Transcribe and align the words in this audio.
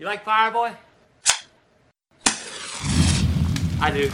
You 0.00 0.06
like 0.06 0.24
Fireboy? 0.24 0.74
I 3.82 3.90
do. 3.90 4.10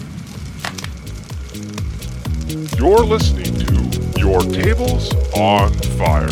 You're 2.77 3.05
listening 3.05 3.55
to 3.55 4.19
Your 4.19 4.41
Tables 4.41 5.15
on 5.37 5.73
Fire, 5.97 6.27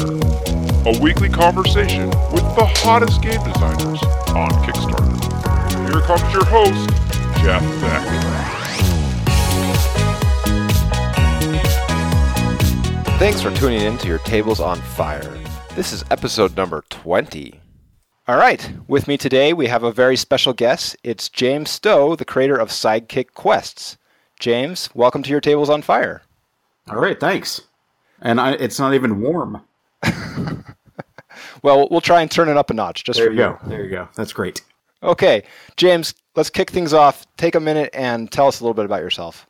a 0.86 0.98
weekly 1.00 1.28
conversation 1.28 2.06
with 2.32 2.42
the 2.56 2.68
hottest 2.78 3.22
game 3.22 3.40
designers 3.44 4.02
on 4.34 4.50
Kickstarter. 4.64 5.88
Here 5.88 6.00
comes 6.00 6.32
your 6.32 6.44
host, 6.46 6.90
Jeff 7.40 7.62
Beck. 7.80 8.02
Thanks 13.20 13.40
for 13.40 13.52
tuning 13.52 13.82
in 13.82 13.98
to 13.98 14.08
Your 14.08 14.18
Tables 14.18 14.58
on 14.58 14.80
Fire. 14.80 15.38
This 15.76 15.92
is 15.92 16.02
episode 16.10 16.56
number 16.56 16.82
20. 16.90 17.60
All 18.26 18.36
right, 18.36 18.72
with 18.88 19.06
me 19.06 19.18
today 19.18 19.52
we 19.52 19.66
have 19.66 19.82
a 19.82 19.92
very 19.92 20.16
special 20.16 20.52
guest. 20.52 20.96
It's 21.04 21.28
James 21.28 21.70
Stowe, 21.70 22.16
the 22.16 22.24
creator 22.24 22.56
of 22.56 22.70
Sidekick 22.70 23.34
Quests. 23.34 23.98
James, 24.40 24.88
welcome 24.94 25.22
to 25.22 25.30
Your 25.30 25.40
Tables 25.40 25.68
on 25.68 25.82
Fire. 25.82 26.22
All 26.88 27.00
right, 27.00 27.18
thanks. 27.20 27.60
And 28.20 28.40
I, 28.40 28.52
it's 28.52 28.78
not 28.78 28.94
even 28.94 29.20
warm. 29.20 29.62
Well, 31.64 31.88
we'll 31.90 32.02
try 32.02 32.20
and 32.20 32.30
turn 32.30 32.50
it 32.50 32.58
up 32.58 32.70
a 32.70 32.74
notch 32.74 33.04
just 33.04 33.18
There 33.18 33.28
for 33.28 33.32
you 33.32 33.38
go. 33.38 33.58
There 33.64 33.82
you 33.82 33.90
go. 33.90 34.08
That's 34.14 34.34
great. 34.34 34.62
Okay, 35.02 35.42
James, 35.78 36.14
let's 36.36 36.50
kick 36.50 36.70
things 36.70 36.92
off. 36.92 37.26
Take 37.38 37.54
a 37.54 37.60
minute 37.60 37.88
and 37.94 38.30
tell 38.30 38.48
us 38.48 38.60
a 38.60 38.64
little 38.64 38.74
bit 38.74 38.84
about 38.84 39.00
yourself. 39.00 39.46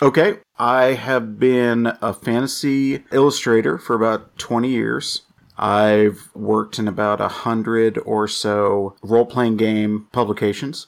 Okay, 0.00 0.38
I 0.56 0.92
have 0.94 1.40
been 1.40 1.92
a 2.00 2.14
fantasy 2.14 3.04
illustrator 3.10 3.76
for 3.76 3.96
about 3.96 4.38
20 4.38 4.68
years. 4.68 5.22
I've 5.58 6.28
worked 6.34 6.78
in 6.78 6.86
about 6.86 7.20
a 7.20 7.28
hundred 7.28 7.98
or 8.06 8.28
so 8.28 8.96
role 9.02 9.26
playing 9.26 9.56
game 9.56 10.06
publications. 10.12 10.86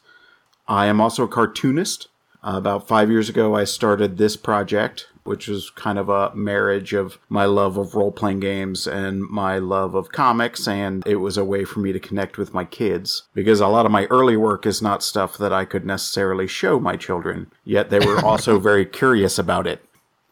I 0.69 0.87
am 0.87 1.01
also 1.01 1.25
a 1.25 1.29
cartoonist. 1.29 2.07
Uh, 2.43 2.55
about 2.57 2.89
five 2.89 3.11
years 3.11 3.29
ago, 3.29 3.55
I 3.55 3.65
started 3.65 4.17
this 4.17 4.37
project, 4.37 5.09
which 5.25 5.47
was 5.49 5.69
kind 5.69 5.99
of 5.99 6.09
a 6.09 6.35
marriage 6.35 6.95
of 6.95 7.19
my 7.29 7.45
love 7.45 7.77
of 7.77 7.95
role 7.95 8.13
playing 8.13 8.41
games 8.41 8.87
and 8.87 9.29
my 9.29 9.59
love 9.59 9.95
of 9.95 10.13
comics. 10.13 10.67
And 10.67 11.03
it 11.07 11.17
was 11.17 11.37
a 11.37 11.45
way 11.45 11.65
for 11.65 11.81
me 11.81 11.93
to 11.93 12.01
connect 12.01 12.39
with 12.39 12.55
my 12.55 12.65
kids 12.65 13.25
because 13.35 13.61
a 13.61 13.67
lot 13.67 13.85
of 13.85 13.93
my 13.93 14.07
early 14.07 14.37
work 14.37 14.65
is 14.65 14.81
not 14.81 15.03
stuff 15.03 15.37
that 15.37 15.53
I 15.53 15.67
could 15.67 15.85
necessarily 15.85 16.47
show 16.47 16.81
my 16.81 16.97
children, 16.97 17.51
yet 17.65 17.91
they 17.91 17.99
were 17.99 18.25
also 18.25 18.59
very 18.61 18.87
curious 18.87 19.39
about 19.39 19.67
it. 19.67 19.85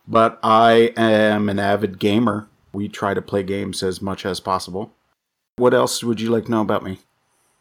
But 0.06 0.38
I 0.42 0.94
am 0.96 1.50
an 1.50 1.58
avid 1.58 1.98
gamer. 1.98 2.47
We 2.72 2.88
try 2.88 3.14
to 3.14 3.22
play 3.22 3.42
games 3.42 3.82
as 3.82 4.02
much 4.02 4.26
as 4.26 4.40
possible. 4.40 4.92
What 5.56 5.74
else 5.74 6.04
would 6.04 6.20
you 6.20 6.30
like 6.30 6.44
to 6.44 6.50
know 6.50 6.60
about 6.60 6.84
me? 6.84 6.98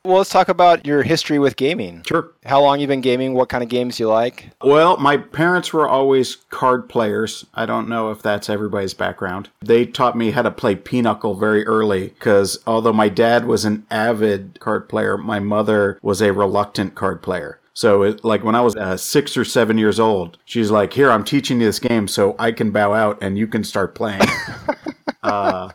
Well, 0.08 0.19
let's 0.19 0.30
talk 0.30 0.47
about 0.47 0.86
your 0.86 1.03
history 1.03 1.38
with 1.38 1.58
gaming. 1.58 2.02
Sure. 2.08 2.31
How 2.45 2.61
long 2.61 2.80
you've 2.80 2.88
been 2.88 3.02
gaming, 3.02 3.33
what 3.33 3.50
kind 3.50 3.61
of 3.61 3.69
games 3.69 4.00
you 4.00 4.08
like. 4.08 4.52
Well, 4.63 4.95
my 4.95 5.17
parents 5.17 5.73
were 5.73 5.85
always 5.85 6.38
card 6.50 6.88
players. 6.88 7.45
I 7.53 7.66
don't 7.66 7.89
know 7.89 8.09
if 8.09 8.22
that's 8.22 8.50
everybody's 8.50 8.94
background. 8.94 9.50
They 9.61 9.85
taught 9.85 10.16
me 10.16 10.31
how 10.31 10.44
to 10.44 10.52
play 10.52 10.75
Pinochle 10.75 11.35
very 11.35 11.66
early 11.66 12.09
because 12.09 12.58
although 12.66 12.94
my 12.94 13.09
dad 13.09 13.47
was 13.47 13.66
an 13.66 13.85
avid 13.91 14.61
card 14.61 14.88
player, 14.88 15.17
my 15.17 15.39
mother 15.39 16.00
was 16.02 16.22
a 16.22 16.31
reluctant 16.31 16.95
card 16.95 17.22
player. 17.22 17.59
So, 17.73 18.03
it, 18.03 18.23
like 18.23 18.45
when 18.45 18.55
I 18.55 18.61
was 18.61 18.75
uh, 18.78 18.95
six 18.95 19.35
or 19.35 19.44
seven 19.44 19.78
years 19.78 20.00
old, 20.00 20.39
she's 20.45 20.72
like, 20.72 20.94
"Here, 20.94 21.11
I'm 21.11 21.23
teaching 21.23 21.59
you 21.59 21.67
this 21.67 21.78
game 21.78 22.08
so 22.08 22.35
I 22.39 22.52
can 22.52 22.72
bow 22.72 22.94
out 22.94 23.19
and 23.22 23.38
you 23.38 23.45
can 23.45 23.63
start 23.63 23.94
playing." 23.94 24.22
uh, 25.28 25.70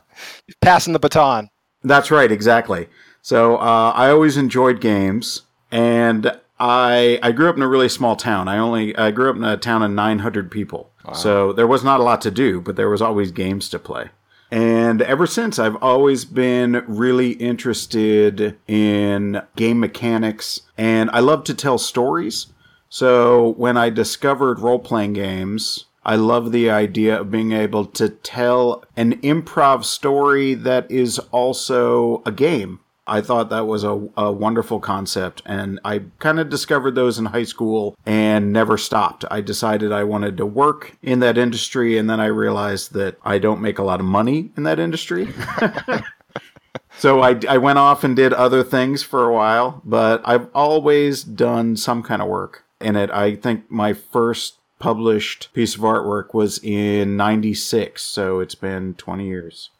Passing 0.60 0.92
the 0.92 0.98
baton. 0.98 1.48
That's 1.82 2.10
right, 2.10 2.30
exactly. 2.30 2.88
So 3.22 3.56
uh, 3.56 3.92
I 3.94 4.10
always 4.10 4.36
enjoyed 4.36 4.80
games, 4.80 5.42
and 5.70 6.32
I 6.58 7.18
I 7.22 7.32
grew 7.32 7.48
up 7.48 7.56
in 7.56 7.62
a 7.62 7.68
really 7.68 7.88
small 7.88 8.16
town. 8.16 8.48
I 8.48 8.58
only 8.58 8.96
I 8.96 9.10
grew 9.10 9.30
up 9.30 9.36
in 9.36 9.44
a 9.44 9.56
town 9.56 9.82
of 9.82 9.90
900 9.90 10.50
people, 10.50 10.90
so 11.12 11.52
there 11.52 11.66
was 11.66 11.82
not 11.82 12.00
a 12.00 12.02
lot 12.04 12.20
to 12.22 12.30
do, 12.30 12.60
but 12.60 12.76
there 12.76 12.88
was 12.90 13.02
always 13.02 13.32
games 13.32 13.68
to 13.70 13.78
play. 13.78 14.10
And 14.50 15.00
ever 15.00 15.26
since, 15.26 15.58
I've 15.58 15.76
always 15.76 16.26
been 16.26 16.84
really 16.86 17.30
interested 17.32 18.58
in 18.68 19.40
game 19.56 19.80
mechanics, 19.80 20.60
and 20.76 21.10
I 21.10 21.20
love 21.20 21.44
to 21.44 21.54
tell 21.54 21.78
stories. 21.78 22.48
So 22.90 23.54
when 23.56 23.78
I 23.78 23.88
discovered 23.88 24.60
role 24.60 24.78
playing 24.78 25.14
games, 25.14 25.86
I 26.04 26.16
love 26.16 26.52
the 26.52 26.70
idea 26.70 27.20
of 27.20 27.30
being 27.30 27.52
able 27.52 27.86
to 27.86 28.08
tell 28.08 28.84
an 28.96 29.20
improv 29.20 29.84
story 29.84 30.54
that 30.54 30.90
is 30.90 31.18
also 31.30 32.22
a 32.26 32.32
game. 32.32 32.80
I 33.06 33.20
thought 33.20 33.50
that 33.50 33.66
was 33.66 33.82
a, 33.82 34.08
a 34.16 34.30
wonderful 34.30 34.78
concept, 34.78 35.42
and 35.44 35.80
I 35.84 36.02
kind 36.20 36.38
of 36.38 36.48
discovered 36.48 36.94
those 36.94 37.18
in 37.18 37.26
high 37.26 37.44
school 37.44 37.96
and 38.06 38.52
never 38.52 38.78
stopped. 38.78 39.24
I 39.30 39.40
decided 39.40 39.90
I 39.90 40.04
wanted 40.04 40.36
to 40.36 40.46
work 40.46 40.96
in 41.02 41.18
that 41.20 41.36
industry, 41.36 41.98
and 41.98 42.08
then 42.08 42.20
I 42.20 42.26
realized 42.26 42.92
that 42.94 43.18
I 43.24 43.38
don't 43.38 43.60
make 43.60 43.78
a 43.78 43.84
lot 43.84 43.98
of 43.98 44.06
money 44.06 44.52
in 44.56 44.62
that 44.62 44.78
industry. 44.78 45.28
So 46.98 47.20
I, 47.20 47.40
I 47.48 47.58
went 47.58 47.78
off 47.78 48.04
and 48.04 48.14
did 48.14 48.32
other 48.32 48.62
things 48.62 49.02
for 49.02 49.24
a 49.24 49.32
while, 49.32 49.82
but 49.84 50.22
I've 50.24 50.48
always 50.54 51.24
done 51.24 51.76
some 51.76 52.02
kind 52.02 52.22
of 52.22 52.28
work 52.28 52.64
in 52.80 52.96
it. 52.96 53.10
I 53.10 53.34
think 53.34 53.70
my 53.70 53.92
first 53.92 54.58
published 54.82 55.48
piece 55.54 55.76
of 55.76 55.82
artwork 55.82 56.34
was 56.34 56.58
in 56.58 57.16
96, 57.16 58.02
so 58.02 58.40
it's 58.40 58.56
been 58.56 58.94
20 58.94 59.24
years. 59.24 59.70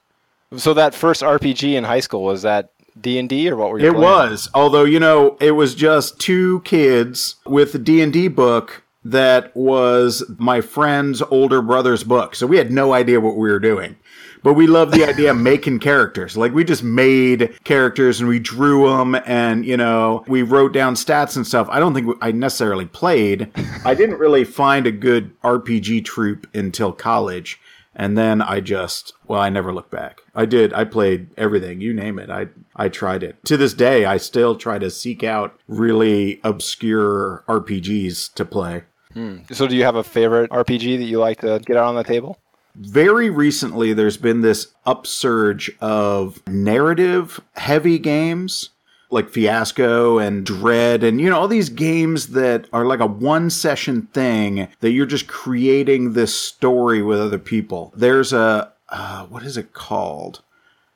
So 0.57 0.73
that 0.75 0.95
first 0.95 1.23
RPG 1.23 1.75
in 1.75 1.83
high 1.83 1.99
school 1.99 2.23
was 2.23 2.43
that 2.43 2.71
D 3.01 3.19
and 3.19 3.29
D 3.29 3.51
or 3.51 3.57
what 3.57 3.71
were 3.71 3.81
you? 3.81 3.89
It 3.89 3.95
playing? 3.95 4.05
was, 4.05 4.49
although 4.55 4.85
you 4.85 5.01
know, 5.01 5.37
it 5.41 5.53
was 5.53 5.75
just 5.75 6.21
two 6.21 6.61
kids 6.61 7.35
with 7.45 7.75
a 7.75 7.79
D&D 7.79 8.29
book 8.29 8.85
that 9.05 9.55
was 9.57 10.23
my 10.39 10.61
friend's 10.61 11.21
older 11.23 11.61
brother's 11.61 12.05
book. 12.05 12.37
So 12.37 12.47
we 12.47 12.59
had 12.59 12.71
no 12.71 12.93
idea 12.93 13.21
what 13.21 13.37
we 13.37 13.51
were 13.51 13.59
doing. 13.59 13.97
But 14.43 14.55
we 14.55 14.67
love 14.67 14.91
the 14.91 15.05
idea 15.05 15.31
of 15.31 15.37
making 15.37 15.79
characters. 15.79 16.37
Like 16.37 16.53
we 16.53 16.65
just 16.65 16.83
made 16.83 17.59
characters 17.65 18.21
and 18.21 18.29
we 18.29 18.39
drew 18.39 18.89
them 18.89 19.15
and, 19.27 19.65
you 19.65 19.77
know, 19.77 20.25
we 20.27 20.43
wrote 20.43 20.73
down 20.73 20.95
stats 20.95 21.37
and 21.37 21.47
stuff. 21.47 21.69
I 21.71 21.79
don't 21.79 21.95
think 21.95 22.17
I 22.21 22.33
necessarily 22.33 22.87
played. 22.87 23.51
I 23.85 23.95
didn't 23.95 24.19
really 24.19 24.45
find 24.45 24.87
a 24.87 24.93
good 24.93 25.41
RPG 25.43 26.05
troop 26.05 26.49
until 26.55 26.93
college. 26.93 27.61
And 27.95 28.17
then 28.17 28.41
I 28.41 28.61
just, 28.61 29.13
well, 29.27 29.41
I 29.41 29.51
never 29.51 29.73
looked 29.73 29.91
back. 29.91 30.21
I 30.35 30.47
did. 30.47 30.73
I 30.73 30.85
played 30.85 31.29
everything. 31.37 31.81
You 31.81 31.93
name 31.93 32.19
it. 32.19 32.31
I, 32.31 32.49
I 32.75 32.89
tried 32.89 33.23
it. 33.23 33.37
To 33.45 33.57
this 33.57 33.75
day, 33.75 34.07
I 34.07 34.17
still 34.17 34.57
try 34.57 34.79
to 34.79 34.91
seek 34.91 35.23
out 35.23 35.59
really 35.69 36.41
obscure 36.43 37.45
RPGs 37.49 38.33
to 38.35 38.45
play. 38.45 38.85
Hmm. 39.13 39.39
So 39.51 39.67
do 39.67 39.77
you 39.77 39.85
have 39.85 39.97
a 39.97 40.03
favorite 40.03 40.51
RPG 40.51 40.99
that 40.99 41.05
you 41.05 41.19
like 41.19 41.41
to 41.43 41.61
get 41.65 41.77
out 41.77 41.89
on 41.89 41.97
the 41.97 42.05
table? 42.05 42.39
Very 42.75 43.31
recently 43.31 43.93
there's 43.93 44.17
been 44.17 44.41
this 44.41 44.69
upsurge 44.87 45.71
of 45.81 46.43
narrative 46.47 47.41
heavy 47.55 47.99
games 47.99 48.71
like 49.11 49.29
Fiasco 49.29 50.19
and 50.19 50.45
Dread 50.45 51.05
and 51.05 51.21
you 51.21 51.29
know 51.31 51.39
all 51.39 51.49
these 51.49 51.69
games 51.69 52.29
that 52.29 52.67
are 52.73 52.87
like 52.87 53.01
a 53.01 53.07
one 53.07 53.51
session 53.51 54.09
thing 54.13 54.69
that 54.81 54.91
you're 54.91 55.07
just 55.07 55.27
creating 55.27 56.15
this 56.15 56.35
story 56.35 57.03
with 57.03 57.21
other 57.21 57.39
people. 57.39 57.93
There's 57.95 58.33
a 58.33 58.73
uh, 58.89 59.27
what 59.27 59.43
is 59.43 59.57
it 59.57 59.73
called? 59.73 60.43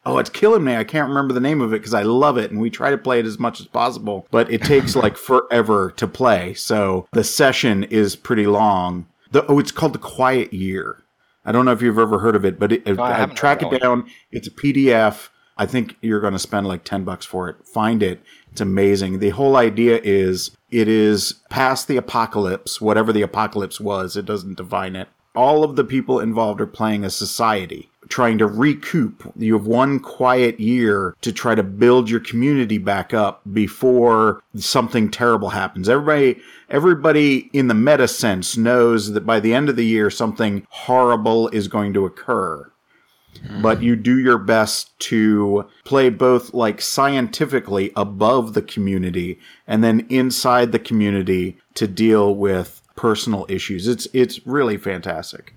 Oh, 0.05 0.19
it's 0.19 0.31
killing 0.31 0.63
me. 0.63 0.77
I 0.77 0.85
can't 0.85 1.09
remember 1.09 1.35
the 1.35 1.41
name 1.41 1.61
of 1.61 1.73
it 1.73 1.79
because 1.79 1.95
I 1.95 2.03
love 2.03 2.39
it 2.39 2.53
and 2.53 2.61
we 2.61 2.71
try 2.71 2.91
to 2.91 2.99
play 2.99 3.19
it 3.19 3.27
as 3.27 3.41
much 3.41 3.61
as 3.61 3.67
possible, 3.67 4.27
but 4.31 4.51
it 4.53 4.63
takes 4.63 4.95
like 4.97 5.17
forever 5.17 5.93
to 5.97 6.07
play. 6.07 6.55
So 6.55 7.09
the 7.13 7.25
session 7.25 7.85
is 7.85 8.15
pretty 8.15 8.47
long. 8.47 9.07
The, 9.33 9.45
oh, 9.47 9.59
it's 9.59 9.73
called 9.73 9.95
The 9.95 9.99
Quiet 9.99 10.53
Year. 10.53 11.03
I 11.47 11.53
don't 11.53 11.65
know 11.65 11.73
if 11.73 11.81
you've 11.81 11.99
ever 11.99 12.19
heard 12.19 12.37
of 12.37 12.45
it, 12.45 12.59
but 12.59 12.73
it, 12.73 12.87
I 12.87 12.93
uh, 12.93 13.23
I 13.23 13.27
track 13.27 13.63
heard 13.63 13.73
it 13.75 13.83
down. 13.83 14.11
It's 14.33 14.49
a 14.49 14.51
PDF. 14.51 15.29
I 15.57 15.65
think 15.65 15.97
you're 16.03 16.21
going 16.21 16.35
to 16.35 16.39
spend 16.39 16.67
like 16.67 16.85
10 16.85 17.05
bucks 17.05 17.25
for 17.25 17.49
it. 17.49 17.57
Find 17.67 18.03
it. 18.03 18.21
It's 18.53 18.61
amazing. 18.61 19.21
The 19.21 19.31
whole 19.31 19.57
idea 19.57 20.01
is 20.03 20.51
it 20.71 20.89
is 20.89 21.35
past 21.49 21.89
the 21.89 21.97
apocalypse, 21.97 22.81
whatever 22.81 23.13
the 23.13 23.23
apocalypse 23.23 23.81
was, 23.81 24.17
it 24.17 24.27
doesn't 24.27 24.59
define 24.59 24.97
it. 24.97 25.09
All 25.37 25.63
of 25.63 25.77
the 25.77 25.85
people 25.85 26.19
involved 26.19 26.61
are 26.61 26.67
playing 26.67 27.05
a 27.05 27.11
society, 27.11 27.91
trying 28.09 28.39
to 28.39 28.47
recoup. 28.47 29.31
You 29.37 29.55
have 29.55 29.67
one 29.67 30.01
quiet 30.01 30.59
year 30.59 31.15
to 31.21 31.33
try 31.33 31.55
to 31.55 31.63
build 31.63 32.09
your 32.09 32.21
community 32.21 32.79
back 32.79 33.13
up 33.13 33.43
before 33.53 34.43
something 34.55 35.11
terrible 35.11 35.51
happens. 35.51 35.89
Everybody, 35.89 36.41
everybody 36.71 37.51
in 37.53 37.69
the 37.69 37.75
meta 37.75 38.09
sense 38.09 38.57
knows 38.57 39.13
that 39.13 39.27
by 39.27 39.41
the 39.41 39.53
end 39.53 39.69
of 39.69 39.77
the 39.77 39.85
year, 39.85 40.11
something 40.11 40.67
horrible 40.71 41.49
is 41.49 41.69
going 41.69 41.93
to 41.95 42.07
occur 42.07 42.71
hmm. 43.47 43.61
but 43.61 43.83
you 43.83 43.95
do 43.95 44.19
your 44.19 44.39
best 44.39 44.99
to 44.99 45.67
play 45.85 46.09
both 46.09 46.55
like 46.55 46.81
scientifically 46.81 47.93
above 47.95 48.55
the 48.55 48.63
community 48.63 49.39
and 49.67 49.85
then 49.85 50.07
inside 50.09 50.73
the 50.73 50.79
community 50.79 51.59
to 51.75 51.87
deal 51.87 52.35
with 52.35 52.83
personal 52.97 53.47
issues. 53.49 53.87
It's 53.87 54.09
it's 54.13 54.47
really 54.47 54.77
fantastic. 54.77 55.55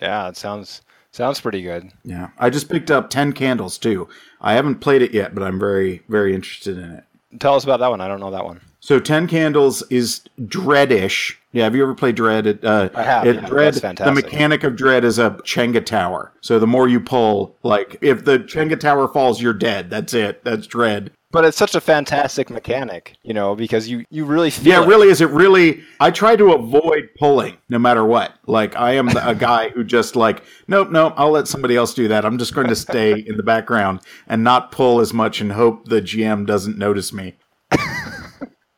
Yeah, 0.00 0.28
it 0.28 0.36
sounds 0.36 0.82
sounds 1.12 1.40
pretty 1.40 1.62
good. 1.62 1.90
Yeah. 2.04 2.28
I 2.38 2.50
just 2.50 2.68
picked 2.70 2.90
up 2.90 3.10
10 3.10 3.32
candles 3.32 3.78
too. 3.78 4.08
I 4.40 4.54
haven't 4.54 4.76
played 4.76 5.02
it 5.02 5.12
yet, 5.12 5.34
but 5.34 5.42
I'm 5.42 5.58
very 5.58 6.02
very 6.08 6.34
interested 6.34 6.78
in 6.78 6.90
it. 6.90 7.04
Tell 7.38 7.54
us 7.54 7.64
about 7.64 7.80
that 7.80 7.90
one. 7.90 8.00
I 8.00 8.08
don't 8.08 8.20
know 8.20 8.30
that 8.32 8.44
one. 8.44 8.60
So 8.80 8.98
Ten 8.98 9.26
Candles 9.28 9.82
is 9.90 10.22
Dreadish. 10.40 11.36
Yeah, 11.52 11.64
have 11.64 11.76
you 11.76 11.82
ever 11.82 11.94
played 11.94 12.14
Dread? 12.14 12.46
It, 12.46 12.64
uh, 12.64 12.88
I 12.94 13.02
have, 13.02 13.26
It, 13.26 13.36
yeah, 13.36 13.46
Dread. 13.46 13.74
The 13.74 14.12
mechanic 14.12 14.64
of 14.64 14.74
Dread 14.74 15.04
is 15.04 15.18
a 15.18 15.30
Jenga 15.44 15.84
tower. 15.84 16.32
So 16.40 16.58
the 16.58 16.66
more 16.66 16.88
you 16.88 16.98
pull, 16.98 17.54
like 17.62 17.98
if 18.00 18.24
the 18.24 18.38
Jenga 18.38 18.80
tower 18.80 19.06
falls, 19.06 19.42
you're 19.42 19.52
dead. 19.52 19.90
That's 19.90 20.14
it. 20.14 20.42
That's 20.44 20.66
Dread. 20.66 21.10
But 21.32 21.44
it's 21.44 21.56
such 21.56 21.76
a 21.76 21.80
fantastic 21.80 22.50
mechanic, 22.50 23.16
you 23.22 23.32
know, 23.32 23.54
because 23.54 23.88
you 23.88 24.04
you 24.10 24.24
really 24.24 24.50
feel 24.50 24.72
Yeah, 24.72 24.82
it. 24.82 24.88
really. 24.88 25.08
Is 25.08 25.20
it 25.20 25.30
really? 25.30 25.80
I 26.00 26.10
try 26.10 26.34
to 26.34 26.52
avoid 26.52 27.08
pulling 27.20 27.56
no 27.68 27.78
matter 27.78 28.04
what. 28.04 28.34
Like 28.46 28.74
I 28.74 28.94
am 28.94 29.08
a 29.16 29.34
guy 29.38 29.68
who 29.68 29.84
just 29.84 30.16
like, 30.16 30.42
nope, 30.66 30.90
nope. 30.90 31.14
I'll 31.16 31.30
let 31.30 31.46
somebody 31.46 31.76
else 31.76 31.94
do 31.94 32.08
that. 32.08 32.24
I'm 32.24 32.36
just 32.36 32.52
going 32.52 32.66
to 32.66 32.74
stay 32.74 33.12
in 33.12 33.36
the 33.36 33.44
background 33.44 34.00
and 34.26 34.42
not 34.42 34.72
pull 34.72 34.98
as 35.00 35.14
much 35.14 35.40
and 35.40 35.52
hope 35.52 35.88
the 35.88 36.02
GM 36.02 36.46
doesn't 36.46 36.76
notice 36.76 37.12
me. 37.12 37.36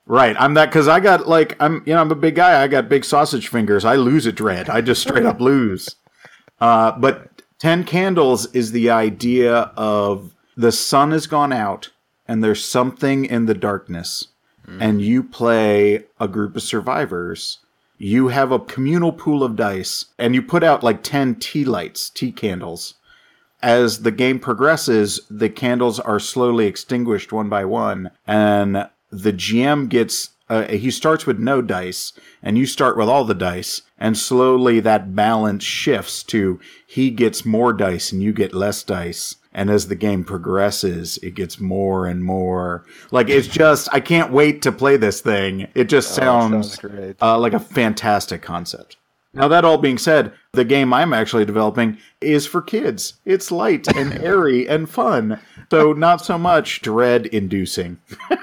right. 0.06 0.36
I'm 0.38 0.52
that 0.54 0.66
because 0.66 0.88
I 0.88 1.00
got 1.00 1.26
like 1.26 1.56
I'm 1.58 1.82
you 1.86 1.94
know 1.94 2.00
I'm 2.02 2.10
a 2.10 2.14
big 2.16 2.34
guy. 2.34 2.62
I 2.62 2.68
got 2.68 2.88
big 2.88 3.06
sausage 3.06 3.48
fingers. 3.48 3.84
I 3.86 3.96
lose 3.96 4.26
at 4.26 4.34
dread. 4.34 4.68
I 4.68 4.82
just 4.82 5.00
straight 5.00 5.24
up 5.24 5.40
lose. 5.40 5.96
Uh, 6.60 6.92
but 6.92 7.42
ten 7.58 7.84
candles 7.84 8.46
is 8.54 8.72
the 8.72 8.90
idea 8.90 9.72
of 9.76 10.34
the 10.54 10.70
sun 10.70 11.12
has 11.12 11.26
gone 11.26 11.52
out 11.52 11.88
and 12.26 12.42
there's 12.42 12.64
something 12.64 13.24
in 13.24 13.46
the 13.46 13.54
darkness 13.54 14.28
and 14.80 15.02
you 15.02 15.22
play 15.22 16.04
a 16.20 16.28
group 16.28 16.56
of 16.56 16.62
survivors, 16.62 17.58
you 17.98 18.28
have 18.28 18.52
a 18.52 18.58
communal 18.58 19.12
pool 19.12 19.42
of 19.42 19.56
dice 19.56 20.06
and 20.18 20.34
you 20.34 20.42
put 20.42 20.62
out 20.62 20.82
like 20.82 21.02
10 21.02 21.36
tea 21.36 21.64
lights, 21.64 22.10
tea 22.10 22.32
candles. 22.32 22.94
As 23.62 24.02
the 24.02 24.10
game 24.10 24.40
progresses, 24.40 25.20
the 25.30 25.48
candles 25.48 26.00
are 26.00 26.18
slowly 26.18 26.66
extinguished 26.66 27.32
one 27.32 27.48
by 27.48 27.64
one, 27.64 28.10
and 28.26 28.88
the 29.10 29.32
GM 29.32 29.88
gets. 29.88 30.30
Uh, 30.48 30.64
he 30.64 30.90
starts 30.90 31.26
with 31.26 31.38
no 31.38 31.62
dice, 31.62 32.12
and 32.42 32.58
you 32.58 32.66
start 32.66 32.96
with 32.96 33.08
all 33.08 33.24
the 33.24 33.34
dice, 33.34 33.82
and 33.98 34.18
slowly 34.18 34.80
that 34.80 35.14
balance 35.14 35.62
shifts 35.62 36.24
to 36.24 36.58
he 36.84 37.10
gets 37.10 37.44
more 37.44 37.72
dice 37.72 38.10
and 38.10 38.20
you 38.20 38.32
get 38.32 38.52
less 38.52 38.82
dice. 38.82 39.36
And 39.54 39.68
as 39.70 39.88
the 39.88 39.94
game 39.94 40.24
progresses, 40.24 41.18
it 41.22 41.34
gets 41.34 41.60
more 41.60 42.06
and 42.06 42.24
more. 42.24 42.84
Like 43.10 43.28
it's 43.28 43.46
just, 43.46 43.88
I 43.92 44.00
can't 44.00 44.32
wait 44.32 44.62
to 44.62 44.72
play 44.72 44.96
this 44.96 45.20
thing. 45.20 45.68
It 45.74 45.84
just 45.90 46.14
sounds, 46.14 46.78
sounds 46.78 46.78
great. 46.78 47.16
Uh, 47.20 47.38
like 47.38 47.52
a 47.52 47.60
fantastic 47.60 48.40
concept. 48.42 48.96
Now, 49.34 49.48
that 49.48 49.64
all 49.64 49.78
being 49.78 49.96
said, 49.96 50.32
the 50.52 50.64
game 50.64 50.92
I'm 50.92 51.14
actually 51.14 51.46
developing 51.46 51.96
is 52.20 52.46
for 52.46 52.60
kids. 52.60 53.14
It's 53.24 53.50
light 53.50 53.88
and 53.96 54.12
airy 54.22 54.68
and 54.68 54.88
fun. 54.90 55.40
So, 55.70 55.94
not 55.94 56.22
so 56.22 56.36
much 56.36 56.82
dread 56.82 57.26
inducing. 57.26 57.98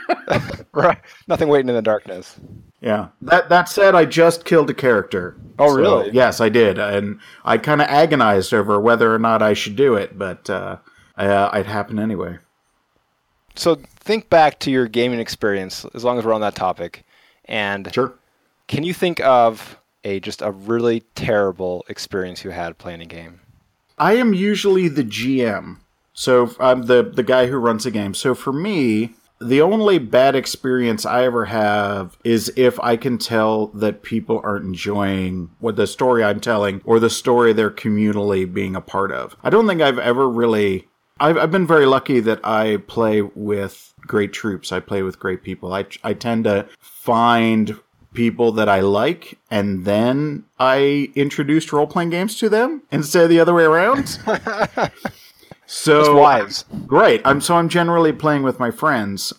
Right. 0.71 0.99
Nothing 1.27 1.47
waiting 1.47 1.69
in 1.69 1.75
the 1.75 1.81
darkness. 1.81 2.39
Yeah. 2.81 3.07
That 3.23 3.49
that 3.49 3.67
said, 3.67 3.95
I 3.95 4.05
just 4.05 4.45
killed 4.45 4.69
a 4.69 4.73
character. 4.75 5.35
Oh, 5.57 5.69
So, 5.69 5.75
really? 5.75 6.11
yes, 6.11 6.39
I 6.39 6.49
did, 6.49 6.77
and 6.77 7.19
I 7.43 7.57
kind 7.57 7.81
of 7.81 7.87
agonized 7.87 8.53
over 8.53 8.79
whether 8.79 9.13
or 9.13 9.17
not 9.19 9.41
I 9.41 9.53
should 9.53 9.75
do 9.75 9.95
it, 9.95 10.17
but 10.19 10.47
uh, 10.49 10.77
uh, 11.27 11.49
it 11.53 11.65
happened 11.65 11.99
anyway. 11.99 12.37
So 13.55 13.75
think 13.75 14.29
back 14.29 14.59
to 14.61 14.71
your 14.71 14.87
gaming 14.87 15.19
experience, 15.19 15.85
as 15.93 16.03
long 16.03 16.17
as 16.17 16.25
we're 16.25 16.33
on 16.33 16.41
that 16.41 16.55
topic, 16.55 17.03
and 17.45 17.93
Sure. 17.93 18.13
can 18.67 18.83
you 18.83 18.93
think 18.93 19.19
of 19.21 19.77
a 20.03 20.19
just 20.21 20.41
a 20.41 20.51
really 20.51 21.01
terrible 21.15 21.85
experience 21.89 22.43
you 22.43 22.51
had 22.51 22.77
playing 22.77 23.01
a 23.01 23.05
game? 23.05 23.41
I 23.97 24.13
am 24.13 24.33
usually 24.33 24.87
the 24.87 25.03
GM, 25.03 25.77
so 26.13 26.51
I'm 26.59 26.83
the 26.83 27.03
the 27.03 27.23
guy 27.23 27.47
who 27.47 27.57
runs 27.57 27.83
the 27.83 27.91
game. 27.91 28.13
So 28.13 28.33
for 28.33 28.53
me, 28.53 29.13
the 29.41 29.61
only 29.61 29.97
bad 29.99 30.35
experience 30.35 31.05
I 31.05 31.23
ever 31.23 31.45
have 31.45 32.17
is 32.23 32.51
if 32.55 32.79
I 32.79 32.95
can 32.97 33.17
tell 33.17 33.67
that 33.67 34.03
people 34.03 34.39
aren't 34.43 34.65
enjoying 34.65 35.49
what 35.59 35.75
the 35.75 35.87
story 35.87 36.23
I'm 36.23 36.39
telling 36.39 36.81
or 36.85 36.99
the 36.99 37.09
story 37.09 37.51
they're 37.51 37.71
communally 37.71 38.51
being 38.51 38.75
a 38.75 38.81
part 38.81 39.11
of. 39.11 39.35
I 39.43 39.49
don't 39.49 39.67
think 39.67 39.81
I've 39.81 39.99
ever 39.99 40.29
really. 40.29 40.87
I've, 41.19 41.37
I've 41.37 41.51
been 41.51 41.67
very 41.67 41.85
lucky 41.85 42.19
that 42.21 42.39
I 42.43 42.77
play 42.87 43.21
with 43.21 43.93
great 44.01 44.33
troops. 44.33 44.71
I 44.71 44.79
play 44.79 45.03
with 45.03 45.19
great 45.19 45.43
people. 45.43 45.73
I, 45.73 45.85
I 46.03 46.13
tend 46.13 46.45
to 46.45 46.67
find 46.79 47.77
people 48.13 48.51
that 48.53 48.67
I 48.67 48.79
like, 48.79 49.37
and 49.51 49.85
then 49.85 50.45
I 50.59 51.09
introduce 51.15 51.71
role 51.71 51.87
playing 51.87 52.09
games 52.09 52.37
to 52.39 52.49
them 52.49 52.83
instead 52.91 53.23
of 53.23 53.29
the 53.29 53.39
other 53.39 53.53
way 53.53 53.63
around. 53.63 54.19
so 55.65 56.17
Wives. 56.17 56.65
Great. 56.87 57.21
I'm 57.25 57.41
so 57.41 57.55
I'm 57.55 57.69
generally 57.69 58.13
playing 58.13 58.43
with 58.43 58.59
my 58.59 58.71
friends. 58.71 59.33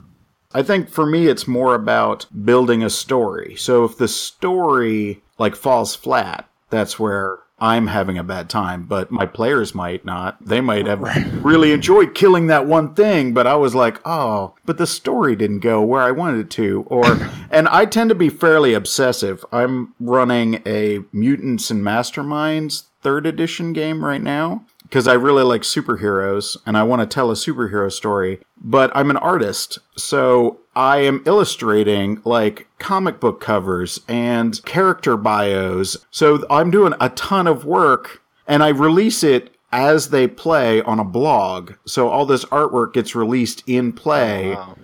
I 0.53 0.63
think 0.63 0.89
for 0.89 1.07
me 1.07 1.27
it's 1.27 1.47
more 1.47 1.75
about 1.75 2.27
building 2.45 2.83
a 2.83 2.91
story. 2.91 3.57
So 3.57 3.85
if 3.85 3.99
the 3.99 4.09
story 4.09 5.23
like 5.39 5.57
falls 5.57 5.95
flat, 5.95 6.49
that's 6.71 6.99
where 6.99 7.41
I'm 7.61 7.89
having 7.89 8.17
a 8.17 8.25
bad 8.25 8.49
time, 8.49 8.85
but 8.85 9.11
my 9.11 9.27
players 9.27 9.75
might 9.75 10.05
not. 10.05 10.43
They 10.45 10.61
might 10.61 10.87
have 10.87 11.01
really 11.45 11.73
enjoyed 11.73 12.15
killing 12.15 12.47
that 12.47 12.67
one 12.67 12.95
thing, 12.95 13.35
but 13.35 13.47
I 13.47 13.57
was 13.57 13.75
like, 13.75 14.01
"Oh, 14.05 14.55
but 14.65 14.79
the 14.79 14.87
story 14.87 15.37
didn't 15.37 15.61
go 15.61 15.83
where 15.83 16.03
I 16.03 16.11
wanted 16.11 16.41
it 16.41 16.51
to." 16.53 16.85
Or 16.89 17.05
and 17.51 17.69
I 17.69 17.85
tend 17.85 18.09
to 18.11 18.15
be 18.15 18.29
fairly 18.29 18.75
obsessive. 18.75 19.45
I'm 19.53 19.95
running 20.01 20.63
a 20.65 21.01
Mutants 21.13 21.71
and 21.71 21.85
Masterminds 21.85 22.85
3rd 23.03 23.27
edition 23.27 23.73
game 23.73 24.05
right 24.05 24.23
now 24.23 24.65
because 24.91 25.07
I 25.07 25.13
really 25.13 25.45
like 25.45 25.63
superheroes 25.63 26.57
and 26.67 26.77
I 26.77 26.83
want 26.83 27.01
to 27.01 27.07
tell 27.07 27.31
a 27.31 27.35
superhero 27.35 27.93
story, 27.93 28.41
but 28.61 28.91
I'm 28.93 29.09
an 29.09 29.17
artist. 29.19 29.79
So 29.97 30.59
I 30.75 30.99
am 30.99 31.23
illustrating 31.27 32.21
like 32.25 32.67
comic 32.81 33.21
book 33.21 33.41
covers 33.41 34.01
and 34.09 34.61
character 34.65 35.17
bios. 35.17 35.97
So 36.11 36.45
I'm 36.51 36.73
doing 36.73 36.95
a 37.01 37.11
ton 37.11 37.47
of 37.47 37.65
work 37.65 38.21
and 38.49 38.65
I 38.65 38.71
release 38.71 39.23
it 39.23 39.55
as 39.71 40.11
they 40.11 40.27
play 40.27 40.83
on 40.83 40.99
a 40.99 41.05
blog. 41.05 41.75
So 41.87 42.09
all 42.09 42.27
this 42.27 42.45
artwork 42.47 42.93
gets 42.93 43.15
released 43.15 43.63
in 43.69 43.93
play. 43.93 44.57
Oh, 44.57 44.75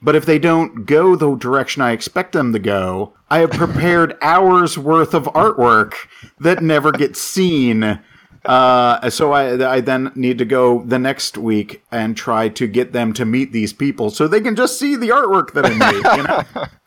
but 0.00 0.14
if 0.14 0.24
they 0.24 0.38
don't 0.38 0.86
go 0.86 1.16
the 1.16 1.34
direction 1.34 1.82
I 1.82 1.90
expect 1.90 2.32
them 2.32 2.52
to 2.52 2.60
go, 2.60 3.14
I 3.28 3.40
have 3.40 3.50
prepared 3.50 4.16
hours 4.22 4.78
worth 4.78 5.14
of 5.14 5.24
artwork 5.24 5.94
that 6.38 6.62
never 6.62 6.92
gets 6.92 7.20
seen. 7.20 7.98
Uh, 8.48 9.10
so 9.10 9.32
I, 9.32 9.74
I 9.74 9.80
then 9.82 10.10
need 10.14 10.38
to 10.38 10.46
go 10.46 10.82
the 10.82 10.98
next 10.98 11.36
week 11.36 11.82
and 11.92 12.16
try 12.16 12.48
to 12.48 12.66
get 12.66 12.92
them 12.92 13.12
to 13.12 13.26
meet 13.26 13.52
these 13.52 13.74
people 13.74 14.08
so 14.08 14.26
they 14.26 14.40
can 14.40 14.56
just 14.56 14.78
see 14.78 14.96
the 14.96 15.10
artwork 15.10 15.52
that 15.52 15.66
I 15.66 15.74
made. 15.74 16.16
You 16.16 16.22
know? 16.22 16.66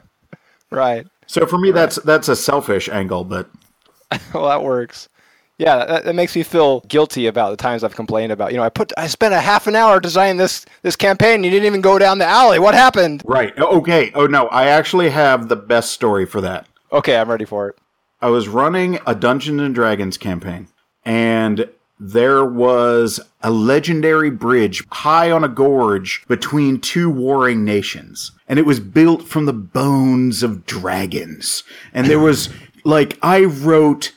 Right. 0.73 1.05
so 1.27 1.45
for 1.45 1.57
me, 1.57 1.71
that's 1.71 1.97
that's 1.97 2.29
a 2.29 2.35
selfish 2.35 2.87
angle, 2.87 3.25
but 3.25 3.49
well, 4.33 4.47
that 4.47 4.63
works. 4.63 5.09
Yeah, 5.57 5.85
that, 5.85 6.05
that 6.05 6.15
makes 6.15 6.33
me 6.33 6.43
feel 6.43 6.79
guilty 6.87 7.27
about 7.27 7.51
the 7.51 7.57
times 7.57 7.83
I've 7.83 7.93
complained 7.93 8.31
about. 8.31 8.51
You 8.51 8.57
know, 8.57 8.63
I 8.63 8.69
put 8.69 8.93
I 8.97 9.07
spent 9.07 9.33
a 9.33 9.41
half 9.41 9.67
an 9.67 9.75
hour 9.75 9.99
designing 9.99 10.37
this 10.37 10.65
this 10.81 10.95
campaign. 10.95 11.35
And 11.35 11.45
you 11.45 11.51
didn't 11.51 11.65
even 11.65 11.81
go 11.81 11.99
down 11.99 12.19
the 12.19 12.25
alley. 12.25 12.57
What 12.57 12.73
happened? 12.73 13.21
right. 13.25 13.55
Okay. 13.59 14.11
Oh 14.15 14.27
no, 14.27 14.47
I 14.47 14.67
actually 14.67 15.09
have 15.09 15.49
the 15.49 15.57
best 15.57 15.91
story 15.91 16.25
for 16.25 16.39
that. 16.39 16.67
Okay, 16.91 17.17
I'm 17.17 17.29
ready 17.29 17.45
for 17.45 17.67
it. 17.67 17.75
I 18.21 18.29
was 18.29 18.47
running 18.47 18.97
a 19.05 19.13
Dungeons 19.13 19.61
and 19.61 19.75
Dragons 19.75 20.17
campaign, 20.17 20.67
and 21.05 21.69
there 21.99 22.43
was 22.43 23.19
a 23.41 23.51
legendary 23.51 24.31
bridge 24.31 24.83
high 24.89 25.29
on 25.29 25.43
a 25.43 25.47
gorge 25.47 26.25
between 26.27 26.79
two 26.79 27.09
warring 27.09 27.63
nations. 27.63 28.31
And 28.47 28.57
it 28.57 28.65
was 28.65 28.79
built 28.79 29.23
from 29.23 29.45
the 29.45 29.53
bones 29.53 30.41
of 30.41 30.65
dragons. 30.65 31.63
And 31.93 32.07
there 32.07 32.19
was, 32.19 32.49
like, 32.83 33.19
I 33.21 33.43
wrote 33.43 34.13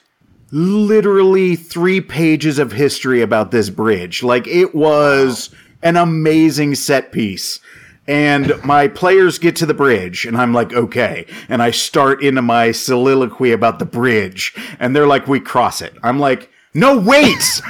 literally 0.50 1.56
three 1.56 2.00
pages 2.00 2.58
of 2.58 2.72
history 2.72 3.20
about 3.20 3.50
this 3.50 3.68
bridge. 3.68 4.22
Like, 4.22 4.46
it 4.46 4.74
was 4.74 5.54
an 5.82 5.96
amazing 5.96 6.76
set 6.76 7.12
piece. 7.12 7.60
And 8.06 8.52
my 8.64 8.88
players 8.88 9.38
get 9.38 9.56
to 9.56 9.66
the 9.66 9.74
bridge, 9.74 10.26
and 10.26 10.36
I'm 10.36 10.52
like, 10.52 10.72
okay. 10.72 11.26
And 11.48 11.62
I 11.62 11.70
start 11.70 12.22
into 12.22 12.42
my 12.42 12.70
soliloquy 12.70 13.52
about 13.52 13.78
the 13.78 13.86
bridge, 13.86 14.54
and 14.78 14.94
they're 14.94 15.06
like, 15.06 15.26
we 15.26 15.40
cross 15.40 15.80
it. 15.80 15.96
I'm 16.02 16.18
like, 16.18 16.50
no, 16.74 16.98
wait! 16.98 17.62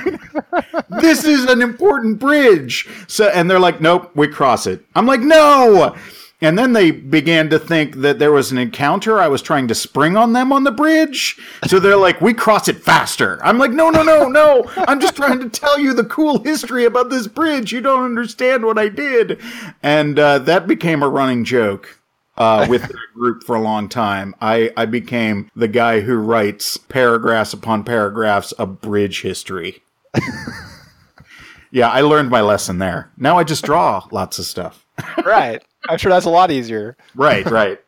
this 0.89 1.25
is 1.25 1.45
an 1.45 1.63
important 1.63 2.19
bridge. 2.19 2.89
So, 3.07 3.29
and 3.29 3.51
they're 3.51 3.61
like, 3.61 3.81
nope, 3.81 4.11
we 4.15 4.29
cross 4.29 4.67
it. 4.67 4.85
I'm 4.95 5.07
like, 5.07 5.21
no! 5.21 5.95
And 6.41 6.59
then 6.59 6.73
they 6.75 6.91
began 6.91 7.49
to 7.51 7.59
think 7.59 7.97
that 7.97 8.19
there 8.19 8.33
was 8.33 8.53
an 8.53 8.59
encounter. 8.59 9.19
I 9.19 9.29
was 9.29 9.41
trying 9.41 9.69
to 9.69 9.75
spring 9.75 10.17
on 10.17 10.33
them 10.35 10.53
on 10.53 10.65
the 10.65 10.71
bridge. 10.71 11.39
So 11.67 11.79
they're 11.79 11.97
like, 11.97 12.21
we 12.21 12.35
cross 12.35 12.69
it 12.69 12.83
faster. 12.83 13.43
I'm 13.43 13.57
like, 13.57 13.71
no, 13.71 13.89
no, 13.89 14.03
no, 14.03 14.29
no. 14.29 14.71
I'm 14.77 15.01
just 15.01 15.17
trying 15.17 15.41
to 15.41 15.49
tell 15.49 15.79
you 15.79 15.95
the 15.95 16.05
cool 16.05 16.43
history 16.43 16.85
about 16.85 17.09
this 17.09 17.27
bridge. 17.27 17.73
You 17.73 17.81
don't 17.81 18.05
understand 18.05 18.67
what 18.67 18.79
I 18.79 18.89
did. 18.89 19.41
And 19.83 20.19
uh, 20.19 20.39
that 20.41 20.67
became 20.67 21.03
a 21.03 21.09
running 21.09 21.45
joke. 21.45 21.99
Uh, 22.37 22.67
with 22.69 22.83
the 22.89 22.99
group 23.15 23.45
for 23.45 23.55
a 23.55 23.61
long 23.61 23.89
time, 23.89 24.35
I, 24.41 24.73
I 24.77 24.87
became 24.87 25.51
the 25.55 25.69
guy 25.69 26.01
who 26.01 26.17
writes 26.17 26.77
paragraphs 26.77 27.53
upon 27.53 27.85
paragraphs 27.85 28.51
of 28.53 28.81
bridge 28.81 29.23
history. 29.23 29.83
yeah, 31.71 31.89
I 31.91 32.01
learned 32.01 32.31
my 32.31 32.41
lesson 32.41 32.79
there. 32.79 33.13
Now 33.17 33.39
I 33.39 33.45
just 33.45 33.65
draw 33.65 34.07
lots 34.11 34.39
of 34.39 34.47
stuff. 34.47 34.85
Right. 35.25 35.65
I'm 35.89 35.99
sure 35.99 36.11
that's 36.11 36.27
a 36.27 36.31
lot 36.31 36.51
easier. 36.51 36.97
right, 37.15 37.45
right. 37.51 37.81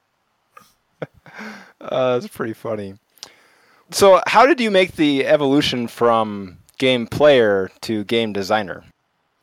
Uh, 1.81 2.19
that's 2.19 2.29
pretty 2.29 2.53
funny. 2.53 2.95
So, 3.91 4.21
how 4.27 4.47
did 4.47 4.61
you 4.61 4.71
make 4.71 4.97
the 4.97 5.27
evolution 5.27 5.87
from 5.87 6.59
game 6.79 7.07
player 7.07 7.71
to 7.83 8.05
game 8.05 8.33
designer? 8.33 8.85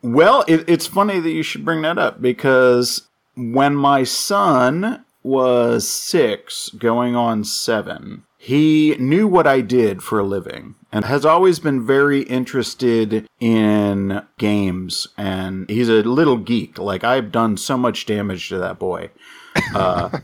Well, 0.02 0.44
it, 0.46 0.68
it's 0.68 0.86
funny 0.86 1.20
that 1.20 1.30
you 1.30 1.42
should 1.42 1.64
bring 1.64 1.82
that 1.82 1.98
up 1.98 2.20
because 2.20 3.08
when 3.36 3.74
my 3.74 4.04
son 4.04 5.04
was 5.22 5.88
six, 5.88 6.68
going 6.70 7.16
on 7.16 7.44
seven, 7.44 8.24
he 8.36 8.94
knew 8.98 9.26
what 9.26 9.46
I 9.46 9.62
did 9.62 10.02
for 10.02 10.18
a 10.18 10.24
living 10.24 10.74
and 10.92 11.06
has 11.06 11.24
always 11.24 11.58
been 11.58 11.84
very 11.84 12.22
interested 12.22 13.26
in 13.40 14.22
games. 14.38 15.08
And 15.16 15.68
he's 15.70 15.88
a 15.88 16.02
little 16.02 16.36
geek. 16.36 16.78
Like, 16.78 17.02
I've 17.02 17.32
done 17.32 17.56
so 17.56 17.78
much 17.78 18.04
damage 18.04 18.50
to 18.50 18.58
that 18.58 18.78
boy. 18.78 19.10
Uh, 19.74 20.18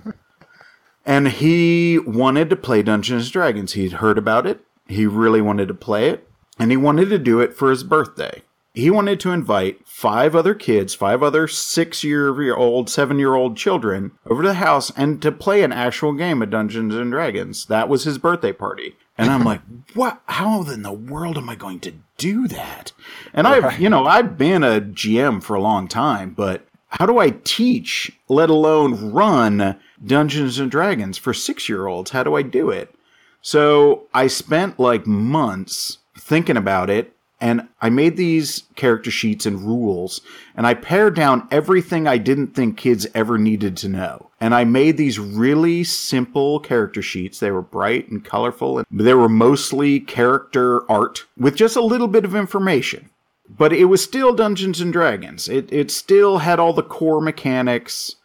and 1.07 1.29
he 1.29 1.99
wanted 1.99 2.50
to 2.50 2.57
play 2.57 2.83
Dungeons 2.83 3.25
and 3.25 3.33
Dragons. 3.33 3.73
He'd 3.73 3.95
heard 3.95 4.19
about 4.19 4.47
it, 4.47 4.61
he 4.87 5.07
really 5.07 5.40
wanted 5.40 5.69
to 5.69 5.75
play 5.75 6.11
it, 6.11 6.29
and 6.59 6.71
he 6.71 6.76
wanted 6.76 7.09
to 7.09 7.19
do 7.19 7.40
it 7.40 7.55
for 7.55 7.71
his 7.71 7.85
birthday 7.85 8.43
he 8.73 8.91
wanted 8.91 9.19
to 9.21 9.33
invite 9.33 9.87
five 9.87 10.37
other 10.37 10.55
kids, 10.55 10.95
five 10.95 11.23
other 11.23 11.49
six 11.49 12.05
year 12.05 12.55
old, 12.55 12.89
seven 12.89 13.19
year 13.19 13.35
old 13.35 13.57
children 13.57 14.12
over 14.27 14.43
to 14.43 14.49
the 14.49 14.55
house 14.55 14.93
and 14.97 15.21
to 15.23 15.33
play 15.33 15.62
an 15.62 15.73
actual 15.73 16.12
game 16.12 16.41
of 16.41 16.50
Dungeons 16.50 16.95
and 16.95 17.11
Dragons. 17.11 17.67
That 17.67 17.89
was 17.89 18.05
his 18.05 18.19
birthday 18.19 18.53
party. 18.53 18.97
And 19.19 19.31
I'm 19.31 19.45
like, 19.45 19.61
what? 19.95 20.23
How 20.27 20.62
in 20.62 20.83
the 20.83 20.93
world 20.93 21.37
am 21.37 21.49
I 21.49 21.57
going 21.57 21.81
to 21.81 21.95
do 22.17 22.47
that? 22.49 22.93
And 23.35 23.47
I've, 23.47 23.81
you 23.81 23.91
know, 23.91 24.07
I've 24.07 24.39
been 24.39 24.62
a 24.62 24.81
GM 24.81 25.43
for 25.43 25.55
a 25.55 25.61
long 25.61 25.89
time, 25.89 26.33
but 26.33 26.67
how 26.89 27.07
do 27.07 27.19
I 27.19 27.31
teach, 27.45 28.12
let 28.29 28.50
alone 28.50 29.12
run 29.12 29.79
Dungeons 30.05 30.59
and 30.59 30.71
Dragons 30.71 31.19
for 31.19 31.35
six 31.35 31.69
year 31.69 31.87
olds? 31.87 32.12
How 32.12 32.23
do 32.23 32.37
I 32.37 32.43
do 32.43 32.71
it? 32.71 32.95
So 33.43 34.07
I 34.15 34.27
spent 34.27 34.79
like 34.79 35.07
months 35.07 35.99
thinking 36.19 36.57
about 36.57 36.91
it 36.91 37.17
and 37.41 37.69
I 37.81 37.89
made 37.89 38.17
these 38.17 38.65
character 38.77 39.11
sheets 39.11 39.47
and 39.47 39.63
rules, 39.63 40.21
and 40.55 40.67
I 40.67 40.75
pared 40.75 41.17
down 41.17 41.49
everything 41.51 42.07
I 42.07 42.19
didn't 42.19 42.55
think 42.55 42.77
kids 42.77 43.07
ever 43.15 43.39
needed 43.39 43.77
to 43.79 43.89
know. 43.89 44.31
And 44.41 44.55
I 44.55 44.65
made 44.65 44.97
these 44.97 45.19
really 45.19 45.85
simple 45.85 46.61
character 46.61 47.01
sheets. 47.01 47.41
They 47.41 47.51
were 47.51 47.63
bright 47.63 48.11
and 48.11 48.25
colorful, 48.25 48.79
and 48.79 48.87
they 48.93 49.15
were 49.15 49.29
mostly 49.29 50.01
character 50.01 50.89
art 50.91 51.27
with 51.37 51.57
just 51.57 51.77
a 51.77 51.83
little 51.83 52.09
bit 52.09 52.25
of 52.25 52.35
information. 52.35 53.11
But 53.49 53.73
it 53.73 53.87
was 53.87 54.03
still 54.03 54.35
Dungeons 54.35 54.81
and 54.81 54.93
Dragons. 54.93 55.49
It, 55.49 55.73
it 55.73 55.91
still 55.91 56.39
had 56.39 56.61
all 56.61 56.73
the 56.73 56.83
core 56.83 57.21
mechanics 57.21 58.17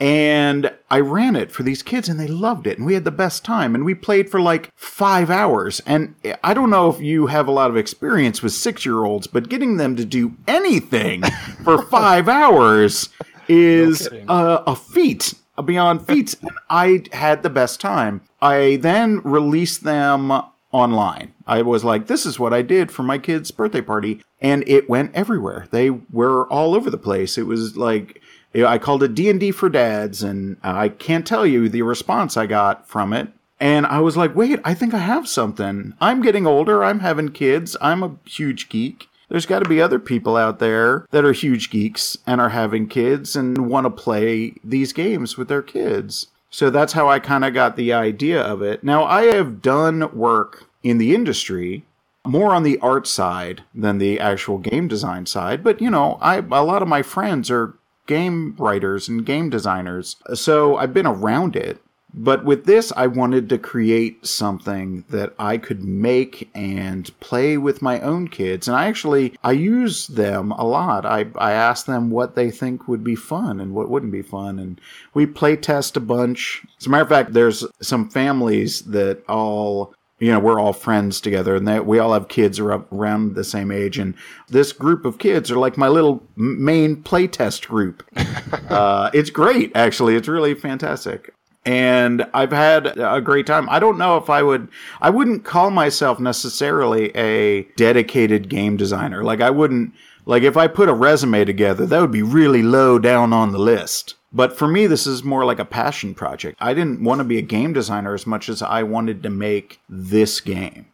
and 0.00 0.72
I 0.90 1.00
ran 1.00 1.36
it 1.36 1.52
for 1.52 1.62
these 1.62 1.82
kids 1.82 2.08
and 2.08 2.18
they 2.18 2.26
loved 2.26 2.66
it 2.66 2.78
and 2.78 2.86
we 2.86 2.94
had 2.94 3.04
the 3.04 3.10
best 3.10 3.44
time 3.44 3.74
and 3.74 3.84
we 3.84 3.94
played 3.94 4.28
for 4.28 4.40
like 4.40 4.70
five 4.74 5.30
hours. 5.30 5.80
And 5.86 6.14
I 6.42 6.52
don't 6.52 6.70
know 6.70 6.90
if 6.90 7.00
you 7.00 7.26
have 7.28 7.46
a 7.46 7.52
lot 7.52 7.70
of 7.70 7.76
experience 7.76 8.42
with 8.42 8.52
six 8.52 8.84
year 8.84 9.04
olds, 9.04 9.26
but 9.26 9.48
getting 9.48 9.76
them 9.76 9.96
to 9.96 10.04
do 10.04 10.34
anything 10.46 11.22
for 11.64 11.82
five 11.82 12.28
hours 12.28 13.08
is 13.48 14.10
no 14.10 14.62
a 14.66 14.74
feat 14.74 15.34
beyond 15.64 16.06
feats. 16.06 16.34
and 16.42 16.50
I 16.68 17.04
had 17.12 17.42
the 17.42 17.50
best 17.50 17.80
time. 17.80 18.22
I 18.42 18.76
then 18.76 19.20
released 19.22 19.84
them 19.84 20.32
online. 20.72 21.32
I 21.46 21.62
was 21.62 21.84
like, 21.84 22.08
this 22.08 22.26
is 22.26 22.40
what 22.40 22.52
I 22.52 22.62
did 22.62 22.90
for 22.90 23.04
my 23.04 23.18
kid's 23.18 23.52
birthday 23.52 23.80
party. 23.80 24.22
And 24.40 24.64
it 24.66 24.90
went 24.90 25.14
everywhere. 25.14 25.68
They 25.70 25.90
were 25.90 26.48
all 26.48 26.74
over 26.74 26.90
the 26.90 26.98
place. 26.98 27.38
It 27.38 27.46
was 27.46 27.76
like, 27.76 28.20
I 28.54 28.78
called 28.78 29.02
it 29.02 29.14
D&D 29.14 29.50
for 29.50 29.68
dads 29.68 30.22
and 30.22 30.56
uh, 30.62 30.72
I 30.74 30.88
can't 30.88 31.26
tell 31.26 31.46
you 31.46 31.68
the 31.68 31.82
response 31.82 32.36
I 32.36 32.46
got 32.46 32.88
from 32.88 33.12
it. 33.12 33.28
And 33.60 33.86
I 33.86 34.00
was 34.00 34.16
like, 34.16 34.34
wait, 34.36 34.60
I 34.64 34.74
think 34.74 34.94
I 34.94 34.98
have 34.98 35.26
something. 35.26 35.94
I'm 36.00 36.22
getting 36.22 36.46
older. 36.46 36.84
I'm 36.84 37.00
having 37.00 37.30
kids. 37.30 37.76
I'm 37.80 38.02
a 38.02 38.16
huge 38.26 38.68
geek. 38.68 39.08
There's 39.28 39.46
got 39.46 39.62
to 39.62 39.68
be 39.68 39.80
other 39.80 39.98
people 39.98 40.36
out 40.36 40.58
there 40.58 41.06
that 41.10 41.24
are 41.24 41.32
huge 41.32 41.70
geeks 41.70 42.18
and 42.26 42.40
are 42.40 42.50
having 42.50 42.88
kids 42.88 43.34
and 43.34 43.68
want 43.68 43.86
to 43.86 43.90
play 43.90 44.54
these 44.62 44.92
games 44.92 45.36
with 45.36 45.48
their 45.48 45.62
kids. 45.62 46.26
So 46.50 46.70
that's 46.70 46.92
how 46.92 47.08
I 47.08 47.18
kind 47.18 47.44
of 47.44 47.54
got 47.54 47.76
the 47.76 47.92
idea 47.92 48.40
of 48.40 48.62
it. 48.62 48.84
Now, 48.84 49.04
I 49.04 49.24
have 49.34 49.62
done 49.62 50.14
work 50.16 50.68
in 50.82 50.98
the 50.98 51.14
industry 51.14 51.84
more 52.24 52.54
on 52.54 52.62
the 52.62 52.78
art 52.78 53.06
side 53.06 53.64
than 53.74 53.98
the 53.98 54.20
actual 54.20 54.58
game 54.58 54.88
design 54.88 55.26
side, 55.26 55.62
but 55.62 55.80
you 55.80 55.90
know, 55.90 56.18
I 56.20 56.36
a 56.36 56.64
lot 56.64 56.80
of 56.80 56.88
my 56.88 57.02
friends 57.02 57.50
are 57.50 57.74
game 58.06 58.54
writers 58.58 59.08
and 59.08 59.24
game 59.24 59.50
designers. 59.50 60.16
So 60.34 60.76
I've 60.76 60.94
been 60.94 61.06
around 61.06 61.56
it. 61.56 61.78
But 62.16 62.44
with 62.44 62.64
this, 62.64 62.92
I 62.96 63.08
wanted 63.08 63.48
to 63.48 63.58
create 63.58 64.24
something 64.24 65.04
that 65.08 65.34
I 65.36 65.58
could 65.58 65.82
make 65.82 66.48
and 66.54 67.10
play 67.18 67.58
with 67.58 67.82
my 67.82 68.00
own 68.00 68.28
kids. 68.28 68.68
And 68.68 68.76
I 68.76 68.86
actually, 68.86 69.36
I 69.42 69.50
use 69.50 70.06
them 70.06 70.52
a 70.52 70.64
lot. 70.64 71.04
I, 71.04 71.26
I 71.34 71.50
ask 71.52 71.86
them 71.86 72.10
what 72.10 72.36
they 72.36 72.52
think 72.52 72.86
would 72.86 73.02
be 73.02 73.16
fun 73.16 73.60
and 73.60 73.74
what 73.74 73.90
wouldn't 73.90 74.12
be 74.12 74.22
fun. 74.22 74.60
And 74.60 74.80
we 75.12 75.26
play 75.26 75.56
test 75.56 75.96
a 75.96 76.00
bunch. 76.00 76.62
As 76.78 76.86
a 76.86 76.90
matter 76.90 77.02
of 77.02 77.08
fact, 77.08 77.32
there's 77.32 77.66
some 77.80 78.08
families 78.08 78.82
that 78.82 79.24
all 79.28 79.92
you 80.24 80.32
know 80.32 80.38
we're 80.38 80.58
all 80.58 80.72
friends 80.72 81.20
together 81.20 81.54
and 81.54 81.68
they, 81.68 81.78
we 81.80 81.98
all 81.98 82.14
have 82.14 82.28
kids 82.28 82.58
around 82.58 83.34
the 83.34 83.44
same 83.44 83.70
age. 83.70 83.98
And 83.98 84.14
this 84.48 84.72
group 84.72 85.04
of 85.04 85.18
kids 85.18 85.50
are 85.50 85.58
like 85.58 85.76
my 85.76 85.88
little 85.88 86.22
main 86.34 87.02
playtest 87.02 87.68
group. 87.68 88.02
Uh, 88.68 89.10
it's 89.12 89.30
great 89.30 89.70
actually. 89.74 90.16
It's 90.16 90.26
really 90.28 90.54
fantastic. 90.54 91.34
And 91.66 92.26
i've 92.32 92.52
had 92.52 92.98
a 92.98 93.20
great 93.20 93.46
time. 93.46 93.68
I 93.68 93.78
don't 93.78 93.98
know 93.98 94.16
if 94.16 94.30
i 94.30 94.42
would 94.42 94.68
i 95.00 95.10
wouldn't 95.10 95.44
call 95.44 95.70
myself 95.70 96.18
necessarily 96.18 97.14
a 97.16 97.62
dedicated 97.76 98.48
game 98.48 98.76
designer. 98.76 99.22
Like 99.22 99.40
i 99.40 99.50
wouldn't 99.50 99.92
like 100.24 100.42
if 100.42 100.56
i 100.56 100.66
put 100.66 100.88
a 100.88 100.94
resume 100.94 101.44
together 101.44 101.84
that 101.86 102.00
would 102.00 102.10
be 102.10 102.22
really 102.22 102.62
low 102.62 102.98
down 102.98 103.32
on 103.32 103.52
the 103.52 103.58
list 103.58 104.14
but 104.34 104.58
for 104.58 104.66
me, 104.66 104.88
this 104.88 105.06
is 105.06 105.22
more 105.22 105.44
like 105.44 105.60
a 105.60 105.64
passion 105.64 106.12
project. 106.12 106.58
I 106.60 106.74
didn't 106.74 107.02
want 107.04 107.20
to 107.20 107.24
be 107.24 107.38
a 107.38 107.42
game 107.42 107.72
designer 107.72 108.14
as 108.14 108.26
much 108.26 108.48
as 108.48 108.60
I 108.60 108.82
wanted 108.82 109.22
to 109.22 109.30
make 109.30 109.80
this 109.88 110.40
game. 110.40 110.86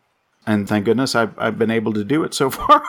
And 0.46 0.68
thank 0.68 0.84
goodness 0.84 1.14
I've, 1.14 1.36
I've 1.38 1.58
been 1.58 1.70
able 1.70 1.94
to 1.94 2.04
do 2.04 2.22
it 2.22 2.34
so 2.34 2.50
far. 2.50 2.82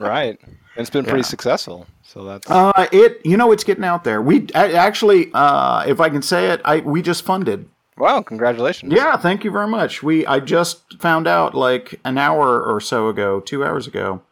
right. 0.00 0.38
And 0.42 0.56
it's 0.76 0.90
been 0.90 1.04
pretty 1.04 1.18
yeah. 1.18 1.24
successful. 1.24 1.86
So 2.02 2.24
that's 2.24 2.50
uh, 2.50 2.86
it. 2.92 3.20
You 3.24 3.36
know, 3.36 3.52
it's 3.52 3.64
getting 3.64 3.84
out 3.84 4.04
there. 4.04 4.22
We 4.22 4.46
actually, 4.54 5.30
uh, 5.34 5.84
if 5.86 6.00
I 6.00 6.08
can 6.08 6.22
say 6.22 6.50
it, 6.50 6.62
I 6.64 6.78
we 6.80 7.02
just 7.02 7.24
funded. 7.24 7.68
Wow! 7.98 8.22
Congratulations. 8.22 8.92
Yeah, 8.92 9.16
thank 9.16 9.44
you 9.44 9.50
very 9.50 9.66
much. 9.66 10.02
We 10.02 10.24
I 10.24 10.40
just 10.40 11.00
found 11.00 11.26
out 11.26 11.54
like 11.54 12.00
an 12.04 12.16
hour 12.16 12.62
or 12.62 12.80
so 12.80 13.08
ago, 13.08 13.40
two 13.40 13.64
hours 13.64 13.86
ago, 13.86 14.22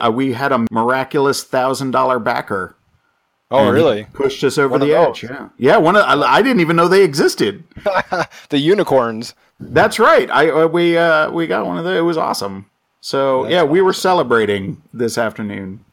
uh, 0.00 0.10
we 0.10 0.32
had 0.32 0.50
a 0.50 0.66
miraculous 0.70 1.44
thousand 1.44 1.90
dollar 1.90 2.18
backer 2.18 2.74
Oh, 3.52 3.70
really? 3.70 4.06
Pushed 4.12 4.42
us 4.44 4.58
over 4.58 4.72
one 4.72 4.80
the 4.80 4.94
edge. 4.94 5.22
Yeah, 5.22 5.48
yeah. 5.58 5.76
One 5.76 5.96
of, 5.96 6.04
I, 6.04 6.14
I, 6.14 6.42
didn't 6.42 6.60
even 6.60 6.76
know 6.76 6.88
they 6.88 7.04
existed. 7.04 7.64
the 8.48 8.58
unicorns. 8.58 9.34
That's 9.60 9.98
right. 9.98 10.30
I 10.30 10.50
uh, 10.50 10.66
we 10.66 10.96
uh, 10.96 11.30
we 11.30 11.46
got 11.46 11.66
one 11.66 11.78
of 11.78 11.84
those. 11.84 11.98
It 11.98 12.02
was 12.02 12.16
awesome. 12.16 12.70
So 13.00 13.42
That's 13.42 13.52
yeah, 13.52 13.62
we 13.64 13.80
were 13.80 13.92
celebrating 13.92 14.82
this 14.92 15.18
afternoon. 15.18 15.84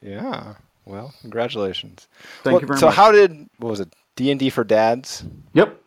Yeah. 0.00 0.54
Well, 0.84 1.12
congratulations. 1.20 2.08
Thank 2.42 2.54
well, 2.54 2.60
you 2.60 2.66
very 2.66 2.78
so 2.78 2.86
much. 2.86 2.94
So 2.94 3.00
how 3.00 3.12
did 3.12 3.48
what 3.58 3.70
was 3.70 3.80
it? 3.80 3.92
D 4.16 4.30
and 4.30 4.40
D 4.40 4.50
for 4.50 4.64
dads. 4.64 5.24
Yep. 5.54 5.80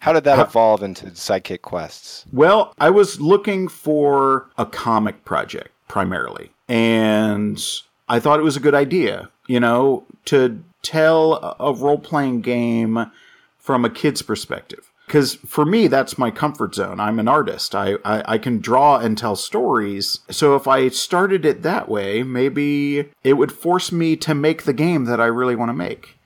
How 0.00 0.12
did 0.12 0.24
that 0.24 0.38
evolve 0.38 0.82
into 0.82 1.06
Sidekick 1.06 1.62
Quests? 1.62 2.24
Well, 2.32 2.72
I 2.78 2.88
was 2.90 3.20
looking 3.20 3.66
for 3.66 4.48
a 4.56 4.64
comic 4.64 5.24
project 5.24 5.70
primarily, 5.88 6.50
and 6.68 7.60
I 8.08 8.20
thought 8.20 8.40
it 8.40 8.44
was 8.44 8.56
a 8.56 8.60
good 8.60 8.74
idea 8.74 9.30
you 9.48 9.58
know, 9.58 10.04
to 10.26 10.62
tell 10.82 11.56
a 11.58 11.72
role 11.72 11.98
playing 11.98 12.42
game 12.42 13.10
from 13.56 13.84
a 13.84 13.90
kid's 13.90 14.22
perspective. 14.22 14.92
Because 15.06 15.34
for 15.36 15.64
me, 15.64 15.86
that's 15.86 16.18
my 16.18 16.30
comfort 16.30 16.74
zone. 16.74 17.00
I'm 17.00 17.18
an 17.18 17.28
artist. 17.28 17.74
I, 17.74 17.94
I, 18.04 18.34
I, 18.34 18.38
can 18.38 18.58
draw 18.58 18.98
and 18.98 19.16
tell 19.16 19.36
stories. 19.36 20.20
So 20.30 20.54
if 20.54 20.68
I 20.68 20.88
started 20.88 21.46
it 21.46 21.62
that 21.62 21.88
way, 21.88 22.22
maybe 22.22 23.08
it 23.24 23.32
would 23.32 23.50
force 23.50 23.90
me 23.90 24.16
to 24.16 24.34
make 24.34 24.64
the 24.64 24.74
game 24.74 25.06
that 25.06 25.18
I 25.18 25.24
really 25.24 25.56
want 25.56 25.70
to 25.70 25.74
make. 25.74 26.18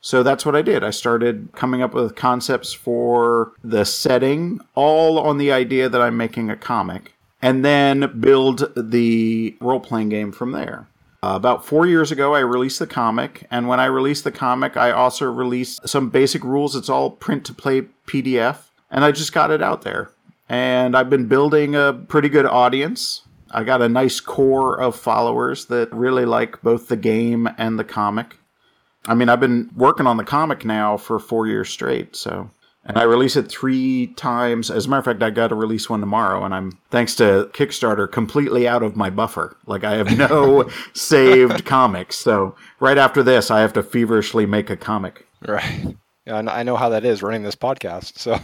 So 0.00 0.22
that's 0.22 0.46
what 0.46 0.56
I 0.56 0.62
did. 0.62 0.82
I 0.82 0.88
started 0.88 1.50
coming 1.54 1.82
up 1.82 1.92
with 1.92 2.16
concepts 2.16 2.72
for 2.72 3.52
the 3.62 3.84
setting, 3.84 4.60
all 4.74 5.18
on 5.18 5.36
the 5.36 5.52
idea 5.52 5.90
that 5.90 6.00
I'm 6.00 6.16
making 6.16 6.48
a 6.48 6.56
comic, 6.56 7.12
and 7.42 7.62
then 7.62 8.18
build 8.18 8.72
the 8.74 9.54
role 9.60 9.80
playing 9.80 10.08
game 10.08 10.32
from 10.32 10.52
there. 10.52 10.88
Uh, 11.22 11.34
about 11.34 11.66
four 11.66 11.86
years 11.86 12.10
ago, 12.10 12.34
I 12.34 12.40
released 12.40 12.78
the 12.78 12.86
comic, 12.86 13.46
and 13.50 13.68
when 13.68 13.78
I 13.78 13.84
released 13.84 14.24
the 14.24 14.32
comic, 14.32 14.76
I 14.78 14.90
also 14.90 15.30
released 15.30 15.86
some 15.86 16.08
basic 16.08 16.42
rules. 16.42 16.74
It's 16.74 16.88
all 16.88 17.10
print 17.10 17.44
to 17.46 17.52
play 17.52 17.82
PDF, 18.06 18.70
and 18.90 19.04
I 19.04 19.12
just 19.12 19.34
got 19.34 19.50
it 19.50 19.62
out 19.62 19.82
there. 19.82 20.12
And 20.48 20.96
I've 20.96 21.10
been 21.10 21.26
building 21.26 21.76
a 21.76 21.92
pretty 21.92 22.30
good 22.30 22.46
audience. 22.46 23.22
I 23.50 23.64
got 23.64 23.82
a 23.82 23.88
nice 23.88 24.18
core 24.18 24.80
of 24.80 24.96
followers 24.96 25.66
that 25.66 25.92
really 25.92 26.24
like 26.24 26.62
both 26.62 26.88
the 26.88 26.96
game 26.96 27.48
and 27.58 27.78
the 27.78 27.84
comic. 27.84 28.36
I 29.06 29.14
mean, 29.14 29.28
I've 29.28 29.40
been 29.40 29.70
working 29.76 30.06
on 30.06 30.16
the 30.16 30.24
comic 30.24 30.64
now 30.64 30.96
for 30.96 31.18
four 31.18 31.46
years 31.46 31.68
straight, 31.68 32.16
so. 32.16 32.50
And 32.84 32.96
I 32.96 33.02
release 33.02 33.36
it 33.36 33.48
three 33.48 34.08
times. 34.16 34.70
As 34.70 34.86
a 34.86 34.88
matter 34.88 35.00
of 35.00 35.04
fact, 35.04 35.22
I 35.22 35.30
got 35.30 35.48
to 35.48 35.54
release 35.54 35.90
one 35.90 36.00
tomorrow, 36.00 36.44
and 36.44 36.54
I'm, 36.54 36.78
thanks 36.90 37.14
to 37.16 37.50
Kickstarter, 37.52 38.10
completely 38.10 38.66
out 38.66 38.82
of 38.82 38.96
my 38.96 39.10
buffer. 39.10 39.56
Like, 39.66 39.84
I 39.84 39.96
have 39.96 40.16
no 40.16 40.68
saved 40.94 41.66
comics. 41.66 42.16
So, 42.16 42.56
right 42.80 42.96
after 42.96 43.22
this, 43.22 43.50
I 43.50 43.60
have 43.60 43.74
to 43.74 43.82
feverishly 43.82 44.46
make 44.46 44.70
a 44.70 44.76
comic. 44.76 45.26
Right. 45.46 45.94
Yeah, 46.26 46.36
I 46.36 46.62
know 46.62 46.76
how 46.76 46.88
that 46.90 47.04
is 47.04 47.22
running 47.22 47.42
this 47.42 47.56
podcast. 47.56 48.18
So, 48.18 48.38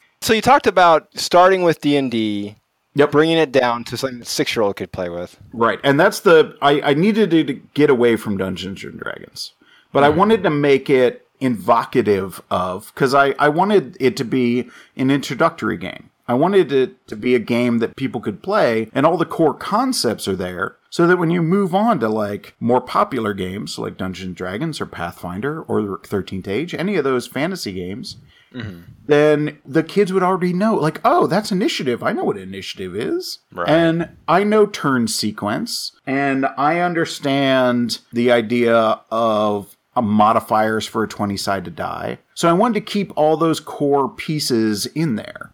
so 0.20 0.32
you 0.32 0.40
talked 0.40 0.66
about 0.66 1.08
starting 1.14 1.62
with 1.62 1.80
D 1.80 1.96
and 1.96 2.10
D, 2.10 2.56
Yep. 2.94 3.10
bringing 3.10 3.38
it 3.38 3.52
down 3.52 3.84
to 3.84 3.96
something 3.96 4.18
that 4.18 4.26
six 4.26 4.54
year 4.54 4.62
old 4.62 4.76
could 4.76 4.92
play 4.92 5.08
with. 5.08 5.38
Right, 5.52 5.80
and 5.82 5.98
that's 5.98 6.20
the 6.20 6.56
I, 6.60 6.80
I 6.82 6.94
needed 6.94 7.30
to 7.30 7.54
get 7.74 7.88
away 7.88 8.16
from 8.16 8.36
Dungeons 8.36 8.84
and 8.84 8.98
Dragons, 8.98 9.54
but 9.92 10.04
I 10.04 10.10
mm. 10.10 10.16
wanted 10.16 10.42
to 10.42 10.50
make 10.50 10.90
it 10.90 11.26
invocative 11.42 12.40
of 12.50 12.92
because 12.94 13.14
I 13.14 13.34
I 13.38 13.48
wanted 13.48 13.96
it 14.00 14.16
to 14.18 14.24
be 14.24 14.70
an 14.96 15.10
introductory 15.10 15.76
game. 15.76 16.10
I 16.28 16.34
wanted 16.34 16.70
it 16.70 17.06
to 17.08 17.16
be 17.16 17.34
a 17.34 17.40
game 17.40 17.78
that 17.78 17.96
people 17.96 18.20
could 18.20 18.42
play, 18.42 18.88
and 18.94 19.04
all 19.04 19.16
the 19.16 19.26
core 19.26 19.52
concepts 19.54 20.28
are 20.28 20.36
there, 20.36 20.76
so 20.88 21.06
that 21.06 21.18
when 21.18 21.30
you 21.30 21.42
move 21.42 21.74
on 21.74 21.98
to 21.98 22.08
like 22.08 22.54
more 22.60 22.80
popular 22.80 23.34
games 23.34 23.76
like 23.76 23.98
Dungeons 23.98 24.28
and 24.28 24.36
Dragons 24.36 24.80
or 24.80 24.86
Pathfinder 24.86 25.62
or 25.62 25.82
the 25.82 25.98
Thirteenth 26.04 26.46
Age, 26.46 26.74
any 26.74 26.96
of 26.96 27.04
those 27.04 27.26
fantasy 27.26 27.72
games, 27.72 28.18
mm-hmm. 28.54 28.82
then 29.06 29.58
the 29.66 29.82
kids 29.82 30.12
would 30.12 30.22
already 30.22 30.52
know, 30.52 30.76
like, 30.76 31.00
oh, 31.04 31.26
that's 31.26 31.50
initiative. 31.50 32.04
I 32.04 32.12
know 32.12 32.24
what 32.24 32.38
initiative 32.38 32.94
is. 32.94 33.40
Right. 33.50 33.68
And 33.68 34.10
I 34.28 34.44
know 34.44 34.66
turn 34.66 35.08
sequence, 35.08 35.92
and 36.06 36.46
I 36.56 36.78
understand 36.78 37.98
the 38.12 38.30
idea 38.30 39.00
of 39.10 39.76
modifiers 40.00 40.86
for 40.86 41.02
a 41.02 41.08
20 41.08 41.36
sided 41.36 41.76
die. 41.76 42.18
So 42.34 42.48
I 42.48 42.54
wanted 42.54 42.74
to 42.74 42.92
keep 42.92 43.12
all 43.14 43.36
those 43.36 43.60
core 43.60 44.08
pieces 44.08 44.86
in 44.86 45.16
there. 45.16 45.50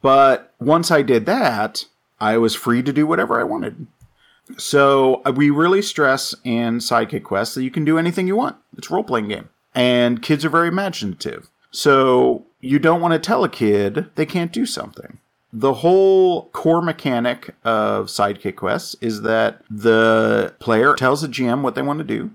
But 0.00 0.54
once 0.60 0.90
I 0.90 1.02
did 1.02 1.26
that, 1.26 1.84
I 2.18 2.38
was 2.38 2.54
free 2.54 2.82
to 2.82 2.92
do 2.92 3.06
whatever 3.06 3.38
I 3.38 3.44
wanted. 3.44 3.86
So 4.56 5.20
uh, 5.26 5.32
we 5.32 5.50
really 5.50 5.82
stress 5.82 6.34
in 6.44 6.78
Sidekick 6.78 7.24
Quest 7.24 7.54
that 7.56 7.64
you 7.64 7.70
can 7.70 7.84
do 7.84 7.98
anything 7.98 8.26
you 8.26 8.36
want. 8.36 8.56
It's 8.78 8.90
a 8.90 8.94
role 8.94 9.04
playing 9.04 9.28
game. 9.28 9.48
And 9.74 10.22
kids 10.22 10.44
are 10.44 10.48
very 10.50 10.68
imaginative. 10.68 11.50
So 11.70 12.46
you 12.60 12.78
don't 12.78 13.00
want 13.02 13.12
to 13.12 13.18
tell 13.18 13.44
a 13.44 13.48
kid 13.48 14.06
they 14.14 14.24
can't 14.24 14.52
do 14.52 14.64
something. 14.64 15.18
The 15.52 15.74
whole 15.74 16.48
core 16.50 16.82
mechanic 16.82 17.54
of 17.64 18.06
Sidekick 18.06 18.56
Quests 18.56 18.96
is 19.00 19.22
that 19.22 19.62
the 19.70 20.54
player 20.58 20.94
tells 20.94 21.22
the 21.22 21.28
GM 21.28 21.62
what 21.62 21.74
they 21.74 21.82
want 21.82 21.98
to 21.98 22.04
do, 22.04 22.30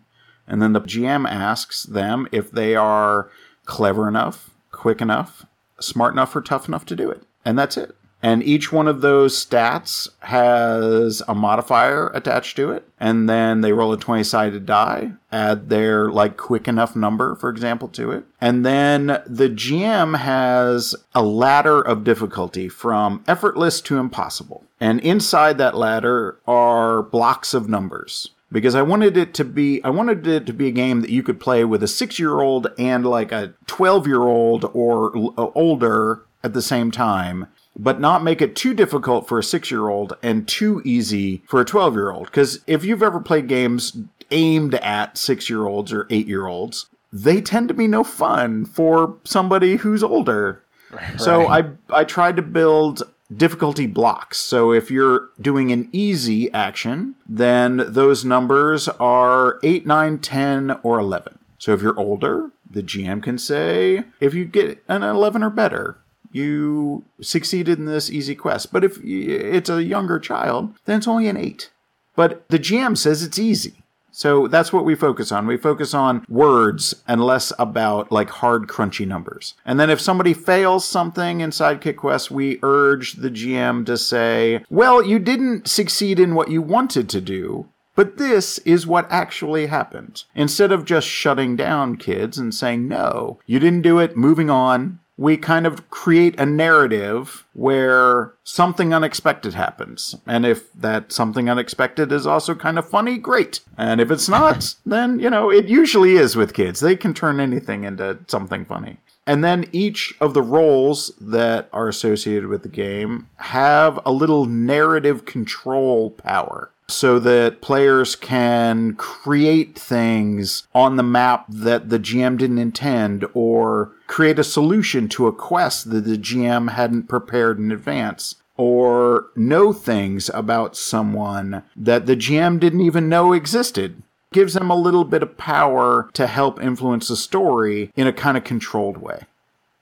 and 0.51 0.61
then 0.61 0.73
the 0.73 0.81
GM 0.81 1.27
asks 1.27 1.83
them 1.83 2.27
if 2.33 2.51
they 2.51 2.75
are 2.75 3.31
clever 3.63 4.09
enough, 4.09 4.49
quick 4.69 4.99
enough, 4.99 5.45
smart 5.79 6.13
enough, 6.13 6.35
or 6.35 6.41
tough 6.41 6.67
enough 6.67 6.85
to 6.87 6.95
do 6.95 7.09
it. 7.09 7.23
And 7.45 7.57
that's 7.57 7.77
it. 7.77 7.95
And 8.21 8.43
each 8.43 8.71
one 8.71 8.87
of 8.87 8.99
those 8.99 9.33
stats 9.33 10.09
has 10.19 11.23
a 11.25 11.33
modifier 11.33 12.09
attached 12.09 12.57
to 12.57 12.69
it. 12.69 12.85
And 12.99 13.29
then 13.29 13.61
they 13.61 13.71
roll 13.71 13.93
a 13.93 13.97
20 13.97 14.25
sided 14.25 14.65
die, 14.65 15.13
add 15.31 15.69
their 15.69 16.11
like 16.11 16.35
quick 16.35 16.67
enough 16.67 16.97
number, 16.97 17.35
for 17.35 17.49
example, 17.49 17.87
to 17.87 18.11
it. 18.11 18.25
And 18.41 18.65
then 18.65 19.07
the 19.25 19.49
GM 19.49 20.17
has 20.17 20.95
a 21.15 21.23
ladder 21.23 21.81
of 21.81 22.03
difficulty 22.03 22.67
from 22.67 23.23
effortless 23.25 23.79
to 23.81 23.97
impossible. 23.97 24.65
And 24.81 24.99
inside 24.99 25.57
that 25.59 25.77
ladder 25.77 26.37
are 26.45 27.01
blocks 27.01 27.53
of 27.53 27.69
numbers 27.69 28.31
because 28.51 28.75
I 28.75 28.81
wanted 28.81 29.17
it 29.17 29.33
to 29.35 29.45
be 29.45 29.81
I 29.83 29.89
wanted 29.89 30.27
it 30.27 30.45
to 30.47 30.53
be 30.53 30.67
a 30.67 30.71
game 30.71 31.01
that 31.01 31.09
you 31.09 31.23
could 31.23 31.39
play 31.39 31.63
with 31.63 31.81
a 31.83 31.87
6-year-old 31.87 32.67
and 32.77 33.05
like 33.05 33.31
a 33.31 33.53
12-year-old 33.67 34.65
or 34.73 35.15
l- 35.15 35.33
uh, 35.37 35.47
older 35.55 36.23
at 36.43 36.53
the 36.53 36.61
same 36.61 36.91
time 36.91 37.47
but 37.77 38.01
not 38.01 38.23
make 38.23 38.41
it 38.41 38.55
too 38.55 38.73
difficult 38.73 39.27
for 39.27 39.39
a 39.39 39.43
6-year-old 39.43 40.17
and 40.21 40.47
too 40.47 40.81
easy 40.83 41.41
for 41.47 41.61
a 41.61 41.65
12-year-old 41.65 42.31
cuz 42.31 42.59
if 42.67 42.83
you've 42.83 43.03
ever 43.03 43.19
played 43.19 43.47
games 43.47 43.97
aimed 44.31 44.75
at 44.75 45.15
6-year-olds 45.15 45.91
or 45.93 46.05
8-year-olds 46.05 46.87
they 47.13 47.41
tend 47.41 47.67
to 47.67 47.73
be 47.73 47.87
no 47.87 48.03
fun 48.03 48.65
for 48.65 49.17
somebody 49.25 49.75
who's 49.77 50.03
older. 50.03 50.63
So 51.17 51.47
I 51.47 51.63
I 51.89 52.03
tried 52.03 52.35
to 52.35 52.41
build 52.41 53.03
difficulty 53.35 53.87
blocks. 53.87 54.37
So 54.37 54.71
if 54.71 54.91
you're 54.91 55.29
doing 55.39 55.71
an 55.71 55.89
easy 55.91 56.51
action, 56.51 57.15
then 57.27 57.83
those 57.87 58.25
numbers 58.25 58.87
are 58.87 59.59
8, 59.63 59.85
9, 59.85 60.19
10, 60.19 60.79
or 60.83 60.99
11. 60.99 61.39
So 61.57 61.73
if 61.73 61.81
you're 61.81 61.99
older, 61.99 62.51
the 62.69 62.83
GM 62.83 63.21
can 63.21 63.37
say, 63.37 64.03
if 64.19 64.33
you 64.33 64.45
get 64.45 64.83
an 64.87 65.03
11 65.03 65.43
or 65.43 65.49
better, 65.49 65.97
you 66.31 67.03
succeeded 67.21 67.77
in 67.77 67.85
this 67.85 68.09
easy 68.09 68.35
quest. 68.35 68.71
But 68.71 68.83
if 68.83 68.99
it's 69.03 69.69
a 69.69 69.83
younger 69.83 70.19
child, 70.19 70.73
then 70.85 70.97
it's 70.97 71.07
only 71.07 71.27
an 71.27 71.37
8. 71.37 71.69
But 72.15 72.47
the 72.49 72.59
GM 72.59 72.97
says 72.97 73.23
it's 73.23 73.39
easy. 73.39 73.80
So 74.11 74.47
that's 74.47 74.73
what 74.73 74.85
we 74.85 74.95
focus 74.95 75.31
on. 75.31 75.47
We 75.47 75.57
focus 75.57 75.93
on 75.93 76.25
words 76.27 76.93
and 77.07 77.23
less 77.23 77.53
about 77.57 78.11
like 78.11 78.29
hard, 78.29 78.67
crunchy 78.67 79.07
numbers. 79.07 79.55
And 79.65 79.79
then 79.79 79.89
if 79.89 80.01
somebody 80.01 80.33
fails 80.33 80.85
something 80.85 81.41
in 81.41 81.51
Sidekick 81.51 81.95
Quest, 81.95 82.29
we 82.29 82.59
urge 82.61 83.13
the 83.13 83.31
GM 83.31 83.85
to 83.85 83.97
say, 83.97 84.63
well, 84.69 85.03
you 85.03 85.17
didn't 85.17 85.67
succeed 85.67 86.19
in 86.19 86.35
what 86.35 86.51
you 86.51 86.61
wanted 86.61 87.09
to 87.09 87.21
do. 87.21 87.67
But 87.95 88.17
this 88.17 88.57
is 88.59 88.87
what 88.87 89.11
actually 89.11 89.65
happened. 89.65 90.23
Instead 90.33 90.71
of 90.71 90.85
just 90.85 91.07
shutting 91.07 91.55
down 91.55 91.97
kids 91.97 92.37
and 92.37 92.55
saying, 92.55 92.87
no, 92.87 93.39
you 93.45 93.59
didn't 93.59 93.81
do 93.81 93.99
it, 93.99 94.15
moving 94.15 94.49
on, 94.49 94.99
we 95.17 95.37
kind 95.37 95.67
of 95.67 95.89
create 95.89 96.39
a 96.39 96.45
narrative 96.45 97.45
where 97.53 98.33
something 98.43 98.93
unexpected 98.93 99.53
happens. 99.53 100.15
And 100.25 100.45
if 100.45 100.71
that 100.73 101.11
something 101.11 101.49
unexpected 101.49 102.11
is 102.11 102.25
also 102.25 102.55
kind 102.55 102.79
of 102.79 102.89
funny, 102.89 103.17
great. 103.17 103.59
And 103.77 104.01
if 104.01 104.09
it's 104.09 104.29
not, 104.29 104.75
then, 104.85 105.19
you 105.19 105.29
know, 105.29 105.51
it 105.51 105.65
usually 105.65 106.13
is 106.13 106.35
with 106.35 106.53
kids. 106.53 106.79
They 106.79 106.95
can 106.95 107.13
turn 107.13 107.39
anything 107.39 107.83
into 107.83 108.19
something 108.27 108.65
funny. 108.65 108.97
And 109.27 109.43
then 109.43 109.69
each 109.71 110.15
of 110.19 110.33
the 110.33 110.41
roles 110.41 111.13
that 111.21 111.69
are 111.71 111.87
associated 111.87 112.47
with 112.47 112.63
the 112.63 112.69
game 112.69 113.29
have 113.35 113.99
a 114.05 114.11
little 114.11 114.45
narrative 114.45 115.25
control 115.25 116.09
power 116.09 116.70
so 116.91 117.19
that 117.19 117.61
players 117.61 118.15
can 118.15 118.93
create 118.95 119.77
things 119.77 120.67
on 120.73 120.95
the 120.95 121.03
map 121.03 121.45
that 121.49 121.89
the 121.89 121.99
GM 121.99 122.37
didn't 122.37 122.57
intend 122.57 123.25
or 123.33 123.91
create 124.07 124.39
a 124.39 124.43
solution 124.43 125.07
to 125.09 125.27
a 125.27 125.33
quest 125.33 125.89
that 125.91 126.05
the 126.05 126.17
GM 126.17 126.71
hadn't 126.71 127.03
prepared 127.03 127.57
in 127.59 127.71
advance 127.71 128.35
or 128.57 129.27
know 129.35 129.73
things 129.73 130.29
about 130.33 130.75
someone 130.75 131.63
that 131.75 132.05
the 132.05 132.15
GM 132.15 132.59
didn't 132.59 132.81
even 132.81 133.09
know 133.09 133.33
existed. 133.33 134.03
Gives 134.33 134.53
them 134.53 134.69
a 134.69 134.75
little 134.75 135.03
bit 135.03 135.23
of 135.23 135.37
power 135.37 136.09
to 136.13 136.27
help 136.27 136.61
influence 136.61 137.07
the 137.07 137.17
story 137.17 137.91
in 137.95 138.07
a 138.07 138.13
kind 138.13 138.37
of 138.37 138.43
controlled 138.43 138.97
way. 138.97 139.23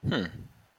Hmm. 0.08 0.26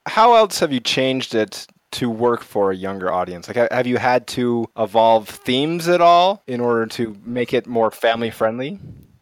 How 0.06 0.34
else 0.34 0.60
have 0.60 0.72
you 0.72 0.80
changed 0.80 1.34
it 1.34 1.66
to 1.92 2.10
work 2.10 2.42
for 2.42 2.70
a 2.70 2.76
younger 2.76 3.12
audience? 3.12 3.48
Like, 3.48 3.70
have 3.72 3.86
you 3.86 3.98
had 3.98 4.26
to 4.28 4.66
evolve 4.76 5.28
themes 5.28 5.88
at 5.88 6.00
all 6.00 6.42
in 6.46 6.60
order 6.60 6.86
to 6.86 7.16
make 7.24 7.52
it 7.52 7.66
more 7.66 7.90
family 7.90 8.30
friendly? 8.30 8.78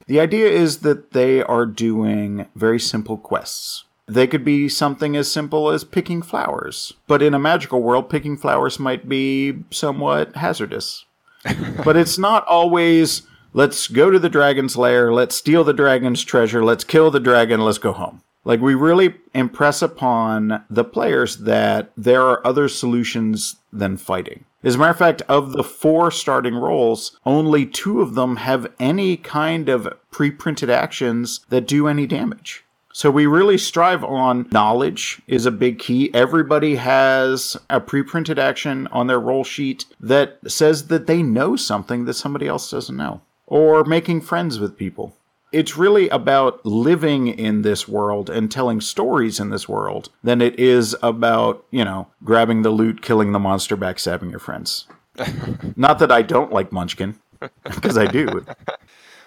The 0.06 0.20
idea 0.20 0.48
is 0.48 0.78
that 0.78 1.12
they 1.12 1.42
are 1.42 1.66
doing 1.66 2.46
very 2.54 2.80
simple 2.80 3.18
quests. 3.18 3.84
They 4.06 4.26
could 4.26 4.42
be 4.42 4.70
something 4.70 5.16
as 5.16 5.30
simple 5.30 5.70
as 5.70 5.84
picking 5.84 6.22
flowers, 6.22 6.94
but 7.06 7.22
in 7.22 7.34
a 7.34 7.38
magical 7.38 7.82
world, 7.82 8.08
picking 8.08 8.38
flowers 8.38 8.78
might 8.78 9.06
be 9.06 9.58
somewhat 9.70 10.34
hazardous. 10.34 11.04
but 11.84 11.94
it's 11.94 12.16
not 12.16 12.46
always, 12.46 13.22
let's 13.52 13.86
go 13.86 14.10
to 14.10 14.18
the 14.18 14.30
dragon's 14.30 14.78
lair, 14.78 15.12
let's 15.12 15.36
steal 15.36 15.62
the 15.62 15.74
dragon's 15.74 16.24
treasure, 16.24 16.64
let's 16.64 16.84
kill 16.84 17.10
the 17.10 17.20
dragon, 17.20 17.60
let's 17.60 17.76
go 17.76 17.92
home. 17.92 18.22
Like, 18.48 18.62
we 18.62 18.74
really 18.74 19.14
impress 19.34 19.82
upon 19.82 20.64
the 20.70 20.82
players 20.82 21.36
that 21.36 21.92
there 21.98 22.22
are 22.22 22.46
other 22.46 22.66
solutions 22.66 23.56
than 23.70 23.98
fighting. 23.98 24.46
As 24.64 24.76
a 24.76 24.78
matter 24.78 24.90
of 24.92 24.96
fact, 24.96 25.20
of 25.28 25.52
the 25.52 25.62
four 25.62 26.10
starting 26.10 26.54
roles, 26.54 27.18
only 27.26 27.66
two 27.66 28.00
of 28.00 28.14
them 28.14 28.36
have 28.36 28.72
any 28.80 29.18
kind 29.18 29.68
of 29.68 29.86
pre 30.10 30.30
printed 30.30 30.70
actions 30.70 31.40
that 31.50 31.68
do 31.68 31.88
any 31.88 32.06
damage. 32.06 32.64
So 32.94 33.10
we 33.10 33.26
really 33.26 33.58
strive 33.58 34.02
on 34.02 34.48
knowledge 34.50 35.20
is 35.26 35.44
a 35.44 35.50
big 35.50 35.78
key. 35.78 36.10
Everybody 36.14 36.76
has 36.76 37.54
a 37.68 37.80
pre-printed 37.80 38.38
action 38.38 38.88
on 38.88 39.06
their 39.06 39.20
roll 39.20 39.44
sheet 39.44 39.84
that 40.00 40.38
says 40.48 40.88
that 40.88 41.06
they 41.06 41.22
know 41.22 41.54
something 41.54 42.06
that 42.06 42.14
somebody 42.14 42.48
else 42.48 42.70
doesn't 42.70 42.96
know 42.96 43.20
or 43.46 43.84
making 43.84 44.22
friends 44.22 44.58
with 44.58 44.76
people. 44.76 45.14
It's 45.50 45.76
really 45.76 46.08
about 46.10 46.64
living 46.66 47.28
in 47.28 47.62
this 47.62 47.88
world 47.88 48.28
and 48.28 48.50
telling 48.50 48.80
stories 48.80 49.40
in 49.40 49.50
this 49.50 49.68
world 49.68 50.10
than 50.22 50.42
it 50.42 50.58
is 50.58 50.94
about, 51.02 51.64
you 51.70 51.84
know, 51.84 52.08
grabbing 52.22 52.62
the 52.62 52.70
loot, 52.70 53.00
killing 53.00 53.32
the 53.32 53.38
monster, 53.38 53.76
backstabbing 53.76 54.30
your 54.30 54.40
friends. 54.40 54.86
Not 55.76 55.98
that 56.00 56.12
I 56.12 56.22
don't 56.22 56.52
like 56.52 56.70
Munchkin, 56.72 57.18
because 57.64 57.96
I 57.96 58.06
do. 58.06 58.44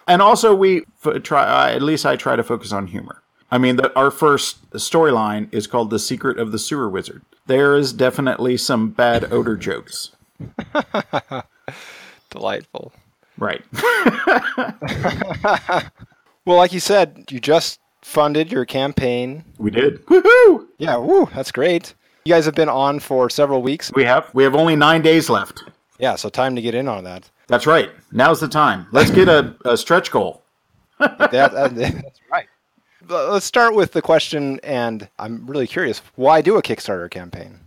And 0.07 0.21
also, 0.21 0.53
we 0.53 0.83
f- 1.05 1.23
try. 1.23 1.43
Uh, 1.43 1.75
at 1.75 1.81
least 1.81 2.05
I 2.05 2.15
try 2.15 2.35
to 2.35 2.43
focus 2.43 2.71
on 2.71 2.87
humor. 2.87 3.21
I 3.51 3.57
mean, 3.57 3.75
the, 3.75 3.93
our 3.97 4.11
first 4.11 4.69
storyline 4.71 5.53
is 5.53 5.67
called 5.67 5.89
"The 5.89 5.99
Secret 5.99 6.39
of 6.39 6.51
the 6.51 6.59
Sewer 6.59 6.89
Wizard." 6.89 7.23
There 7.47 7.75
is 7.75 7.93
definitely 7.93 8.57
some 8.57 8.89
bad 8.91 9.31
odor 9.31 9.57
jokes. 9.57 10.11
Delightful. 12.29 12.93
Right. 13.37 13.63
Well, 16.51 16.57
like 16.57 16.73
you 16.73 16.81
said, 16.81 17.23
you 17.29 17.39
just 17.39 17.79
funded 18.01 18.51
your 18.51 18.65
campaign. 18.65 19.45
we 19.57 19.71
did. 19.71 20.05
Woohoo! 20.07 20.67
Yeah, 20.79 20.97
woo, 20.97 21.29
that's 21.33 21.49
great. 21.49 21.93
You 22.25 22.33
guys 22.33 22.43
have 22.43 22.55
been 22.55 22.67
on 22.67 22.99
for 22.99 23.29
several 23.29 23.61
weeks. 23.61 23.89
We 23.95 24.03
have. 24.03 24.29
We 24.33 24.43
have 24.43 24.53
only 24.53 24.75
nine 24.75 25.01
days 25.01 25.29
left. 25.29 25.63
Yeah, 25.97 26.15
so 26.17 26.27
time 26.27 26.57
to 26.57 26.61
get 26.61 26.75
in 26.75 26.89
on 26.89 27.05
that. 27.05 27.29
That's 27.47 27.65
right. 27.65 27.89
Now's 28.11 28.41
the 28.41 28.49
time. 28.49 28.85
Let's 28.91 29.11
get 29.11 29.29
a, 29.29 29.55
a 29.63 29.77
stretch 29.77 30.11
goal. 30.11 30.41
that, 30.99 31.31
that- 31.31 31.73
that's 31.73 32.19
right. 32.29 32.47
Let's 33.07 33.45
start 33.45 33.73
with 33.73 33.93
the 33.93 34.01
question, 34.01 34.59
and 34.61 35.07
I'm 35.17 35.47
really 35.47 35.67
curious 35.67 36.01
why 36.15 36.41
do 36.41 36.57
a 36.57 36.61
Kickstarter 36.61 37.09
campaign? 37.09 37.61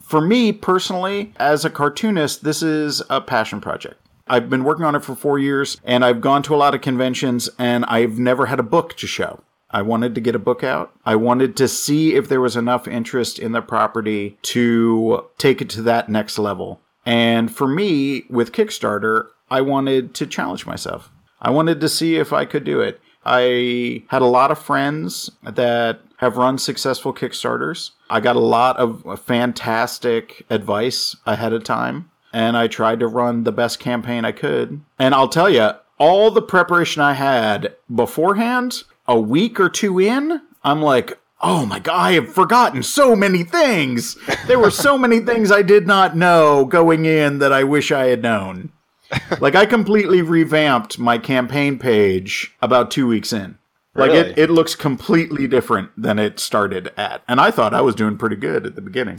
For 0.00 0.22
me 0.22 0.50
personally, 0.52 1.34
as 1.36 1.66
a 1.66 1.70
cartoonist, 1.70 2.42
this 2.42 2.62
is 2.62 3.02
a 3.10 3.20
passion 3.20 3.60
project. 3.60 4.00
I've 4.28 4.50
been 4.50 4.64
working 4.64 4.84
on 4.84 4.94
it 4.94 5.04
for 5.04 5.14
four 5.14 5.38
years, 5.38 5.80
and 5.84 6.04
I've 6.04 6.20
gone 6.20 6.42
to 6.44 6.54
a 6.54 6.56
lot 6.56 6.74
of 6.74 6.80
conventions, 6.80 7.48
and 7.58 7.84
I've 7.86 8.18
never 8.18 8.46
had 8.46 8.60
a 8.60 8.64
book 8.64 8.96
to 8.98 9.06
show. 9.06 9.42
I 9.70 9.82
wanted 9.82 10.14
to 10.14 10.20
get 10.20 10.34
a 10.34 10.38
book 10.38 10.64
out. 10.64 10.92
I 11.04 11.16
wanted 11.16 11.56
to 11.58 11.68
see 11.68 12.14
if 12.14 12.28
there 12.28 12.40
was 12.40 12.56
enough 12.56 12.88
interest 12.88 13.38
in 13.38 13.52
the 13.52 13.60
property 13.60 14.38
to 14.42 15.26
take 15.36 15.60
it 15.60 15.68
to 15.70 15.82
that 15.82 16.08
next 16.08 16.38
level. 16.38 16.80
And 17.04 17.54
for 17.54 17.68
me, 17.68 18.24
with 18.30 18.52
Kickstarter, 18.52 19.26
I 19.50 19.60
wanted 19.60 20.14
to 20.14 20.26
challenge 20.26 20.66
myself. 20.66 21.10
I 21.40 21.50
wanted 21.50 21.80
to 21.80 21.88
see 21.88 22.16
if 22.16 22.32
I 22.32 22.44
could 22.44 22.64
do 22.64 22.80
it. 22.80 23.00
I 23.24 24.04
had 24.08 24.22
a 24.22 24.26
lot 24.26 24.50
of 24.50 24.58
friends 24.58 25.30
that 25.42 26.00
have 26.16 26.36
run 26.36 26.56
successful 26.56 27.12
Kickstarters. 27.12 27.90
I 28.08 28.20
got 28.20 28.36
a 28.36 28.40
lot 28.40 28.78
of 28.78 29.20
fantastic 29.20 30.46
advice 30.48 31.14
ahead 31.26 31.52
of 31.52 31.62
time, 31.62 32.10
and 32.38 32.56
I 32.56 32.68
tried 32.68 33.00
to 33.00 33.08
run 33.08 33.42
the 33.42 33.52
best 33.52 33.80
campaign 33.80 34.24
I 34.24 34.30
could. 34.32 34.80
And 34.98 35.12
I'll 35.12 35.28
tell 35.28 35.50
you, 35.50 35.70
all 35.98 36.30
the 36.30 36.40
preparation 36.40 37.02
I 37.02 37.14
had 37.14 37.74
beforehand, 37.92 38.84
a 39.08 39.18
week 39.18 39.58
or 39.58 39.68
two 39.68 39.98
in, 39.98 40.40
I'm 40.62 40.80
like, 40.80 41.18
oh 41.40 41.66
my 41.66 41.80
God, 41.80 41.96
I 41.96 42.12
have 42.12 42.32
forgotten 42.32 42.84
so 42.84 43.16
many 43.16 43.42
things. 43.42 44.16
There 44.46 44.58
were 44.58 44.70
so 44.70 44.96
many 44.96 45.18
things 45.18 45.50
I 45.50 45.62
did 45.62 45.88
not 45.88 46.16
know 46.16 46.64
going 46.64 47.06
in 47.06 47.40
that 47.40 47.52
I 47.52 47.64
wish 47.64 47.90
I 47.90 48.06
had 48.06 48.22
known. 48.22 48.70
like 49.40 49.56
I 49.56 49.66
completely 49.66 50.22
revamped 50.22 50.98
my 50.98 51.18
campaign 51.18 51.76
page 51.78 52.54
about 52.62 52.92
two 52.92 53.08
weeks 53.08 53.32
in. 53.32 53.58
Like 53.96 54.12
Really? 54.12 54.30
it, 54.30 54.38
it 54.38 54.50
looks 54.50 54.76
completely 54.76 55.48
different 55.48 55.90
than 56.00 56.20
it 56.20 56.38
started 56.38 56.92
at. 56.96 57.22
And 57.26 57.40
I 57.40 57.50
thought 57.50 57.74
I 57.74 57.80
was 57.80 57.96
doing 57.96 58.16
pretty 58.16 58.36
good 58.36 58.64
at 58.64 58.76
the 58.76 58.82
beginning. 58.82 59.18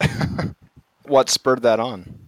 What 1.08 1.30
spurred 1.30 1.62
that 1.62 1.80
on? 1.80 2.27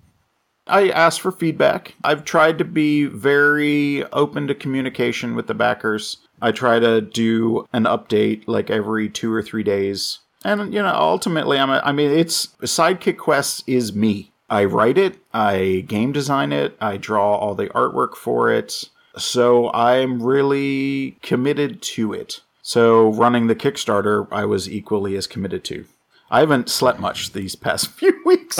I 0.70 0.88
asked 0.88 1.20
for 1.20 1.32
feedback. 1.32 1.94
I've 2.04 2.24
tried 2.24 2.58
to 2.58 2.64
be 2.64 3.06
very 3.06 4.04
open 4.12 4.46
to 4.46 4.54
communication 4.54 5.34
with 5.34 5.46
the 5.46 5.54
backers. 5.54 6.18
I 6.40 6.52
try 6.52 6.78
to 6.78 7.00
do 7.00 7.66
an 7.72 7.84
update 7.84 8.44
like 8.46 8.70
every 8.70 9.08
two 9.08 9.32
or 9.32 9.42
three 9.42 9.62
days. 9.62 10.20
And, 10.44 10.72
you 10.72 10.82
know, 10.82 10.94
ultimately, 10.94 11.58
I'm 11.58 11.70
a, 11.70 11.82
I 11.84 11.92
mean, 11.92 12.10
it's 12.10 12.48
Sidekick 12.62 13.18
Quests 13.18 13.62
is 13.66 13.94
me. 13.94 14.32
I 14.48 14.64
write 14.64 14.98
it, 14.98 15.18
I 15.32 15.84
game 15.86 16.12
design 16.12 16.52
it, 16.52 16.76
I 16.80 16.96
draw 16.96 17.36
all 17.36 17.54
the 17.54 17.68
artwork 17.68 18.16
for 18.16 18.50
it. 18.50 18.84
So 19.16 19.70
I'm 19.72 20.22
really 20.22 21.18
committed 21.22 21.82
to 21.82 22.12
it. 22.12 22.40
So 22.62 23.12
running 23.12 23.46
the 23.46 23.54
Kickstarter, 23.54 24.26
I 24.32 24.44
was 24.44 24.68
equally 24.68 25.16
as 25.16 25.26
committed 25.26 25.62
to. 25.64 25.84
I 26.30 26.40
haven't 26.40 26.68
slept 26.68 27.00
much 27.00 27.32
these 27.32 27.54
past 27.54 27.90
few 27.92 28.20
weeks. 28.24 28.58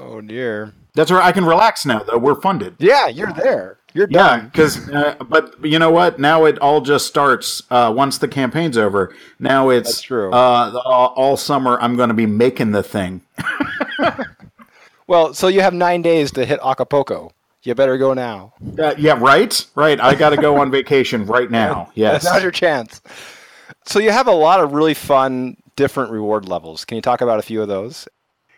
Oh 0.03 0.21
dear. 0.21 0.73
That's 0.95 1.09
where 1.09 1.21
I 1.21 1.31
can 1.31 1.45
relax 1.45 1.85
now, 1.85 2.03
though. 2.03 2.17
We're 2.17 2.39
funded. 2.39 2.75
Yeah, 2.77 3.07
you're 3.07 3.33
there. 3.33 3.79
You're 3.95 4.07
Yeah, 4.09 4.41
because, 4.41 4.89
uh, 4.89 5.15
but 5.27 5.55
you 5.63 5.79
know 5.79 5.89
what? 5.89 6.19
Now 6.19 6.45
it 6.45 6.59
all 6.59 6.81
just 6.81 7.07
starts 7.07 7.63
uh, 7.71 7.91
once 7.95 8.19
the 8.19 8.27
campaign's 8.27 8.77
over. 8.77 9.15
Now 9.39 9.69
it's 9.69 9.89
That's 9.89 10.01
true. 10.01 10.31
Uh, 10.31 10.79
all, 10.85 11.13
all 11.15 11.37
summer, 11.37 11.79
I'm 11.81 11.95
going 11.95 12.09
to 12.09 12.15
be 12.15 12.27
making 12.27 12.71
the 12.71 12.83
thing. 12.83 13.21
Well, 15.07 15.33
so 15.33 15.47
you 15.47 15.61
have 15.61 15.73
nine 15.73 16.01
days 16.01 16.31
to 16.31 16.45
hit 16.45 16.59
Acapulco. 16.63 17.31
You 17.63 17.75
better 17.75 17.97
go 17.97 18.13
now. 18.13 18.53
Uh, 18.77 18.95
yeah, 18.97 19.17
right, 19.19 19.65
right. 19.75 19.99
I 19.99 20.15
got 20.15 20.29
to 20.31 20.37
go 20.37 20.59
on 20.59 20.71
vacation 20.79 21.25
right 21.25 21.49
now. 21.49 21.91
Yes. 21.95 22.23
Now's 22.23 22.41
your 22.41 22.51
chance. 22.51 23.01
So 23.85 23.99
you 23.99 24.11
have 24.11 24.27
a 24.27 24.31
lot 24.31 24.59
of 24.59 24.73
really 24.73 24.93
fun, 24.93 25.57
different 25.75 26.11
reward 26.11 26.47
levels. 26.47 26.83
Can 26.85 26.95
you 26.95 27.01
talk 27.01 27.21
about 27.21 27.39
a 27.39 27.41
few 27.41 27.61
of 27.61 27.67
those? 27.67 28.07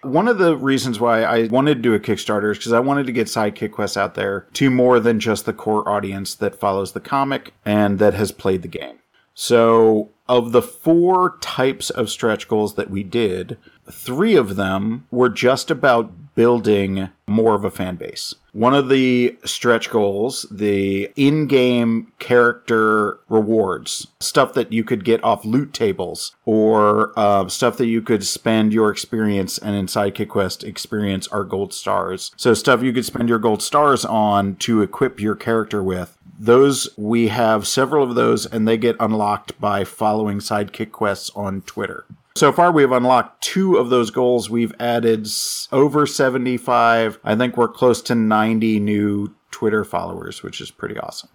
One 0.06 0.28
of 0.28 0.38
the 0.38 0.56
reasons 0.56 1.00
why 1.00 1.24
I 1.24 1.48
wanted 1.48 1.76
to 1.76 1.82
do 1.82 1.94
a 1.96 2.00
Kickstarter 2.00 2.52
is 2.52 2.60
because 2.60 2.74
I 2.74 2.80
wanted 2.80 3.08
to 3.08 3.12
get 3.12 3.26
Sidekick 3.26 3.72
Quest 3.72 3.98
out 3.98 4.14
there 4.14 4.48
to 4.54 4.70
more 4.70 5.00
than 5.00 5.20
just 5.20 5.46
the 5.46 5.54
core 5.54 5.90
audience 5.90 6.36
that 6.36 6.60
follows 6.60 6.92
the 6.92 7.00
comic 7.00 7.56
and 7.66 7.98
that 7.98 8.14
has 8.14 8.32
played 8.32 8.62
the 8.62 8.68
game. 8.68 9.00
So, 9.34 10.12
of 10.30 10.52
the 10.52 10.62
four 10.62 11.38
types 11.42 11.90
of 11.90 12.12
stretch 12.12 12.48
goals 12.48 12.76
that 12.76 12.92
we 12.92 13.04
did, 13.04 13.58
three 13.92 14.36
of 14.36 14.56
them 14.56 15.08
were 15.10 15.30
just 15.30 15.72
about 15.72 16.12
building 16.36 17.10
more 17.28 17.56
of 17.56 17.66
a 17.66 17.72
fan 17.72 17.96
base. 17.96 18.36
One 18.52 18.74
of 18.74 18.88
the 18.88 19.38
stretch 19.44 19.90
goals, 19.90 20.46
the 20.50 21.12
in 21.16 21.48
game 21.48 22.12
character 22.20 23.20
rewards, 23.28 24.08
stuff 24.20 24.54
that 24.54 24.72
you 24.72 24.84
could 24.84 25.04
get 25.04 25.24
off 25.24 25.44
loot 25.44 25.74
tables, 25.74 26.36
or 26.46 27.12
uh, 27.18 27.50
stuff 27.50 27.78
that 27.78 27.88
you 27.88 28.02
could 28.02 28.24
spend 28.26 28.74
your 28.74 28.92
experience 28.92 29.58
and 29.58 29.76
in 29.76 29.88
Sidekick 29.88 30.30
Quest 30.30 30.64
experience 30.64 31.28
our 31.30 31.44
gold 31.44 31.74
stars. 31.74 32.32
So, 32.38 32.54
stuff 32.54 32.82
you 32.82 32.94
could 32.94 33.06
spend 33.06 33.28
your 33.28 33.40
gold 33.40 33.62
stars 33.62 34.06
on 34.06 34.56
to 34.58 34.82
equip 34.82 35.20
your 35.20 35.36
character 35.36 35.84
with. 35.84 36.18
Those 36.38 36.90
we 36.98 37.30
have 37.30 37.68
several 37.68 38.04
of 38.04 38.16
those, 38.16 38.46
and 38.46 38.68
they 38.68 38.78
get 38.78 38.98
unlocked 39.00 39.60
by 39.60 39.84
following 39.84 40.40
Sidekick 40.40 40.92
Quests 40.92 41.30
on 41.36 41.62
Twitter. 41.62 42.06
So 42.36 42.52
far, 42.52 42.72
we 42.74 42.82
have 42.82 42.92
unlocked 42.92 43.42
two 43.42 43.78
of 43.78 43.90
those 43.90 44.12
goals. 44.12 44.50
We've 44.50 44.74
added 44.78 45.26
over 45.72 46.06
75. 46.06 47.20
I 47.24 47.36
think 47.36 47.56
we're 47.56 47.70
close 47.70 48.02
to 48.04 48.16
90 48.16 48.82
new 48.82 49.34
Twitter 49.52 49.86
followers, 49.86 50.44
which 50.44 50.60
is 50.60 50.70
pretty 50.70 51.00
awesome. 51.00 51.30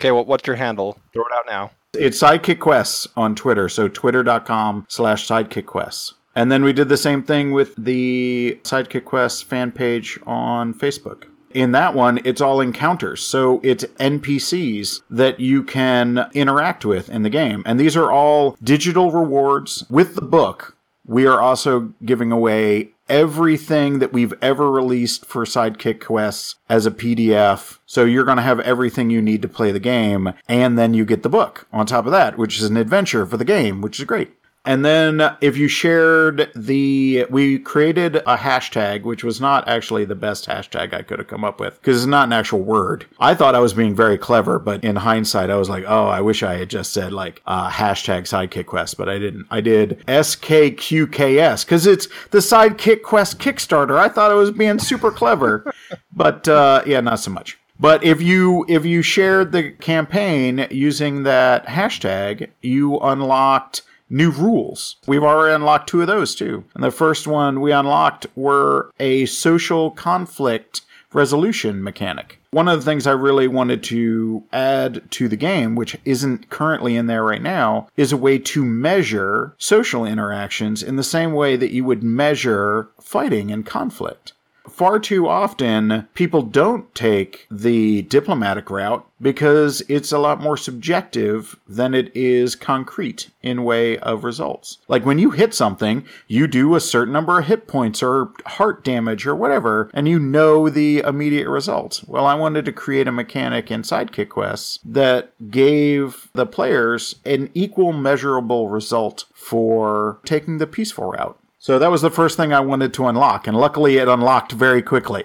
Okay, 0.00 0.12
well, 0.12 0.24
what's 0.24 0.46
your 0.46 0.56
handle? 0.56 0.98
Throw 1.12 1.24
it 1.24 1.32
out 1.34 1.44
now. 1.46 1.70
It's 1.92 2.22
Sidekick 2.22 2.58
Quests 2.58 3.06
on 3.16 3.34
Twitter, 3.34 3.68
so 3.68 3.88
twitter.com 3.88 4.86
slash 4.88 5.28
Sidekick 5.28 5.66
Quests. 5.66 6.14
And 6.34 6.50
then 6.50 6.64
we 6.64 6.72
did 6.72 6.88
the 6.88 6.96
same 6.96 7.22
thing 7.22 7.52
with 7.52 7.74
the 7.76 8.58
Sidekick 8.62 9.04
Quests 9.04 9.42
fan 9.42 9.72
page 9.72 10.18
on 10.26 10.72
Facebook. 10.72 11.24
In 11.52 11.72
that 11.72 11.94
one, 11.94 12.20
it's 12.24 12.40
all 12.40 12.60
encounters. 12.60 13.22
So 13.22 13.60
it's 13.62 13.84
NPCs 13.84 15.02
that 15.10 15.40
you 15.40 15.62
can 15.62 16.28
interact 16.34 16.84
with 16.84 17.08
in 17.08 17.22
the 17.22 17.30
game. 17.30 17.62
And 17.64 17.80
these 17.80 17.96
are 17.96 18.12
all 18.12 18.56
digital 18.62 19.10
rewards 19.10 19.84
with 19.88 20.14
the 20.14 20.22
book. 20.22 20.76
We 21.06 21.26
are 21.26 21.40
also 21.40 21.92
giving 22.04 22.32
away 22.32 22.90
everything 23.08 24.00
that 24.00 24.12
we've 24.12 24.34
ever 24.42 24.70
released 24.70 25.24
for 25.24 25.44
Sidekick 25.44 26.00
Quests 26.00 26.56
as 26.68 26.86
a 26.86 26.90
PDF. 26.90 27.78
So 27.86 28.04
you're 28.04 28.24
going 28.24 28.38
to 28.38 28.42
have 28.42 28.60
everything 28.60 29.10
you 29.10 29.22
need 29.22 29.42
to 29.42 29.48
play 29.48 29.70
the 29.70 29.78
game, 29.78 30.32
and 30.48 30.76
then 30.76 30.94
you 30.94 31.04
get 31.04 31.22
the 31.22 31.28
book 31.28 31.68
on 31.72 31.86
top 31.86 32.06
of 32.06 32.12
that, 32.12 32.36
which 32.36 32.58
is 32.58 32.64
an 32.64 32.76
adventure 32.76 33.24
for 33.24 33.36
the 33.36 33.44
game, 33.44 33.80
which 33.80 34.00
is 34.00 34.04
great. 34.04 34.32
And 34.66 34.84
then 34.84 35.36
if 35.40 35.56
you 35.56 35.68
shared 35.68 36.50
the, 36.56 37.24
we 37.30 37.58
created 37.60 38.16
a 38.16 38.36
hashtag, 38.36 39.02
which 39.02 39.22
was 39.22 39.40
not 39.40 39.66
actually 39.68 40.04
the 40.04 40.16
best 40.16 40.46
hashtag 40.46 40.92
I 40.92 41.02
could 41.02 41.20
have 41.20 41.28
come 41.28 41.44
up 41.44 41.60
with 41.60 41.80
because 41.80 41.98
it's 41.98 42.06
not 42.06 42.26
an 42.26 42.32
actual 42.32 42.60
word. 42.60 43.06
I 43.20 43.34
thought 43.34 43.54
I 43.54 43.60
was 43.60 43.72
being 43.72 43.94
very 43.94 44.18
clever, 44.18 44.58
but 44.58 44.82
in 44.82 44.96
hindsight, 44.96 45.50
I 45.50 45.56
was 45.56 45.68
like, 45.68 45.84
oh, 45.86 46.08
I 46.08 46.20
wish 46.20 46.42
I 46.42 46.54
had 46.54 46.68
just 46.68 46.92
said 46.92 47.12
like 47.12 47.40
uh, 47.46 47.70
hashtag 47.70 48.22
sidekick 48.22 48.66
quest, 48.66 48.96
but 48.98 49.08
I 49.08 49.18
didn't. 49.18 49.46
I 49.50 49.60
did 49.60 50.02
SKQKS 50.08 51.64
because 51.64 51.86
it's 51.86 52.08
the 52.30 52.38
sidekick 52.38 53.02
quest 53.02 53.38
Kickstarter. 53.38 53.96
I 53.96 54.08
thought 54.08 54.32
I 54.32 54.34
was 54.34 54.50
being 54.50 54.80
super 54.80 55.12
clever, 55.12 55.72
but 56.12 56.48
uh, 56.48 56.82
yeah, 56.84 57.00
not 57.00 57.20
so 57.20 57.30
much. 57.30 57.56
But 57.78 58.02
if 58.02 58.22
you 58.22 58.64
if 58.68 58.84
you 58.84 59.02
shared 59.02 59.52
the 59.52 59.72
campaign 59.72 60.66
using 60.70 61.24
that 61.24 61.66
hashtag, 61.66 62.48
you 62.62 62.98
unlocked 62.98 63.82
new 64.08 64.30
rules. 64.30 64.96
We've 65.06 65.22
already 65.22 65.54
unlocked 65.54 65.88
two 65.88 66.00
of 66.00 66.06
those 66.06 66.34
too. 66.34 66.64
And 66.74 66.82
the 66.82 66.90
first 66.90 67.26
one 67.26 67.60
we 67.60 67.72
unlocked 67.72 68.26
were 68.34 68.90
a 68.98 69.26
social 69.26 69.90
conflict 69.90 70.82
resolution 71.12 71.82
mechanic. 71.82 72.40
One 72.50 72.68
of 72.68 72.78
the 72.78 72.84
things 72.84 73.06
I 73.06 73.12
really 73.12 73.48
wanted 73.48 73.82
to 73.84 74.44
add 74.52 75.10
to 75.12 75.28
the 75.28 75.36
game, 75.36 75.74
which 75.74 75.96
isn't 76.04 76.50
currently 76.50 76.96
in 76.96 77.06
there 77.06 77.24
right 77.24 77.42
now, 77.42 77.88
is 77.96 78.12
a 78.12 78.16
way 78.16 78.38
to 78.38 78.64
measure 78.64 79.54
social 79.58 80.04
interactions 80.04 80.82
in 80.82 80.96
the 80.96 81.02
same 81.02 81.32
way 81.32 81.56
that 81.56 81.72
you 81.72 81.84
would 81.84 82.02
measure 82.02 82.88
fighting 83.00 83.50
and 83.50 83.66
conflict. 83.66 84.32
Far 84.68 84.98
too 84.98 85.28
often 85.28 86.08
people 86.14 86.42
don't 86.42 86.94
take 86.94 87.46
the 87.50 88.02
diplomatic 88.02 88.70
route 88.70 89.06
because 89.20 89.82
it's 89.88 90.12
a 90.12 90.18
lot 90.18 90.42
more 90.42 90.56
subjective 90.56 91.58
than 91.66 91.94
it 91.94 92.14
is 92.14 92.54
concrete 92.54 93.30
in 93.42 93.64
way 93.64 93.98
of 93.98 94.24
results. 94.24 94.78
Like 94.88 95.06
when 95.06 95.18
you 95.18 95.30
hit 95.30 95.54
something, 95.54 96.04
you 96.28 96.46
do 96.46 96.74
a 96.74 96.80
certain 96.80 97.12
number 97.12 97.38
of 97.38 97.46
hit 97.46 97.66
points 97.66 98.02
or 98.02 98.32
heart 98.44 98.84
damage 98.84 99.26
or 99.26 99.34
whatever, 99.34 99.90
and 99.94 100.08
you 100.08 100.18
know 100.18 100.68
the 100.68 100.98
immediate 100.98 101.48
result. 101.48 102.04
Well, 102.06 102.26
I 102.26 102.34
wanted 102.34 102.64
to 102.66 102.72
create 102.72 103.08
a 103.08 103.12
mechanic 103.12 103.70
in 103.70 103.82
Sidekick 103.82 104.28
Quests 104.28 104.78
that 104.84 105.32
gave 105.50 106.28
the 106.34 106.46
players 106.46 107.16
an 107.24 107.50
equal 107.54 107.92
measurable 107.92 108.68
result 108.68 109.24
for 109.34 110.18
taking 110.24 110.58
the 110.58 110.66
peaceful 110.66 111.10
route. 111.10 111.38
So 111.66 111.80
that 111.80 111.90
was 111.90 112.00
the 112.00 112.12
first 112.12 112.36
thing 112.36 112.52
I 112.52 112.60
wanted 112.60 112.94
to 112.94 113.08
unlock, 113.08 113.48
and 113.48 113.56
luckily 113.56 113.96
it 113.96 114.06
unlocked 114.06 114.52
very 114.52 114.80
quickly. 114.82 115.24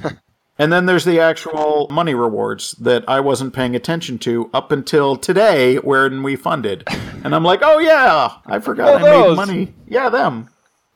and 0.58 0.72
then 0.72 0.86
there's 0.86 1.04
the 1.04 1.20
actual 1.20 1.88
money 1.90 2.14
rewards 2.14 2.72
that 2.80 3.06
I 3.06 3.20
wasn't 3.20 3.52
paying 3.52 3.76
attention 3.76 4.18
to 4.20 4.48
up 4.54 4.72
until 4.72 5.14
today 5.14 5.76
when 5.76 6.22
we 6.22 6.36
funded. 6.36 6.84
And 7.22 7.34
I'm 7.34 7.44
like, 7.44 7.60
oh 7.62 7.80
yeah, 7.80 8.30
I 8.46 8.60
forgot 8.60 9.02
Oh, 9.02 9.04
I 9.06 9.10
those. 9.10 9.36
made 9.36 9.46
money. 9.46 9.74
Yeah, 9.86 10.08
them. 10.08 10.48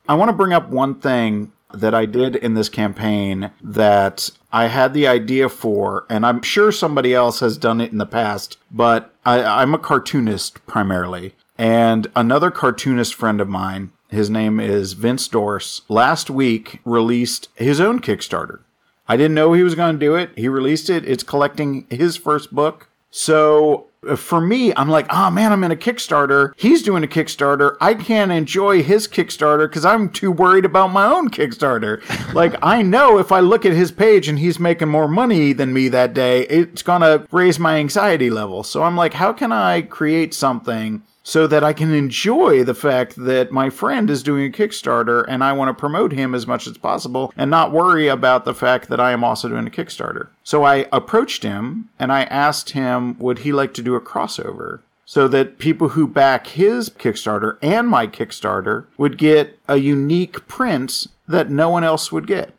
I 0.09 0.14
want 0.14 0.31
to 0.31 0.33
bring 0.35 0.55
up 0.55 0.70
one 0.70 0.94
thing 0.94 1.53
that 1.74 1.94
I 1.94 2.07
did 2.07 2.35
in 2.37 2.55
this 2.55 2.70
campaign 2.70 3.51
that 3.62 4.31
I 4.55 4.68
had 4.68 4.94
the 4.94 5.07
idea 5.07 5.51
for, 5.51 6.07
and 6.09 6.24
I'm 6.24 6.40
sure 6.40 6.72
somebody 6.72 7.12
else 7.12 7.40
has 7.40 7.59
done 7.59 7.83
it 7.83 7.92
in 7.92 7.98
the 7.98 8.07
past, 8.07 8.57
but 8.70 9.14
I, 9.27 9.44
I'm 9.44 9.74
a 9.74 9.79
cartoonist 9.79 10.66
primarily. 10.66 11.35
And 11.59 12.07
another 12.16 12.51
cartoonist 12.51 13.14
friend 13.14 13.38
of 13.42 13.51
mine, 13.51 13.92
his 14.08 14.30
name 14.30 14.58
is 14.58 14.94
Vince 14.94 15.28
Dorse, 15.28 15.82
last 15.88 16.30
week 16.30 16.80
released 16.84 17.48
his 17.54 17.80
own 17.80 18.00
Kickstarter. 18.00 18.60
I 19.06 19.16
didn't 19.16 19.34
know 19.34 19.52
he 19.52 19.62
was 19.62 19.74
going 19.74 19.94
to 19.94 19.98
do 19.98 20.14
it. 20.14 20.30
He 20.36 20.48
released 20.48 20.90
it. 20.90 21.06
It's 21.06 21.22
collecting 21.22 21.86
his 21.90 22.16
first 22.16 22.54
book. 22.54 22.88
So 23.10 23.86
uh, 24.06 24.16
for 24.16 24.40
me, 24.40 24.72
I'm 24.74 24.88
like, 24.88 25.06
oh 25.10 25.30
man, 25.30 25.52
I'm 25.52 25.64
in 25.64 25.70
a 25.70 25.76
Kickstarter. 25.76 26.52
He's 26.56 26.82
doing 26.82 27.04
a 27.04 27.08
Kickstarter. 27.08 27.76
I 27.80 27.94
can't 27.94 28.30
enjoy 28.30 28.82
his 28.82 29.08
Kickstarter 29.08 29.68
because 29.68 29.84
I'm 29.84 30.10
too 30.10 30.30
worried 30.30 30.64
about 30.64 30.88
my 30.88 31.06
own 31.06 31.30
Kickstarter. 31.30 32.02
like, 32.34 32.54
I 32.62 32.82
know 32.82 33.18
if 33.18 33.32
I 33.32 33.40
look 33.40 33.64
at 33.64 33.72
his 33.72 33.90
page 33.90 34.28
and 34.28 34.38
he's 34.38 34.58
making 34.58 34.88
more 34.88 35.08
money 35.08 35.52
than 35.52 35.72
me 35.72 35.88
that 35.88 36.14
day, 36.14 36.42
it's 36.42 36.82
going 36.82 37.00
to 37.00 37.26
raise 37.30 37.58
my 37.58 37.76
anxiety 37.76 38.30
level. 38.30 38.62
So 38.62 38.82
I'm 38.82 38.96
like, 38.96 39.14
how 39.14 39.32
can 39.32 39.52
I 39.52 39.82
create 39.82 40.34
something 40.34 41.02
so 41.28 41.46
that 41.46 41.62
I 41.62 41.74
can 41.74 41.92
enjoy 41.92 42.64
the 42.64 42.74
fact 42.74 43.14
that 43.16 43.52
my 43.52 43.68
friend 43.68 44.08
is 44.08 44.22
doing 44.22 44.46
a 44.46 44.56
Kickstarter 44.56 45.26
and 45.28 45.44
I 45.44 45.52
want 45.52 45.68
to 45.68 45.78
promote 45.78 46.12
him 46.12 46.34
as 46.34 46.46
much 46.46 46.66
as 46.66 46.78
possible 46.78 47.34
and 47.36 47.50
not 47.50 47.70
worry 47.70 48.08
about 48.08 48.46
the 48.46 48.54
fact 48.54 48.88
that 48.88 48.98
I 48.98 49.12
am 49.12 49.22
also 49.22 49.46
doing 49.46 49.66
a 49.66 49.70
Kickstarter. 49.70 50.28
So 50.42 50.64
I 50.64 50.86
approached 50.90 51.42
him 51.42 51.90
and 51.98 52.10
I 52.10 52.22
asked 52.22 52.70
him, 52.70 53.18
would 53.18 53.40
he 53.40 53.52
like 53.52 53.74
to 53.74 53.82
do 53.82 53.94
a 53.94 54.00
crossover? 54.00 54.80
So 55.04 55.28
that 55.28 55.58
people 55.58 55.90
who 55.90 56.06
back 56.06 56.46
his 56.46 56.88
Kickstarter 56.88 57.58
and 57.60 57.88
my 57.88 58.06
Kickstarter 58.06 58.86
would 58.96 59.18
get 59.18 59.58
a 59.68 59.76
unique 59.76 60.48
print 60.48 61.08
that 61.26 61.50
no 61.50 61.68
one 61.68 61.84
else 61.84 62.10
would 62.10 62.26
get. 62.26 62.54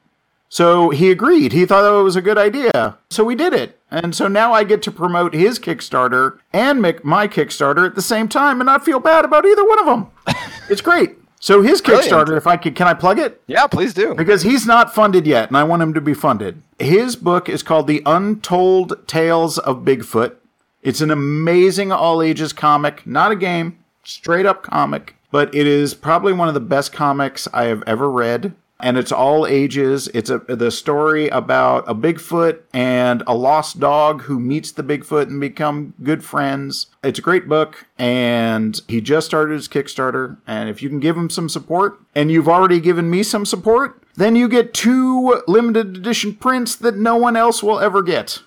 So 0.50 0.90
he 0.90 1.12
agreed. 1.12 1.54
He 1.54 1.66
thought 1.66 2.00
it 2.00 2.04
was 2.04 2.16
a 2.16 2.22
good 2.22 2.38
idea. 2.38 2.98
So 3.12 3.24
we 3.24 3.36
did 3.36 3.54
it. 3.54 3.80
And 3.92 4.16
so 4.16 4.28
now 4.28 4.52
I 4.52 4.64
get 4.64 4.82
to 4.84 4.92
promote 4.92 5.34
his 5.34 5.60
Kickstarter 5.60 6.40
and 6.52 6.82
make 6.82 7.06
my 7.06 7.28
Kickstarter 7.28 7.86
at 7.86 7.96
the 7.96 8.02
same 8.02 8.28
time 8.28 8.60
and 8.60 8.66
not 8.66 8.84
feel 8.84 9.00
bad 9.00 9.26
about 9.26 9.46
either 9.46 9.64
one 9.64 9.80
of 9.80 9.86
them. 9.86 10.08
it's 10.70 10.82
great. 10.82 11.16
So 11.40 11.62
his 11.62 11.82
Brilliant. 11.82 12.12
Kickstarter, 12.12 12.36
if 12.36 12.48
I 12.48 12.58
could, 12.58 12.76
can 12.76 12.88
I 12.88 12.94
plug 12.94 13.18
it? 13.18 13.42
Yeah, 13.48 13.68
please 13.68 13.94
do. 13.94 14.14
Because 14.14 14.42
he's 14.42 14.66
not 14.66 14.94
funded 14.94 15.26
yet, 15.26 15.48
and 15.48 15.56
I 15.56 15.64
want 15.64 15.82
him 15.82 15.94
to 15.94 16.02
be 16.02 16.14
funded. 16.14 16.62
His 16.78 17.16
book 17.16 17.48
is 17.48 17.64
called 17.64 17.88
The 17.88 18.04
Untold 18.06 19.08
Tales 19.08 19.58
of 19.58 19.86
Bigfoot. 19.86 20.36
It's 20.82 21.02
an 21.02 21.12
amazing 21.12 21.92
all 21.92 22.22
ages 22.22 22.52
comic, 22.52 23.06
not 23.08 23.32
a 23.32 23.36
game, 23.36 23.80
straight 24.04 24.46
up 24.46 24.64
comic, 24.64 25.16
but 25.32 25.54
it 25.56 25.68
is 25.68 25.94
probably 25.94 26.34
one 26.34 26.48
of 26.48 26.54
the 26.54 26.60
best 26.60 26.92
comics 26.92 27.48
I 27.54 27.66
have 27.66 27.84
ever 27.88 28.10
read. 28.10 28.54
And 28.80 28.98
it's 28.98 29.12
all 29.12 29.46
ages. 29.46 30.08
It's 30.14 30.30
a 30.30 30.40
the 30.40 30.72
story 30.72 31.28
about 31.28 31.84
a 31.88 31.94
Bigfoot 31.94 32.62
and 32.74 33.24
a 33.28 33.36
lost 33.36 33.80
dog 33.80 34.22
who 34.24 34.40
meets 34.40 34.72
the 34.72 34.84
Bigfoot 34.84 35.24
and 35.24 35.40
become 35.42 35.94
good 36.02 36.24
friends. 36.24 36.88
It's 37.04 37.20
a 37.20 37.22
great 37.22 37.50
book, 37.50 37.88
and 37.98 38.80
he 38.88 39.02
just 39.02 39.28
started 39.28 39.54
his 39.54 39.68
Kickstarter. 39.68 40.38
And 40.48 40.70
if 40.70 40.82
you 40.82 40.88
can 40.88 41.02
give 41.02 41.18
him 41.18 41.30
some 41.30 41.50
support, 41.50 42.00
and 42.16 42.32
you've 42.32 42.48
already 42.48 42.80
given 42.80 43.10
me 43.10 43.22
some 43.22 43.46
support, 43.46 44.02
then 44.16 44.38
you 44.38 44.48
get 44.48 44.74
two 44.74 45.42
limited 45.48 45.98
edition 45.98 46.34
prints 46.34 46.76
that 46.78 46.96
no 46.96 47.18
one 47.18 47.36
else 47.36 47.62
will 47.62 47.80
ever 47.80 48.02
get. 48.02 48.40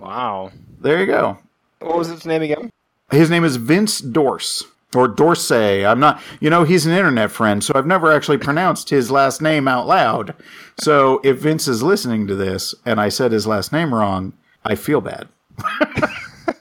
Wow. 0.00 0.50
There 0.80 1.00
you 1.00 1.06
go. 1.06 1.38
What 1.80 1.98
was 1.98 2.10
its 2.10 2.26
name 2.26 2.42
again? 2.42 2.72
His 3.10 3.30
name 3.30 3.44
is 3.44 3.56
Vince 3.56 4.00
Dorse 4.00 4.64
or 4.94 5.08
Dorsey. 5.08 5.84
I'm 5.84 6.00
not, 6.00 6.20
you 6.40 6.50
know, 6.50 6.64
he's 6.64 6.86
an 6.86 6.92
internet 6.92 7.30
friend, 7.30 7.62
so 7.62 7.72
I've 7.74 7.86
never 7.86 8.12
actually 8.12 8.38
pronounced 8.38 8.90
his 8.90 9.10
last 9.10 9.42
name 9.42 9.68
out 9.68 9.86
loud. 9.86 10.34
So 10.78 11.20
if 11.22 11.38
Vince 11.38 11.68
is 11.68 11.82
listening 11.82 12.26
to 12.26 12.34
this 12.34 12.74
and 12.86 13.00
I 13.00 13.08
said 13.08 13.32
his 13.32 13.46
last 13.46 13.72
name 13.72 13.94
wrong, 13.94 14.32
I 14.64 14.74
feel 14.74 15.00
bad. 15.00 15.28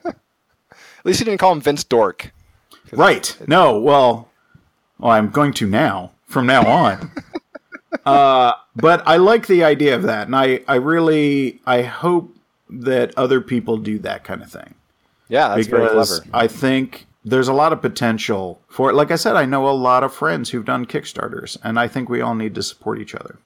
At 0.05 0.15
least 1.05 1.19
you 1.19 1.25
didn't 1.25 1.39
call 1.39 1.53
him 1.53 1.61
Vince 1.61 1.83
Dork. 1.83 2.31
Right. 2.91 3.37
No, 3.47 3.79
well, 3.79 4.29
well, 4.99 5.11
I'm 5.11 5.29
going 5.29 5.53
to 5.53 5.67
now, 5.67 6.11
from 6.25 6.45
now 6.47 6.65
on. 6.67 7.11
uh, 8.05 8.53
but 8.75 9.07
I 9.07 9.17
like 9.17 9.47
the 9.47 9.63
idea 9.63 9.95
of 9.95 10.03
that. 10.03 10.27
And 10.27 10.35
I, 10.35 10.61
I 10.67 10.75
really, 10.75 11.61
I 11.65 11.83
hope 11.83 12.35
that 12.69 13.17
other 13.17 13.39
people 13.39 13.77
do 13.77 13.99
that 13.99 14.23
kind 14.23 14.41
of 14.41 14.51
thing. 14.51 14.73
Yeah, 15.29 15.55
that's 15.55 15.67
very 15.67 15.83
because 15.83 16.19
clever. 16.21 16.37
I 16.37 16.47
think 16.47 17.06
there's 17.27 17.47
a 17.47 17.53
lot 17.53 17.73
of 17.73 17.81
potential 17.81 18.61
for 18.69 18.89
it. 18.89 18.95
Like 18.95 19.11
I 19.11 19.15
said, 19.15 19.35
I 19.35 19.45
know 19.45 19.67
a 19.67 19.71
lot 19.71 20.03
of 20.03 20.13
friends 20.13 20.49
who've 20.49 20.65
done 20.65 20.85
Kickstarters, 20.85 21.57
and 21.63 21.79
I 21.79 21.87
think 21.87 22.09
we 22.09 22.21
all 22.21 22.35
need 22.35 22.55
to 22.55 22.63
support 22.63 22.99
each 22.99 23.13
other. 23.13 23.39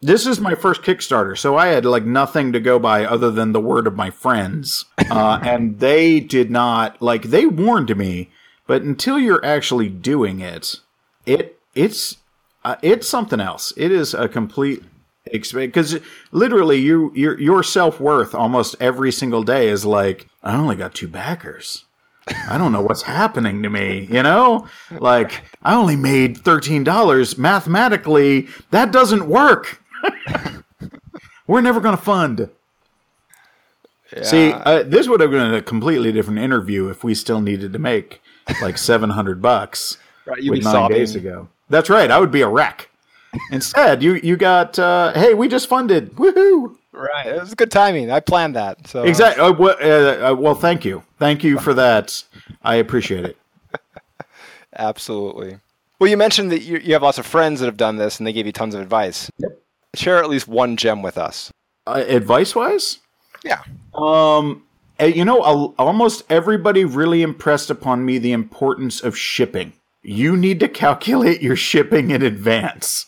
This 0.00 0.26
is 0.26 0.38
my 0.38 0.54
first 0.54 0.82
Kickstarter, 0.82 1.36
so 1.36 1.56
I 1.56 1.68
had 1.68 1.84
like 1.84 2.04
nothing 2.04 2.52
to 2.52 2.60
go 2.60 2.78
by 2.78 3.04
other 3.04 3.30
than 3.30 3.52
the 3.52 3.60
word 3.60 3.86
of 3.86 3.96
my 3.96 4.10
friends, 4.10 4.84
uh, 5.10 5.40
and 5.44 5.80
they 5.80 6.20
did 6.20 6.50
not 6.50 7.00
like. 7.02 7.24
They 7.24 7.46
warned 7.46 7.96
me, 7.96 8.30
but 8.66 8.82
until 8.82 9.18
you're 9.18 9.44
actually 9.44 9.88
doing 9.88 10.40
it, 10.40 10.80
it 11.24 11.58
it's 11.74 12.18
uh, 12.64 12.76
it's 12.82 13.08
something 13.08 13.40
else. 13.40 13.72
It 13.76 13.90
is 13.90 14.12
a 14.12 14.28
complete 14.28 14.84
because 15.24 15.98
literally 16.30 16.78
you 16.78 17.10
your 17.14 17.40
your 17.40 17.62
self 17.62 17.98
worth 17.98 18.34
almost 18.34 18.76
every 18.78 19.10
single 19.10 19.42
day 19.42 19.68
is 19.68 19.84
like 19.84 20.28
I 20.42 20.54
only 20.56 20.76
got 20.76 20.94
two 20.94 21.08
backers. 21.08 21.85
I 22.48 22.58
don't 22.58 22.72
know 22.72 22.80
what's 22.80 23.02
happening 23.02 23.62
to 23.62 23.70
me, 23.70 24.08
you 24.10 24.22
know? 24.22 24.66
Like 24.90 25.42
I 25.62 25.74
only 25.74 25.96
made 25.96 26.38
$13 26.38 27.38
mathematically. 27.38 28.48
That 28.70 28.90
doesn't 28.92 29.28
work. 29.28 29.80
We're 31.46 31.60
never 31.60 31.80
going 31.80 31.96
to 31.96 32.02
fund. 32.02 32.50
See, 34.22 34.52
uh, 34.52 34.82
this 34.84 35.08
would 35.08 35.20
have 35.20 35.30
been 35.30 35.54
a 35.54 35.62
completely 35.62 36.12
different 36.12 36.38
interview 36.38 36.88
if 36.88 37.02
we 37.04 37.14
still 37.14 37.40
needed 37.40 37.72
to 37.72 37.78
make 37.78 38.20
like 38.62 38.78
700 38.78 39.42
bucks 39.42 39.98
Right, 40.24 40.42
you'd 40.42 40.50
with 40.50 40.60
be 40.60 40.64
nine 40.64 40.72
sobbing. 40.72 40.96
days 40.96 41.14
ago. 41.16 41.48
That's 41.68 41.90
right. 41.90 42.10
I 42.10 42.18
would 42.20 42.30
be 42.30 42.40
a 42.42 42.48
wreck. 42.48 42.88
Instead, 43.50 44.02
you 44.02 44.14
you 44.14 44.36
got 44.36 44.78
uh, 44.78 45.12
hey, 45.14 45.34
we 45.34 45.48
just 45.48 45.68
funded. 45.68 46.14
Woohoo! 46.16 46.76
Right. 46.96 47.26
It 47.26 47.38
was 47.40 47.54
good 47.54 47.70
timing. 47.70 48.10
I 48.10 48.20
planned 48.20 48.56
that. 48.56 48.86
So 48.88 49.02
Exactly. 49.02 49.42
Uh, 49.44 49.52
well, 49.52 49.76
uh, 49.80 50.30
uh, 50.30 50.34
well, 50.34 50.54
thank 50.54 50.84
you. 50.84 51.02
Thank 51.18 51.44
you 51.44 51.58
for 51.58 51.74
that. 51.74 52.24
I 52.62 52.76
appreciate 52.76 53.24
it. 53.26 53.36
Absolutely. 54.78 55.58
Well, 55.98 56.08
you 56.10 56.16
mentioned 56.16 56.52
that 56.52 56.62
you, 56.62 56.78
you 56.78 56.92
have 56.94 57.02
lots 57.02 57.18
of 57.18 57.26
friends 57.26 57.60
that 57.60 57.66
have 57.66 57.76
done 57.76 57.96
this 57.96 58.18
and 58.18 58.26
they 58.26 58.32
gave 58.32 58.46
you 58.46 58.52
tons 58.52 58.74
of 58.74 58.80
advice. 58.80 59.30
Yep. 59.38 59.62
Share 59.94 60.18
at 60.18 60.28
least 60.28 60.48
one 60.48 60.76
gem 60.76 61.02
with 61.02 61.16
us. 61.18 61.52
Uh, 61.86 62.02
advice 62.06 62.54
wise, 62.54 62.98
Yeah. 63.44 63.62
um, 63.94 64.64
uh, 65.00 65.04
you 65.04 65.24
know, 65.24 65.40
almost 65.78 66.22
everybody 66.28 66.84
really 66.84 67.22
impressed 67.22 67.70
upon 67.70 68.04
me 68.04 68.18
the 68.18 68.32
importance 68.32 69.00
of 69.02 69.16
shipping. 69.16 69.72
You 70.08 70.36
need 70.36 70.60
to 70.60 70.68
calculate 70.68 71.42
your 71.42 71.56
shipping 71.56 72.12
in 72.12 72.22
advance 72.22 73.06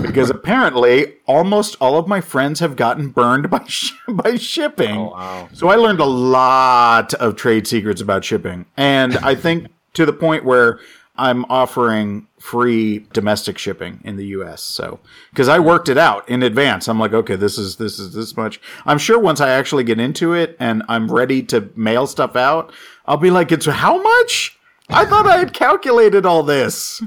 because 0.00 0.30
apparently 0.30 1.14
almost 1.26 1.76
all 1.80 1.98
of 1.98 2.06
my 2.06 2.20
friends 2.20 2.60
have 2.60 2.76
gotten 2.76 3.08
burned 3.08 3.50
by 3.50 3.64
sh- 3.66 3.92
by 4.08 4.36
shipping. 4.36 4.96
Oh, 4.96 5.10
wow. 5.10 5.48
So 5.52 5.68
I 5.68 5.74
learned 5.74 5.98
a 5.98 6.04
lot 6.06 7.12
of 7.14 7.34
trade 7.34 7.66
secrets 7.66 8.00
about 8.00 8.24
shipping, 8.24 8.66
and 8.76 9.16
I 9.18 9.34
think 9.34 9.66
to 9.94 10.06
the 10.06 10.12
point 10.12 10.44
where 10.44 10.78
I'm 11.16 11.44
offering 11.46 12.28
free 12.38 13.00
domestic 13.12 13.58
shipping 13.58 14.00
in 14.04 14.16
the 14.16 14.26
U.S. 14.26 14.62
So 14.62 15.00
because 15.30 15.48
I 15.48 15.58
worked 15.58 15.88
it 15.88 15.98
out 15.98 16.28
in 16.28 16.44
advance, 16.44 16.86
I'm 16.86 17.00
like, 17.00 17.12
okay, 17.12 17.34
this 17.34 17.58
is 17.58 17.76
this 17.76 17.98
is 17.98 18.14
this 18.14 18.36
much. 18.36 18.60
I'm 18.86 18.98
sure 18.98 19.18
once 19.18 19.40
I 19.40 19.50
actually 19.50 19.82
get 19.82 19.98
into 19.98 20.34
it 20.34 20.56
and 20.60 20.84
I'm 20.88 21.10
ready 21.10 21.42
to 21.44 21.68
mail 21.74 22.06
stuff 22.06 22.36
out, 22.36 22.72
I'll 23.06 23.16
be 23.16 23.32
like, 23.32 23.50
it's 23.50 23.66
how 23.66 24.00
much? 24.00 24.57
I 24.90 25.04
thought 25.04 25.26
I 25.26 25.38
had 25.38 25.52
calculated 25.52 26.24
all 26.26 26.42
this. 26.42 27.02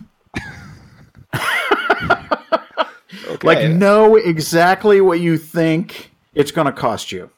Okay. 3.28 3.48
Like 3.48 3.72
know 3.72 4.18
exactly 4.18 5.00
what 5.02 5.20
you 5.20 5.38
think 5.38 6.12
it's 6.36 6.52
going 6.52 6.66
to 6.66 6.74
cost 6.74 7.12
you, 7.12 7.30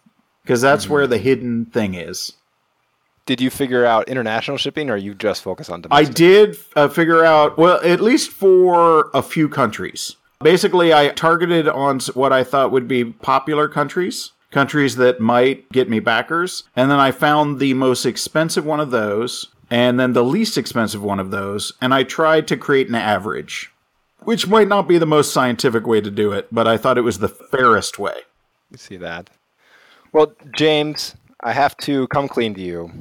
because 0.44 0.60
that's 0.62 0.86
Mm-hmm. 0.86 0.94
where 0.94 1.08
the 1.08 1.18
hidden 1.18 1.66
thing 1.66 1.94
is. 1.94 2.34
Did 3.26 3.40
you 3.40 3.50
figure 3.50 3.86
out 3.86 4.10
international 4.10 4.58
shipping, 4.58 4.90
or 4.90 4.98
you 4.98 5.14
just 5.14 5.44
focus 5.44 5.70
on 5.70 5.82
domestic? 5.82 6.10
I 6.10 6.12
did 6.12 6.58
uh, 6.76 6.88
figure 6.90 7.24
out, 7.24 7.58
well, 7.58 7.80
at 7.84 8.02
least 8.02 8.32
for 8.32 9.12
a 9.14 9.22
few 9.22 9.48
countries. 9.48 10.18
Basically, 10.42 10.94
I 10.94 11.10
targeted 11.10 11.70
on 11.70 12.00
what 12.16 12.34
I 12.34 12.44
thought 12.44 12.72
would 12.72 12.88
be 12.88 13.06
popular 13.06 13.70
countries, 13.70 14.34
countries 14.52 14.98
that 14.98 15.22
might 15.22 15.70
get 15.72 15.90
me 15.90 16.00
backers. 16.02 16.64
And 16.76 16.92
then 16.92 17.00
I 17.00 17.12
found 17.12 17.60
the 17.60 17.74
most 17.76 18.06
expensive 18.06 18.66
one 18.66 18.82
of 18.82 18.92
those, 18.92 19.48
and 19.74 20.00
then 20.00 20.14
the 20.14 20.24
least 20.24 20.56
expensive 20.56 21.02
one 21.02 21.20
of 21.20 21.32
those. 21.32 21.74
And 21.82 21.96
I 21.96 22.04
tried 22.04 22.48
to 22.50 22.58
create 22.58 22.90
an 22.90 22.96
average, 22.96 23.72
which 24.20 24.48
might 24.48 24.68
not 24.68 24.88
be 24.88 25.00
the 25.00 25.08
most 25.08 25.34
scientific 25.34 25.88
way 25.88 26.00
to 26.00 26.12
do 26.12 26.32
it, 26.32 26.48
but 26.52 26.68
I 26.68 26.78
thought 26.78 27.00
it 27.00 27.02
was 27.02 27.18
the 27.18 27.28
fairest 27.28 27.98
way. 27.98 28.14
You 28.70 28.78
see 28.78 28.98
that? 28.98 29.32
Well, 30.12 30.34
James, 30.56 31.16
I 31.44 31.54
have 31.54 31.76
to 31.78 32.08
come 32.10 32.28
clean 32.28 32.54
to 32.54 32.62
you. 32.62 32.92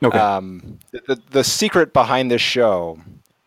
Okay. 0.00 0.16
Um, 0.16 0.78
the, 0.92 1.20
the 1.30 1.42
secret 1.42 1.92
behind 1.92 2.30
this 2.30 2.42
show 2.42 3.00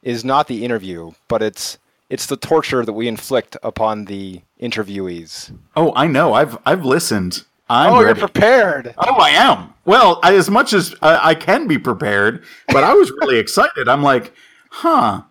is 0.03 0.25
not 0.25 0.47
the 0.47 0.65
interview, 0.65 1.11
but 1.29 1.41
it's 1.41 1.77
it's 2.09 2.25
the 2.25 2.37
torture 2.37 2.83
that 2.83 2.91
we 2.91 3.07
inflict 3.07 3.55
upon 3.63 4.05
the 4.05 4.41
interviewees. 4.59 5.55
oh, 5.77 5.93
I 5.95 6.07
know. 6.07 6.33
I've 6.33 6.57
I've 6.65 6.83
listened. 6.83 7.45
I'm 7.69 7.93
oh, 7.93 8.03
ready. 8.03 8.19
you're 8.19 8.27
prepared. 8.27 8.95
Oh, 8.97 9.15
I 9.15 9.29
am. 9.29 9.73
Well, 9.89 10.19
I, 10.21 10.35
as 10.35 10.51
much 10.51 10.71
as 10.73 10.93
I, 11.01 11.29
I 11.29 11.35
can 11.35 11.67
be 11.67 11.79
prepared, 11.79 12.43
but 12.67 12.83
I 12.83 12.93
was 12.93 13.09
really 13.21 13.39
excited. 13.45 13.87
I'm 13.89 14.03
like, 14.03 14.33
huh, 14.69 15.23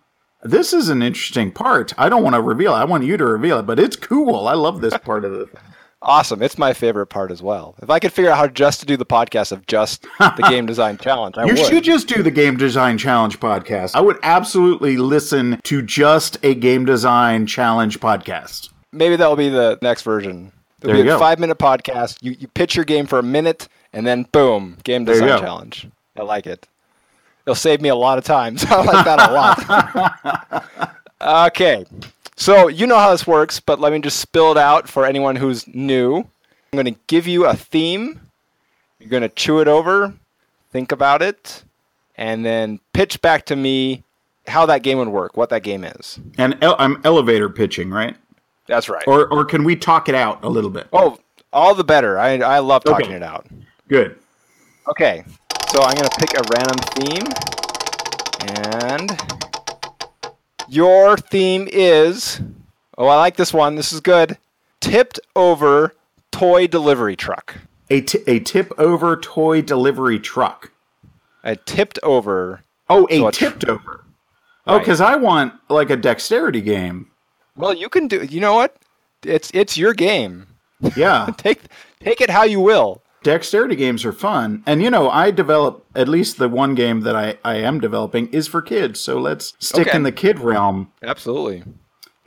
this 0.43 0.73
is 0.73 0.89
an 0.89 1.01
interesting 1.01 1.49
part. 1.51 1.93
I 1.97 2.09
don't 2.09 2.23
want 2.23 2.35
to 2.35 2.41
reveal 2.41 2.73
it. 2.73 2.79
I 2.79 2.83
want 2.83 3.05
you 3.05 3.15
to 3.15 3.25
reveal 3.25 3.59
it, 3.59 3.63
but 3.63 3.79
it's 3.79 3.95
cool. 3.95 4.49
I 4.49 4.53
love 4.55 4.81
this 4.81 4.97
part 4.97 5.23
of 5.23 5.31
the. 5.31 5.47
Awesome. 6.01 6.41
It's 6.41 6.57
my 6.57 6.71
favorite 6.71 7.07
part 7.07 7.29
as 7.29 7.41
well. 7.41 7.75
If 7.81 7.89
I 7.89 7.99
could 7.99 8.13
figure 8.13 8.31
out 8.31 8.37
how 8.37 8.47
just 8.47 8.79
to 8.79 8.85
do 8.85 8.95
the 8.95 9.05
podcast 9.05 9.51
of 9.51 9.67
just 9.67 10.03
the 10.17 10.45
game 10.47 10.65
design 10.73 10.97
challenge, 10.97 11.37
I 11.37 11.43
You 11.43 11.55
would. 11.55 11.65
should 11.65 11.83
just 11.83 12.07
do 12.07 12.23
the 12.23 12.31
Game 12.31 12.55
Design 12.55 12.97
Challenge 12.97 13.37
podcast. 13.37 13.95
I 13.95 13.99
would 13.99 14.17
absolutely 14.23 14.95
listen 14.95 15.59
to 15.63 15.81
just 15.81 16.37
a 16.41 16.55
Game 16.55 16.85
Design 16.85 17.45
Challenge 17.47 17.99
podcast. 17.99 18.69
Maybe 18.93 19.17
that'll 19.17 19.35
be 19.35 19.49
the 19.49 19.77
next 19.81 20.03
version. 20.03 20.53
It'll 20.81 20.93
There 20.93 21.03
be 21.03 21.09
you 21.09 21.15
a 21.15 21.15
go. 21.15 21.19
five 21.19 21.37
minute 21.37 21.57
podcast. 21.59 22.19
You 22.21 22.31
you 22.31 22.47
pitch 22.47 22.77
your 22.77 22.85
game 22.85 23.05
for 23.05 23.19
a 23.19 23.23
minute 23.23 23.67
and 23.93 24.05
then 24.05 24.23
boom, 24.31 24.77
game 24.83 25.05
design 25.05 25.39
challenge. 25.39 25.87
I 26.17 26.23
like 26.23 26.45
it. 26.47 26.67
It'll 27.45 27.55
save 27.55 27.81
me 27.81 27.89
a 27.89 27.95
lot 27.95 28.17
of 28.17 28.23
time. 28.23 28.57
So 28.59 28.67
I 28.69 28.83
like 28.83 29.05
that 29.05 29.29
a 29.29 29.33
lot. 31.21 31.47
okay. 31.47 31.85
So 32.35 32.67
you 32.67 32.87
know 32.87 32.97
how 32.97 33.11
this 33.11 33.25
works, 33.27 33.59
but 33.59 33.79
let 33.79 33.91
me 33.91 33.99
just 33.99 34.19
spill 34.19 34.51
it 34.51 34.57
out 34.57 34.87
for 34.87 35.05
anyone 35.05 35.35
who's 35.35 35.67
new. 35.67 36.17
I'm 36.17 36.25
going 36.83 36.85
to 36.93 36.99
give 37.07 37.27
you 37.27 37.45
a 37.45 37.55
theme. 37.55 38.19
You're 38.99 39.09
going 39.09 39.23
to 39.23 39.29
chew 39.29 39.59
it 39.59 39.67
over, 39.67 40.13
think 40.71 40.91
about 40.91 41.21
it, 41.21 41.63
and 42.17 42.45
then 42.45 42.79
pitch 42.93 43.21
back 43.21 43.45
to 43.47 43.55
me 43.55 44.03
how 44.47 44.65
that 44.65 44.83
game 44.83 44.97
would 44.97 45.07
work, 45.07 45.37
what 45.37 45.49
that 45.49 45.63
game 45.63 45.83
is. 45.83 46.19
And 46.37 46.57
el- 46.61 46.75
I'm 46.79 46.99
elevator 47.05 47.49
pitching, 47.49 47.89
right? 47.89 48.15
That's 48.67 48.89
right. 48.89 49.03
Or, 49.07 49.27
or 49.33 49.45
can 49.45 49.63
we 49.63 49.75
talk 49.75 50.09
it 50.09 50.15
out 50.15 50.43
a 50.43 50.49
little 50.49 50.69
bit? 50.69 50.87
Oh, 50.93 51.17
all 51.51 51.73
the 51.73 51.83
better. 51.83 52.19
I, 52.19 52.37
I 52.39 52.59
love 52.59 52.83
talking 52.83 53.07
Okay. 53.07 53.15
it 53.15 53.23
out. 53.23 53.47
Good. 53.89 54.17
Okay, 54.87 55.23
so 55.71 55.81
I'm 55.83 55.95
going 55.95 56.09
to 56.09 56.15
pick 56.19 56.33
a 56.33 56.43
random 56.55 56.77
theme. 56.95 57.27
And 58.87 59.19
your 60.67 61.17
theme 61.17 61.67
is 61.71 62.41
oh, 62.97 63.07
I 63.07 63.17
like 63.17 63.35
this 63.35 63.53
one. 63.53 63.75
This 63.75 63.91
is 63.93 63.99
good. 63.99 64.37
Tipped 64.79 65.19
over 65.35 65.95
toy 66.31 66.67
delivery 66.67 67.15
truck. 67.15 67.55
A, 67.89 68.01
t- 68.01 68.23
a 68.27 68.39
tip 68.39 68.71
over 68.79 69.17
toy 69.17 69.61
delivery 69.61 70.19
truck. 70.19 70.71
A 71.43 71.55
tipped 71.55 71.99
over. 72.03 72.61
Oh, 72.89 73.07
a 73.09 73.17
So 73.19 73.27
a 73.27 73.31
tr- 73.31 73.45
tipped 73.45 73.65
over. 73.65 74.05
Oh, 74.67 74.73
Right. 74.75 74.79
because 74.79 75.01
I 75.01 75.15
want 75.15 75.53
like 75.69 75.89
a 75.89 75.97
dexterity 75.97 76.61
game. 76.61 77.09
Well, 77.55 77.73
you 77.73 77.89
can 77.89 78.07
do. 78.07 78.23
You 78.23 78.39
know 78.39 78.53
what? 78.53 78.77
It's 79.23 79.51
it's 79.53 79.77
your 79.77 79.93
game. 79.93 80.47
Yeah, 80.95 81.29
Take 81.37 81.61
take 81.99 82.21
it 82.21 82.29
how 82.29 82.43
you 82.43 82.59
will. 82.59 83.01
Dexterity 83.23 83.75
games 83.75 84.05
are 84.05 84.11
fun. 84.11 84.63
And 84.65 84.81
you 84.81 84.89
know, 84.89 85.09
I 85.09 85.31
develop 85.31 85.85
at 85.95 86.07
least 86.07 86.37
the 86.37 86.49
one 86.49 86.75
game 86.75 87.01
that 87.01 87.15
I, 87.15 87.37
I 87.43 87.55
am 87.57 87.79
developing 87.79 88.27
is 88.29 88.47
for 88.47 88.61
kids. 88.61 88.99
So 88.99 89.19
let's 89.19 89.53
stick 89.59 89.87
Okay. 89.87 89.97
in 89.97 90.03
the 90.03 90.11
kid 90.11 90.39
realm. 90.39 90.91
Absolutely. 91.03 91.63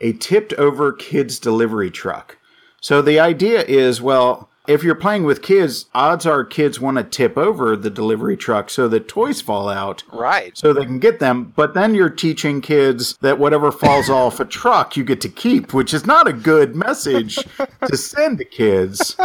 A 0.00 0.12
tipped 0.14 0.52
over 0.54 0.92
kids 0.92 1.38
delivery 1.38 1.90
truck. 1.90 2.38
So 2.80 3.00
the 3.00 3.20
idea 3.20 3.62
is, 3.62 4.02
well, 4.02 4.48
if 4.66 4.82
you're 4.82 4.94
playing 4.94 5.24
with 5.24 5.42
kids, 5.42 5.86
odds 5.94 6.26
are 6.26 6.44
kids 6.44 6.80
want 6.80 6.96
to 6.98 7.04
tip 7.04 7.36
over 7.36 7.76
the 7.76 7.90
delivery 7.90 8.36
truck 8.36 8.70
so 8.70 8.88
the 8.88 9.00
toys 9.00 9.40
fall 9.40 9.68
out. 9.68 10.04
Right. 10.12 10.56
so 10.56 10.72
they 10.72 10.84
can 10.84 10.98
get 10.98 11.18
them. 11.18 11.52
But 11.56 11.74
then 11.74 11.94
you're 11.94 12.10
teaching 12.10 12.60
kids 12.60 13.16
that 13.18 13.38
whatever 13.38 13.72
falls 13.72 14.08
off 14.10 14.40
a 14.40 14.44
truck 14.44 14.96
you 14.96 15.04
get 15.04 15.20
to 15.22 15.28
keep, 15.28 15.74
which 15.74 15.92
is 15.92 16.06
not 16.06 16.28
a 16.28 16.32
good 16.32 16.76
message 16.76 17.38
to 17.86 17.96
send 17.96 18.38
to 18.38 18.44
kids. 18.44 19.16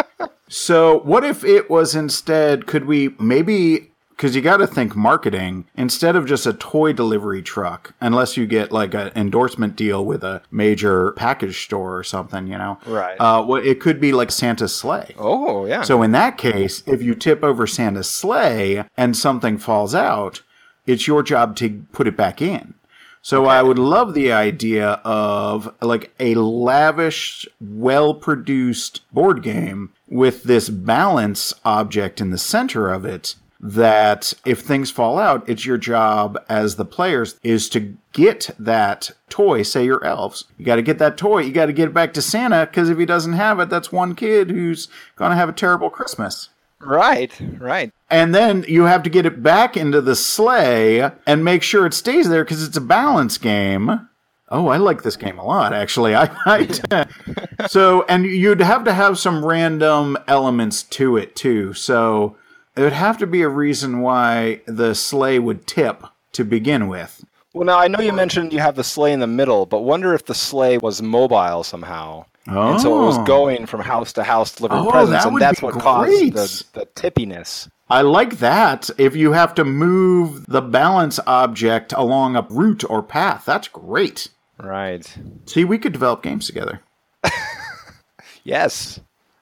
So, 0.49 0.99
what 0.99 1.23
if 1.25 1.43
it 1.43 1.69
was 1.69 1.93
instead, 1.93 2.67
could 2.67 2.85
we 2.85 3.09
maybe, 3.19 3.91
because 4.17 4.35
you 4.35 4.41
got 4.41 4.57
to 4.57 4.65
think 4.65 4.95
marketing, 4.95 5.67
instead 5.75 6.15
of 6.15 6.25
just 6.25 6.47
a 6.47 6.53
toy 6.53 6.91
delivery 6.91 7.43
truck, 7.43 7.93
unless 8.01 8.35
you 8.35 8.47
get 8.47 8.71
like 8.71 8.95
an 8.95 9.11
endorsement 9.15 9.75
deal 9.75 10.03
with 10.03 10.23
a 10.23 10.41
major 10.49 11.11
package 11.11 11.63
store 11.63 11.95
or 11.95 12.03
something, 12.03 12.47
you 12.47 12.57
know? 12.57 12.79
Right. 12.87 13.15
Uh, 13.19 13.45
well, 13.47 13.63
it 13.63 13.79
could 13.79 14.01
be 14.01 14.11
like 14.11 14.31
Santa's 14.31 14.75
sleigh. 14.75 15.13
Oh 15.19 15.65
yeah. 15.67 15.83
So 15.83 16.01
in 16.01 16.13
that 16.13 16.39
case, 16.39 16.81
if 16.87 17.03
you 17.03 17.13
tip 17.13 17.43
over 17.43 17.67
Santa's 17.67 18.09
sleigh 18.09 18.83
and 18.97 19.15
something 19.15 19.59
falls 19.59 19.93
out, 19.93 20.41
it's 20.87 21.05
your 21.05 21.21
job 21.21 21.55
to 21.57 21.85
put 21.91 22.07
it 22.07 22.17
back 22.17 22.41
in. 22.41 22.73
So 23.21 23.45
I 23.45 23.61
would 23.61 23.77
love 23.77 24.13
the 24.13 24.31
idea 24.31 25.01
of 25.03 25.75
like 25.81 26.11
a 26.19 26.33
lavish, 26.35 27.45
well-produced 27.61 29.01
board 29.13 29.43
game 29.43 29.93
with 30.07 30.43
this 30.43 30.69
balance 30.69 31.53
object 31.65 32.19
in 32.19 32.31
the 32.31 32.37
center 32.37 32.89
of 32.89 33.05
it 33.05 33.35
that 33.59 34.33
if 34.45 34.61
things 34.61 34.91
fall 34.91 35.17
out, 35.17 35.47
it's 35.49 35.65
your 35.65 35.77
job 35.77 36.37
as 36.47 36.75
the 36.75 36.85
players 36.85 37.39
is 37.43 37.69
to 37.69 37.97
get 38.13 38.49
that 38.59 39.11
toy, 39.29 39.63
say 39.63 39.85
your 39.85 40.03
elves. 40.03 40.45
You 40.57 40.65
got 40.65 40.75
to 40.75 40.81
get 40.81 40.99
that 40.99 41.17
toy. 41.17 41.39
You 41.39 41.51
got 41.51 41.67
to 41.67 41.73
get 41.73 41.89
it 41.89 41.93
back 41.93 42.13
to 42.13 42.21
Santa 42.21 42.65
because 42.65 42.89
if 42.89 42.97
he 42.97 43.05
doesn't 43.05 43.33
have 43.33 43.59
it, 43.59 43.69
that's 43.69 43.91
one 43.91 44.15
kid 44.15 44.49
who's 44.49 44.87
going 45.15 45.31
to 45.31 45.37
have 45.37 45.49
a 45.49 45.53
terrible 45.53 45.89
Christmas. 45.89 46.49
right. 46.79 47.31
Right. 47.59 47.91
And 48.09 48.33
then 48.33 48.63
you 48.67 48.83
have 48.83 49.03
to 49.03 49.09
get 49.09 49.25
it 49.25 49.43
back 49.43 49.75
into 49.75 49.99
the 50.01 50.15
sleigh 50.15 51.11
and 51.25 51.43
make 51.43 51.63
sure 51.63 51.85
it 51.85 51.93
stays 51.93 52.29
there 52.29 52.43
because 52.43 52.63
it's 52.63 52.77
a 52.77 52.81
balance 52.81 53.37
game. 53.37 54.07
Oh, 54.49 54.67
I 54.69 54.77
like 54.77 55.03
this 55.03 55.17
game 55.17 55.39
a 55.39 55.43
lot, 55.43 55.73
actually. 55.73 56.15
I, 56.15 56.29
I 56.45 57.07
so 57.67 58.05
and 58.07 58.25
you'd 58.25 58.61
have 58.61 58.85
to 58.85 58.93
have 58.93 59.19
some 59.19 59.43
random 59.43 60.17
elements 60.27 60.83
to 60.83 61.17
it 61.17 61.35
too. 61.35 61.73
So 61.73 62.37
it 62.77 62.81
would 62.81 62.93
have 62.93 63.17
to 63.19 63.27
be 63.27 63.41
a 63.41 63.49
reason 63.49 64.01
why 64.01 64.61
the 64.67 64.93
sleigh 64.93 65.39
would 65.39 65.65
tip 65.67 66.03
to 66.33 66.43
begin 66.43 66.87
with. 66.87 67.23
Well, 67.53 67.65
now 67.65 67.79
I 67.79 67.87
know 67.87 67.99
you 67.99 68.13
mentioned 68.13 68.53
you 68.53 68.59
have 68.59 68.75
the 68.75 68.83
sleigh 68.83 69.13
in 69.13 69.19
the 69.19 69.27
middle, 69.27 69.65
but 69.65 69.81
wonder 69.81 70.13
if 70.13 70.25
the 70.25 70.35
sleigh 70.35 70.77
was 70.77 71.01
mobile 71.01 71.63
somehow. 71.63 72.25
And 72.45 72.79
so 72.79 73.01
it 73.01 73.05
was 73.05 73.17
Oh. 73.17 73.23
going 73.25 73.65
from 73.65 73.81
house 73.81 74.13
to 74.13 74.23
house 74.23 74.55
delivering 74.55 74.85
Oh, 74.85 74.91
presents, 74.91 75.23
that 75.25 75.31
and 75.33 75.41
that's 75.41 75.61
what 75.61 75.73
caused 75.73 76.33
the, 76.33 76.63
the 76.73 76.85
tippiness. 76.95 77.67
I 77.89 78.01
like 78.03 78.39
that. 78.39 78.89
If 78.97 79.15
you 79.15 79.31
have 79.33 79.55
to 79.55 79.65
move 79.65 80.45
the 80.45 80.61
balance 80.61 81.19
object 81.25 81.93
along 81.93 82.35
a 82.35 82.45
route 82.49 82.83
or 82.89 83.01
path, 83.01 83.43
that's 83.45 83.67
great. 83.67 84.29
Right. 84.59 85.11
See, 85.45 85.65
we 85.65 85.77
could 85.77 85.93
develop 85.93 86.21
games 86.23 86.45
together. 86.47 86.81
Yes. 88.43 88.99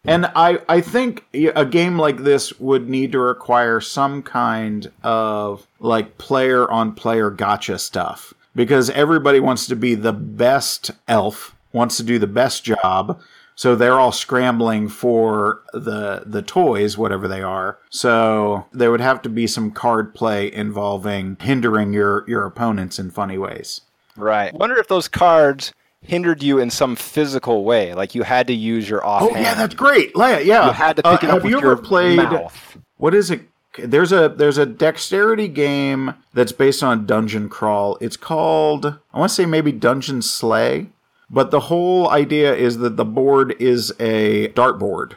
And 0.07 0.27
I, 0.35 0.59
I 0.69 0.81
think 0.81 1.25
a 1.33 1.65
game 1.65 1.97
like 1.97 2.17
this 2.17 2.57
would 2.59 2.89
need 2.89 3.11
to 3.13 3.19
require 3.19 3.81
some 3.81 4.21
kind 4.21 4.91
of 5.03 5.67
like 5.79 6.17
player 6.17 6.69
on 6.69 6.93
player 6.93 7.29
gotcha 7.29 7.79
stuff 7.79 8.33
because 8.55 8.89
everybody 8.91 9.39
wants 9.39 9.67
to 9.67 9.75
be 9.75 9.95
the 9.95 10.13
best 10.13 10.91
elf, 11.07 11.55
wants 11.73 11.97
to 11.97 12.03
do 12.03 12.19
the 12.19 12.27
best 12.27 12.63
job. 12.63 13.21
So 13.57 13.75
they're 13.75 13.99
all 13.99 14.11
scrambling 14.11 14.89
for 14.89 15.61
the 15.73 16.23
the 16.25 16.41
toys, 16.41 16.97
whatever 16.97 17.27
they 17.27 17.41
are. 17.41 17.79
So 17.89 18.65
there 18.73 18.91
would 18.91 18.99
have 18.99 19.21
to 19.21 19.29
be 19.29 19.47
some 19.47 19.71
card 19.71 20.13
play 20.13 20.51
involving 20.51 21.37
hindering 21.39 21.93
your 21.93 22.25
your 22.27 22.45
opponents 22.45 22.99
in 22.99 23.11
funny 23.11 23.37
ways. 23.37 23.81
Right. 24.17 24.53
Wonder 24.53 24.77
if 24.77 24.87
those 24.89 25.07
cards 25.07 25.73
hindered 26.01 26.43
you 26.43 26.59
in 26.59 26.69
some 26.69 26.95
physical 26.95 27.63
way, 27.63 27.93
like 27.93 28.13
you 28.15 28.23
had 28.23 28.47
to 28.47 28.53
use 28.53 28.87
your 28.89 29.05
offhand. 29.05 29.35
Oh 29.35 29.39
yeah, 29.39 29.53
that's 29.55 29.75
great. 29.75 30.13
Leia, 30.13 30.43
yeah. 30.45 30.67
You 30.67 30.71
had 30.73 30.97
to 30.97 31.07
Uh, 31.07 31.17
pick 31.17 31.23
it 31.23 31.29
up 31.29 31.33
have 31.35 31.43
with 31.43 31.51
you 31.51 31.59
your 31.59 31.71
ever 31.73 31.81
played 31.81 32.17
mouth. 32.17 32.77
what 32.97 33.13
is 33.13 33.31
it 33.31 33.41
there's 33.77 34.11
a 34.13 34.29
there's 34.29 34.57
a 34.57 34.65
dexterity 34.65 35.47
game 35.49 36.13
that's 36.33 36.53
based 36.53 36.81
on 36.81 37.05
dungeon 37.05 37.49
crawl 37.49 37.97
it's 37.99 38.15
called 38.15 38.85
i 39.13 39.19
want 39.19 39.29
to 39.29 39.35
say 39.35 39.45
maybe 39.45 39.69
dungeon 39.73 40.21
slay 40.21 40.87
but 41.29 41.51
the 41.51 41.59
whole 41.61 42.09
idea 42.09 42.55
is 42.55 42.77
that 42.77 42.95
the 42.95 43.03
board 43.03 43.53
is 43.59 43.91
a 43.99 44.47
dartboard. 44.49 45.15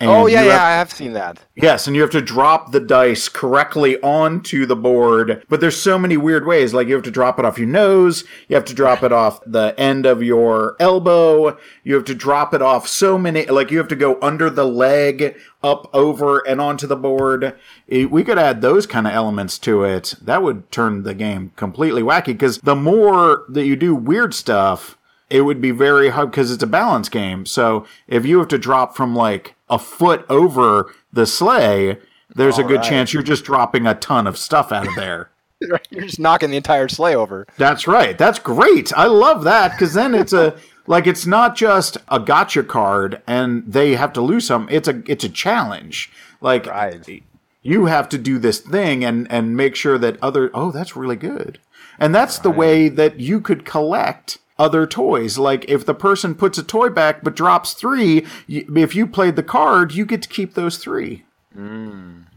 And 0.00 0.10
oh 0.10 0.26
yeah, 0.26 0.42
yeah, 0.42 0.52
have- 0.54 0.60
I 0.62 0.70
have 0.72 0.92
seen 0.92 1.12
that. 1.12 1.38
Yes, 1.54 1.86
and 1.86 1.94
you 1.94 2.02
have 2.02 2.10
to 2.10 2.20
drop 2.20 2.72
the 2.72 2.80
dice 2.80 3.28
correctly 3.28 3.96
onto 4.00 4.66
the 4.66 4.74
board. 4.74 5.44
But 5.48 5.60
there's 5.60 5.80
so 5.80 5.98
many 6.00 6.16
weird 6.16 6.46
ways. 6.46 6.74
Like 6.74 6.88
you 6.88 6.94
have 6.94 7.04
to 7.04 7.12
drop 7.12 7.38
it 7.38 7.44
off 7.44 7.58
your 7.58 7.68
nose, 7.68 8.24
you 8.48 8.56
have 8.56 8.64
to 8.66 8.74
drop 8.74 9.04
it 9.04 9.12
off 9.12 9.40
the 9.46 9.72
end 9.78 10.04
of 10.04 10.20
your 10.20 10.74
elbow, 10.80 11.56
you 11.84 11.94
have 11.94 12.04
to 12.06 12.14
drop 12.14 12.52
it 12.52 12.60
off 12.60 12.88
so 12.88 13.16
many 13.16 13.46
like 13.46 13.70
you 13.70 13.78
have 13.78 13.88
to 13.88 13.96
go 13.96 14.18
under 14.20 14.50
the 14.50 14.66
leg, 14.66 15.36
up 15.62 15.88
over 15.94 16.38
and 16.46 16.60
onto 16.60 16.88
the 16.88 16.96
board. 16.96 17.54
Eh, 17.88 18.04
We 18.06 18.24
could 18.24 18.38
add 18.38 18.62
those 18.62 18.86
kind 18.88 19.06
of 19.06 19.12
elements 19.12 19.58
to 19.60 19.84
it. 19.84 20.16
That 20.20 20.42
would 20.42 20.72
turn 20.72 21.04
the 21.04 21.14
game 21.14 21.52
completely 21.54 22.02
wacky 22.02 22.26
because 22.26 22.58
the 22.58 22.74
more 22.76 23.44
that 23.48 23.64
you 23.64 23.76
do 23.76 23.94
weird 23.94 24.34
stuff, 24.34 24.98
it 25.30 25.42
would 25.42 25.60
be 25.60 25.70
very 25.70 26.10
hard 26.10 26.30
because 26.30 26.50
it's 26.50 26.62
a 26.62 26.66
balance 26.68 27.08
game. 27.08 27.46
So 27.46 27.86
if 28.06 28.26
you 28.26 28.38
have 28.38 28.48
to 28.48 28.58
drop 28.58 28.96
from 28.96 29.14
like 29.14 29.54
a 29.68 29.78
foot 29.78 30.24
over 30.28 30.94
the 31.12 31.26
sleigh, 31.26 31.98
there's 32.34 32.58
a 32.58 32.62
good 32.62 32.78
right. 32.80 32.88
chance 32.88 33.12
you're 33.12 33.22
just 33.22 33.44
dropping 33.44 33.86
a 33.86 33.94
ton 33.94 34.26
of 34.26 34.38
stuff 34.38 34.72
out 34.72 34.86
of 34.86 34.94
there. 34.94 35.30
You're 35.90 36.02
just 36.02 36.18
knocking 36.18 36.50
the 36.50 36.58
entire 36.58 36.88
sleigh 36.88 37.14
over. 37.14 37.46
That's 37.56 37.86
right. 37.86 38.18
That's 38.18 38.38
great. 38.38 38.92
I 38.92 39.06
love 39.06 39.44
that 39.44 39.70
because 39.70 39.94
then 39.94 40.14
it's 40.14 40.32
a 40.32 40.58
like 40.86 41.06
it's 41.06 41.24
not 41.24 41.56
just 41.56 41.96
a 42.08 42.20
gotcha 42.20 42.64
card 42.64 43.22
and 43.26 43.64
they 43.66 43.94
have 43.94 44.12
to 44.14 44.20
lose 44.20 44.46
some. 44.46 44.68
It's 44.70 44.88
a 44.88 45.02
it's 45.06 45.24
a 45.24 45.28
challenge. 45.28 46.10
Like 46.40 46.66
Right. 46.66 47.22
you 47.62 47.86
have 47.86 48.10
to 48.10 48.18
do 48.18 48.38
this 48.38 48.58
thing 48.58 49.04
and 49.04 49.30
and 49.30 49.56
make 49.56 49.74
sure 49.74 49.96
that 49.96 50.22
other 50.22 50.50
oh 50.52 50.70
that's 50.70 50.96
really 50.96 51.16
good 51.16 51.58
and 51.98 52.14
that's 52.14 52.38
the 52.38 52.50
way 52.50 52.88
that 52.88 53.20
you 53.20 53.40
could 53.40 53.64
collect 53.64 54.38
other 54.58 54.86
toys 54.86 55.36
like 55.38 55.64
if 55.68 55.84
the 55.84 55.94
person 55.94 56.34
puts 56.34 56.58
a 56.58 56.62
toy 56.62 56.88
back 56.88 57.22
but 57.24 57.34
drops 57.34 57.72
three 57.72 58.24
if 58.48 58.94
you 58.94 59.06
played 59.06 59.34
the 59.36 59.42
card 59.42 59.92
you 59.92 60.06
get 60.06 60.22
to 60.22 60.28
keep 60.28 60.54
those 60.54 60.78
three 60.78 61.24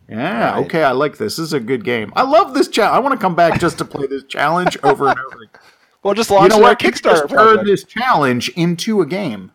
yeah 0.09 0.51
Right. 0.53 0.65
okay 0.65 0.83
i 0.83 0.91
like 0.91 1.17
this 1.17 1.35
this 1.35 1.45
is 1.47 1.53
a 1.53 1.59
good 1.59 1.83
game 1.83 2.11
i 2.15 2.23
love 2.23 2.53
this 2.53 2.67
challenge 2.67 2.95
i 2.95 2.99
want 2.99 3.13
to 3.13 3.19
come 3.21 3.35
back 3.35 3.59
just 3.59 3.77
to 3.79 3.85
play 3.85 4.07
this 4.07 4.23
challenge 4.23 4.77
over 4.83 5.09
and 5.09 5.19
over 5.19 5.43
again. 5.43 5.61
Well, 6.03 6.13
just 6.13 6.29
launch 6.31 6.53
you 6.53 6.59
know 6.59 6.63
our 6.65 6.71
what 6.71 6.79
Kickstarter 6.79 7.27
just 7.27 7.29
turn 7.29 7.65
this 7.65 7.83
challenge 7.83 8.49
into 8.49 9.01
a 9.01 9.05
game 9.05 9.51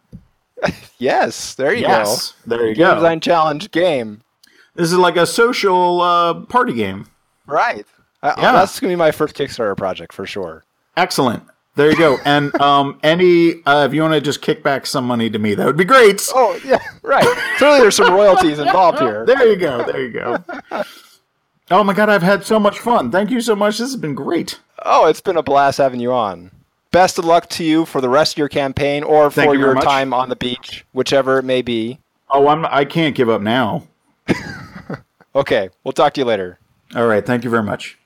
Yes, 0.99 1.55
there 1.57 1.73
you 1.75 1.81
yes 1.81 2.33
go. 2.47 2.57
there 2.57 2.67
you 2.69 2.75
Game 2.75 2.87
go 2.87 2.95
design 2.97 3.19
challenge 3.21 3.71
game. 3.73 4.23
this 4.75 4.93
is 4.93 4.99
like 4.99 5.17
a 5.17 5.27
social 5.27 6.01
uh, 6.01 6.35
party 6.47 6.75
game 6.75 7.07
Right. 7.47 7.85
Yeah. 8.23 8.35
That's 8.53 8.79
gonna 8.79 8.93
be 8.93 8.97
my 8.97 9.11
first 9.11 9.35
Kickstarter 9.35 9.77
project 9.77 10.13
for 10.13 10.25
sure. 10.27 10.65
Excellent. 10.97 11.43
There 11.75 11.91
you 11.91 11.97
go. 11.97 12.19
And 12.25 12.55
um, 12.61 12.99
any, 13.03 13.65
uh, 13.65 13.87
if 13.87 13.95
you 13.95 14.03
want 14.03 14.13
to 14.15 14.21
just 14.21 14.43
kick 14.43 14.63
back 14.63 14.87
some 14.87 15.07
money 15.07 15.31
to 15.31 15.39
me, 15.39 15.55
that 15.55 15.65
would 15.67 15.77
be 15.77 15.85
great. 15.85 16.29
Oh 16.35 16.59
yeah, 16.65 16.79
right. 17.03 17.25
Clearly, 17.57 17.81
there's 17.81 17.97
some 17.97 18.13
royalties 18.13 18.59
involved 18.59 18.99
here. 18.99 19.25
There 19.25 19.47
you 19.49 19.57
go. 19.57 19.83
There 19.85 20.03
you 20.03 20.11
go. 20.13 20.45
Oh 21.71 21.83
my 21.83 21.95
God, 21.95 22.11
I've 22.11 22.23
had 22.23 22.45
so 22.45 22.59
much 22.61 22.79
fun. 22.79 23.11
Thank 23.11 23.31
you 23.31 23.41
so 23.41 23.57
much. 23.57 23.79
This 23.79 23.91
has 23.93 23.97
been 23.97 24.15
great. 24.15 24.61
Oh, 24.85 25.07
it's 25.07 25.23
been 25.23 25.39
a 25.39 25.43
blast 25.43 25.79
having 25.79 26.01
you 26.01 26.13
on. 26.13 26.51
Best 26.91 27.19
of 27.19 27.25
luck 27.25 27.49
to 27.51 27.65
you 27.65 27.87
for 27.87 28.03
the 28.03 28.09
rest 28.11 28.35
of 28.35 28.39
your 28.39 28.51
campaign 28.51 29.03
or 29.03 29.31
Thank 29.31 29.49
for 29.49 29.55
you 29.55 29.61
your 29.61 29.75
much. 29.75 29.85
time 29.85 30.13
on 30.13 30.29
the 30.29 30.37
beach, 30.37 30.85
whichever 30.93 31.39
it 31.39 31.45
may 31.45 31.63
be. 31.63 31.99
Oh, 32.29 32.49
I'm. 32.49 32.67
I 32.67 32.85
can't 32.85 33.15
give 33.15 33.31
up 33.31 33.41
now. 33.41 33.85
Okay, 35.35 35.71
we'll 35.83 35.93
talk 35.93 36.13
to 36.15 36.21
you 36.21 36.27
later. 36.27 36.59
All 36.95 37.07
right. 37.07 37.25
Thank 37.25 37.45
you 37.45 37.49
very 37.51 37.63
much. 37.63 37.99